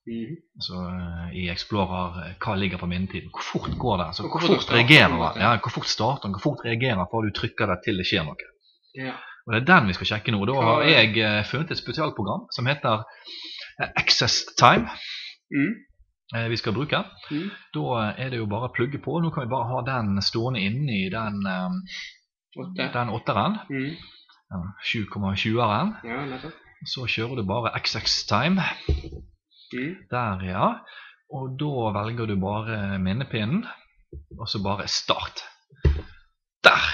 Altså, 0.08 0.82
eh, 0.98 1.30
i 1.42 1.48
Explorer, 1.52 2.20
eh, 2.26 2.36
hva 2.44 2.56
ligger 2.56 2.80
på 2.82 2.88
minnetiden? 2.90 3.30
Hvor 3.34 3.44
fort 3.52 3.74
går 3.80 3.98
det? 4.02 4.06
Altså, 4.12 4.24
hvor 4.24 4.40
hvor 4.40 4.56
fort 4.56 4.72
reagerer 4.74 5.10
den, 5.12 5.20
den? 5.20 5.42
Ja, 5.44 5.56
hvor 5.64 5.74
fort 5.78 5.90
starter 5.92 6.28
den? 6.28 6.36
Hvor 6.38 6.46
fort 6.50 6.66
reagerer 6.66 6.96
den 7.02 7.10
fra 7.12 7.24
du 7.26 7.32
trykker 7.36 7.66
det 7.74 7.80
til 7.86 7.98
det 8.00 8.08
skjer 8.08 8.24
noe? 8.28 8.54
ja. 8.96 9.16
Og 9.48 9.54
Det 9.54 9.62
er 9.62 9.66
den 9.66 9.88
vi 9.88 9.94
skal 9.96 10.08
sjekke 10.10 10.32
nå. 10.36 10.42
Da 10.46 10.54
har 10.60 10.82
jeg 10.84 11.14
eh, 11.24 11.44
funnet 11.48 11.70
et 11.72 11.80
spesialprogram 11.80 12.50
som 12.52 12.68
heter 12.68 13.04
eh, 13.80 13.92
Access 13.96 14.42
Time. 14.60 14.90
Mm. 15.56 15.72
eh, 16.36 16.50
Vi 16.52 16.58
skal 16.60 16.76
bruke. 16.76 17.00
Mm. 17.32 17.46
Da 17.74 17.86
eh, 18.02 18.26
er 18.26 18.34
det 18.34 18.42
jo 18.42 18.50
bare 18.52 18.68
å 18.68 18.74
plugge 18.76 19.00
på. 19.00 19.16
Nå 19.24 19.32
kan 19.32 19.46
vi 19.46 19.54
bare 19.54 19.70
ha 19.72 19.80
den 19.88 20.20
stående 20.22 20.60
inne 20.60 20.98
i 20.98 21.08
den, 21.14 21.40
um, 21.48 21.80
Åtte. 22.60 22.90
den 22.98 23.14
åtteren. 23.16 23.56
Mm. 23.72 23.96
Ja, 24.52 24.60
7,20-eren. 24.84 25.96
Ja. 26.04 26.52
Så 26.86 27.08
kjører 27.08 27.40
du 27.40 27.48
bare 27.48 27.72
XX 27.80 28.20
Time. 28.28 28.68
Mm. 29.74 29.96
Der, 30.12 30.44
ja. 30.48 30.68
Og 31.34 31.58
da 31.60 31.92
velger 32.00 32.26
du 32.30 32.36
bare 32.40 33.00
minnepinnen, 33.04 33.66
og 34.40 34.48
så 34.48 34.62
bare 34.64 34.88
start. 34.88 35.42
Der! 36.64 36.86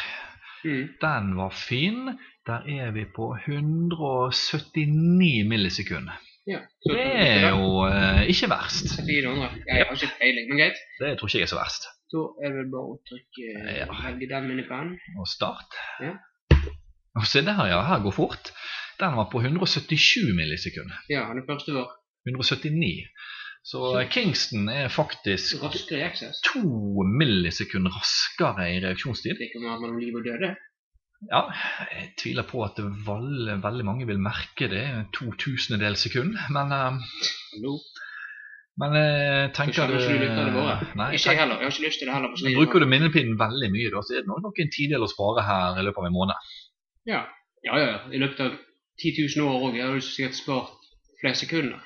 Mm. 0.65 0.87
Den 1.01 1.35
var 1.37 1.49
fin. 1.69 2.17
Der 2.47 2.59
er 2.67 2.91
vi 2.91 3.05
på 3.15 3.35
179 3.47 5.47
millisekunder. 5.49 6.13
Ja. 6.47 6.59
Det 6.89 6.99
er 6.99 7.49
jo 7.55 7.85
eh, 7.87 8.23
ikke 8.31 8.49
verst. 8.51 8.89
Så 8.95 9.01
fire 9.07 9.29
andre. 9.31 9.49
Ja, 9.67 9.73
jeg 9.77 9.85
har 9.87 9.93
ikke 9.95 10.17
peiling, 10.19 10.45
men 10.49 10.57
greit. 10.59 10.77
Det 10.99 11.13
tror 11.19 11.27
ikke 11.29 11.39
jeg 11.39 11.47
er 11.47 11.53
så 11.53 11.59
verst. 11.61 11.83
Da 12.13 12.21
er 12.45 12.49
det 12.57 12.65
bare 12.73 12.89
å 12.93 12.97
trykke 13.09 13.43
Ja. 13.79 13.87
velge 14.09 14.27
den 14.33 14.43
minnepinnen, 14.49 14.97
Og 15.19 15.27
start. 15.27 15.69
Ja. 16.03 16.13
Og 17.15 17.25
se 17.29 17.39
der, 17.45 17.65
ja. 17.69 17.79
Her 17.87 17.99
går 18.03 18.11
fort. 18.17 18.45
Den 18.99 19.15
var 19.17 19.25
på 19.31 19.37
177 19.41 20.33
millisekunder. 20.35 20.97
Ja, 21.09 21.21
den 21.33 21.45
første 21.47 21.71
var 21.73 21.87
179. 22.29 23.07
Så 23.63 23.79
Kingston 24.11 24.67
er 24.69 24.91
faktisk 24.91 25.61
to 26.49 26.63
millisekunder 27.07 27.95
raskere 27.95 28.67
i 28.73 28.79
reaksjonstid. 28.83 29.39
Det 29.39 29.51
kan 29.53 29.63
man 29.63 29.91
om 29.91 29.99
liv 30.01 30.15
og 30.19 30.25
døde. 30.27 30.51
Ja, 31.31 31.45
jeg 31.93 32.09
tviler 32.19 32.43
på 32.43 32.63
at 32.65 32.79
veldig, 33.07 33.55
veldig 33.63 33.85
mange 33.87 34.07
vil 34.09 34.19
merke 34.19 34.67
det. 34.67 34.83
To 35.15 35.31
tusendedels 35.39 36.03
sekund. 36.03 36.35
Men, 36.51 36.73
hallo? 36.75 37.77
Men 38.81 38.97
jeg 38.97 39.53
tenker 39.55 39.87
du. 39.87 39.95
Nei, 39.95 41.09
Ikke 41.15 41.31
jeg 41.31 41.39
heller. 41.39 41.61
Jeg 41.61 41.69
har 41.69 41.71
ikke 41.71 41.87
lyst 41.87 42.01
til 42.01 42.09
det 42.09 42.17
heller. 42.17 42.35
Bruker 42.57 42.83
du 42.83 42.89
minnepinnen 42.89 43.39
veldig 43.39 43.71
mye, 43.71 43.93
da, 43.93 44.03
så 44.03 44.17
er 44.17 44.25
det 44.25 44.43
nok 44.43 44.59
en 44.59 44.75
tidel 44.75 45.05
å 45.05 45.11
spare 45.11 45.45
her 45.47 45.79
i 45.79 45.87
løpet 45.87 46.03
av 46.03 46.09
en 46.09 46.17
måned. 46.17 46.53
Ja. 47.07 47.25
ja, 47.63 47.79
ja. 47.79 47.89
ja. 47.93 47.99
I 48.11 48.23
løpet 48.23 48.43
av 48.43 48.57
10 48.99 49.27
000 49.37 49.47
år 49.47 49.67
òg. 49.69 49.77
Jeg 49.77 49.87
har 49.87 49.99
jo 49.99 50.07
sikkert 50.09 50.39
spart 50.41 50.82
flere 51.23 51.37
sekunder. 51.39 51.79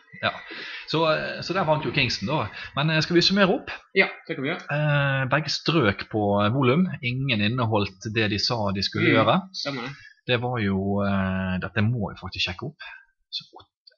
Så, 0.89 1.03
eh, 1.13 1.39
så 1.45 1.53
der 1.53 1.65
vant 1.67 1.85
jo 1.85 1.91
Kingston, 1.93 2.27
da. 2.31 2.47
Men 2.75 2.89
eh, 2.95 3.01
skal 3.05 3.15
vi 3.19 3.21
summere 3.21 3.53
opp? 3.53 3.69
Ja, 3.95 4.07
det 4.27 4.35
kan 4.37 4.43
vi 4.43 4.49
gjøre. 4.49 4.65
Eh, 4.73 5.23
begge 5.31 5.51
strøk 5.53 6.07
på 6.11 6.21
eh, 6.41 6.49
volum. 6.55 6.87
Ingen 7.05 7.43
inneholdt 7.45 8.09
det 8.15 8.31
de 8.33 8.39
sa 8.41 8.57
de 8.75 8.83
skulle 8.83 9.11
Mm. 9.11 9.15
gjøre. 9.19 9.35
Stemmer 9.53 9.87
det. 9.87 9.93
Det 10.27 10.41
var 10.43 10.57
jo 10.59 10.79
eh, 11.05 11.53
Dette 11.63 11.83
må 11.85 12.09
jeg 12.11 12.19
faktisk 12.19 12.49
sjekke 12.49 12.65
opp. 12.71 12.87
Så, 13.31 13.45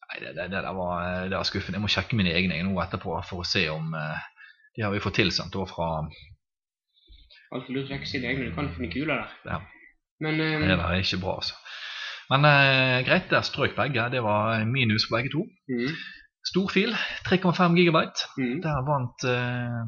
nei, 0.10 0.19
det, 0.25 0.36
det, 0.36 0.49
det, 0.52 0.63
der 0.65 0.75
var, 0.78 1.08
det 1.32 1.38
var 1.39 1.47
skuffende. 1.47 1.80
Jeg 1.80 1.86
må 1.88 1.89
sjekke 1.93 2.17
mine 2.19 2.34
egne 2.36 2.60
nå 2.67 2.75
etterpå 2.84 3.15
for 3.30 3.41
å 3.41 3.47
se 3.47 3.63
om 3.71 3.93
eh, 3.95 4.28
De 4.75 4.84
har 4.86 4.91
vi 4.93 4.99
fått 5.02 5.17
tilsendt 5.21 5.56
da 5.56 5.63
fra 5.69 5.88
Altfor 7.49 7.73
lurt 7.73 7.88
å 7.88 7.93
sjekke 7.95 8.06
sine 8.10 8.30
egne. 8.30 8.50
Du 8.52 8.56
kan 8.58 8.67
finne 8.75 8.92
kuler 8.94 9.15
der. 9.23 9.37
Ja. 9.50 9.62
Men 10.21 10.42
eh, 10.44 10.60
Det 10.67 10.75
der 10.75 10.83
er 10.92 11.00
ikke 11.02 11.21
bra, 11.23 11.37
altså. 11.42 11.56
Men 12.30 12.46
eh, 12.46 13.00
greit, 13.08 13.30
der 13.32 13.42
strøk 13.42 13.75
begge. 13.75 14.10
Det 14.13 14.21
var 14.23 14.63
minus 14.65 15.08
på 15.10 15.15
begge 15.17 15.32
to. 15.34 15.46
mm, 15.69 15.94
Storfil, 16.50 16.94
3,5 17.27 17.75
gigabyte. 17.75 18.27
mm, 18.38 18.62
Der 18.63 18.84
vant 18.88 19.23
eh, 19.27 19.82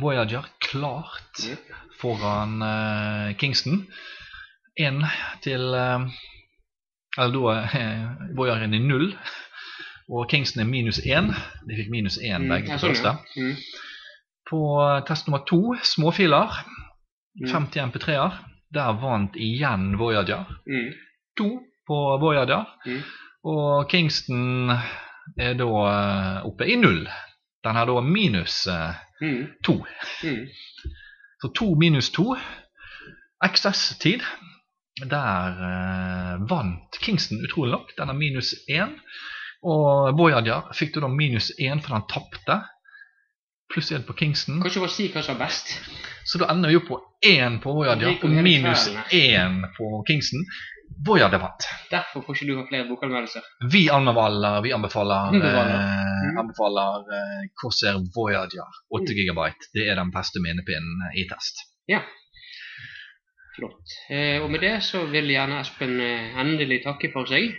Voyager 0.00 0.46
klart 0.60 1.42
ja. 1.48 1.56
foran 2.00 2.62
eh, 2.62 3.36
Kingston. 3.38 3.86
Én 4.80 5.02
til 5.42 5.74
eh, 5.74 6.00
Eller 7.18 7.32
da 7.32 7.78
eh, 7.78 8.36
Voyageren 8.36 8.74
i 8.74 8.78
null, 8.80 9.12
og 10.08 10.28
Kingston 10.30 10.62
er 10.62 10.70
minus 10.70 10.98
én. 11.04 11.28
De 11.68 11.76
fikk 11.76 11.90
minus 11.90 12.18
én 12.18 12.38
Mm, 12.42 12.48
begge 12.48 12.68
ja, 12.72 12.78
på 12.78 12.86
sånn, 12.86 12.94
første. 12.94 13.12
Mm, 13.36 13.56
På 14.50 14.62
eh, 14.86 15.02
test 15.08 15.26
nummer 15.28 15.44
to, 15.46 15.74
småfiler, 15.82 16.54
mm, 17.42 17.48
50 17.52 17.80
MP3-er. 17.90 18.40
Der 18.72 18.92
vant 19.02 19.34
igjen 19.36 19.98
Voyager. 20.00 20.46
mm, 20.66 20.92
To 21.38 21.48
på 21.86 21.98
Voyager. 22.20 22.64
Mm. 22.86 23.02
Og 23.44 23.90
Kingston 23.90 24.70
er 25.38 25.54
da 25.58 25.68
eh, 25.90 26.46
oppe 26.46 26.68
i 26.68 26.76
null. 26.76 27.04
Den 27.64 27.78
har 27.78 27.86
da 27.86 28.00
minus 28.00 28.66
eh, 28.66 28.94
mm, 29.22 29.42
to. 29.64 29.80
mm. 30.24 30.46
Så 31.42 31.48
to 31.54 31.74
minus 31.74 32.10
to. 32.10 32.36
XS-tid. 33.42 34.22
Der 35.10 35.62
eh, 35.68 36.42
vant 36.50 37.00
Kingston 37.02 37.44
utrolig 37.44 37.72
nok. 37.72 37.96
Den 37.98 38.08
har 38.08 38.18
minus 38.18 38.54
én. 38.70 38.98
Og 39.62 40.18
Voyager 40.18 40.70
fikk 40.74 40.94
du 40.94 41.00
da 41.02 41.08
minus 41.08 41.52
én 41.58 41.82
for 41.82 41.94
den 41.94 42.06
tapte 42.10 42.62
pluss 43.72 43.92
én 43.92 44.02
på 44.04 44.12
Kingston. 44.12 44.60
Kanskje 44.62 44.82
bare 44.82 44.92
si 44.92 45.08
hva 45.12 45.22
som 45.24 45.38
er 45.38 45.46
best. 45.46 45.70
Så 46.28 46.38
da 46.42 46.50
ender 46.52 46.70
vi 46.70 46.76
opp 46.76 46.88
på 46.90 46.98
én 47.24 47.58
på 47.62 47.72
Voyager 47.72 48.18
og 48.18 48.34
minus 48.44 48.88
én 49.14 49.62
på 49.78 50.02
Kingston. 50.08 50.44
Voyager 51.06 51.38
vant. 51.42 51.66
Derfor 51.90 52.22
får 52.26 52.36
ikke 52.36 52.46
du 52.50 52.56
ha 52.58 52.64
flere 52.68 52.86
bokanmeldelser. 52.88 53.42
Vi 53.72 53.84
anbefaler, 53.92 54.60
vi 54.64 54.72
anbefaler, 54.76 55.34
eh, 55.38 56.00
Mm. 56.22 56.38
anbefaler 56.38 57.08
eh, 57.18 57.48
Corsair 57.60 57.96
Voyager 58.14 58.68
8 58.94 59.14
GB. 59.16 59.40
Det 59.74 59.88
er 59.90 59.96
den 59.98 60.10
beste 60.14 60.38
minnepinnen 60.44 61.08
i 61.18 61.24
test. 61.28 61.64
Ja. 61.90 62.00
Flott. 63.56 63.96
Eh, 64.08 64.38
og 64.42 64.50
med 64.50 64.60
det 64.64 64.76
så 64.86 65.02
vil 65.12 65.28
gjerne 65.34 65.58
Espen 65.60 65.98
eh, 66.00 66.38
endelig 66.40 66.82
takke 66.86 67.10
for 67.12 67.26
seg. 67.28 67.50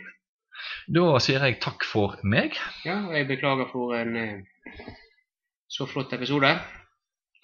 Da 0.87 1.19
sier 1.21 1.43
jeg 1.45 1.59
takk 1.61 1.83
for 1.85 2.15
meg. 2.23 2.55
Ja, 2.85 3.01
og 3.07 3.13
jeg 3.17 3.27
beklager 3.29 3.67
for 3.71 3.93
en 3.97 4.15
eh, 4.15 4.87
så 5.69 5.85
flott 5.89 6.13
episode. 6.15 6.55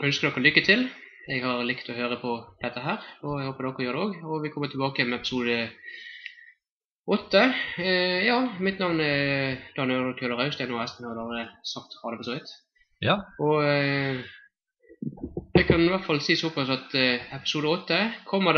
Ønsker 0.03 0.31
dere 0.31 0.45
lykke 0.47 0.63
til. 0.65 0.87
Jeg 1.29 1.43
har 1.45 1.59
likt 1.61 1.85
å 1.91 1.93
høre 1.93 2.15
på 2.17 2.31
dette 2.57 2.81
her, 2.81 3.03
og 3.21 3.35
jeg 3.37 3.51
håper 3.51 3.67
dere 3.67 3.83
gjør 3.85 3.97
det 3.97 4.01
òg. 4.01 4.13
Og 4.25 4.39
vi 4.41 4.49
kommer 4.49 4.71
tilbake 4.71 5.03
med 5.05 5.19
episode 5.19 5.57
åtte. 7.05 7.43
Eh, 7.77 8.25
ja, 8.25 8.39
mitt 8.57 8.81
navn 8.81 8.97
er 9.05 9.59
Daniel 9.75 10.15
Køhler 10.17 10.41
Raustein, 10.41 10.73
og 10.73 10.81
Espen 10.81 11.05
har 11.05 11.13
allerede 11.13 11.51
sagt 11.61 11.99
ha 12.01 12.09
det 12.09 12.17
for 12.17 12.25
så 12.31 12.33
vidt. 12.33 12.55
Ja. 13.05 13.19
Og 13.45 13.61
eh, 13.61 14.25
jeg 15.53 15.67
kan 15.69 15.85
i 15.85 15.91
hvert 15.93 16.07
fall 16.07 16.17
si 16.25 16.33
såpass 16.39 16.73
at 16.73 16.97
eh, 16.97 17.21
episode 17.37 17.75
åtte 17.77 17.99
kommer 18.25 18.57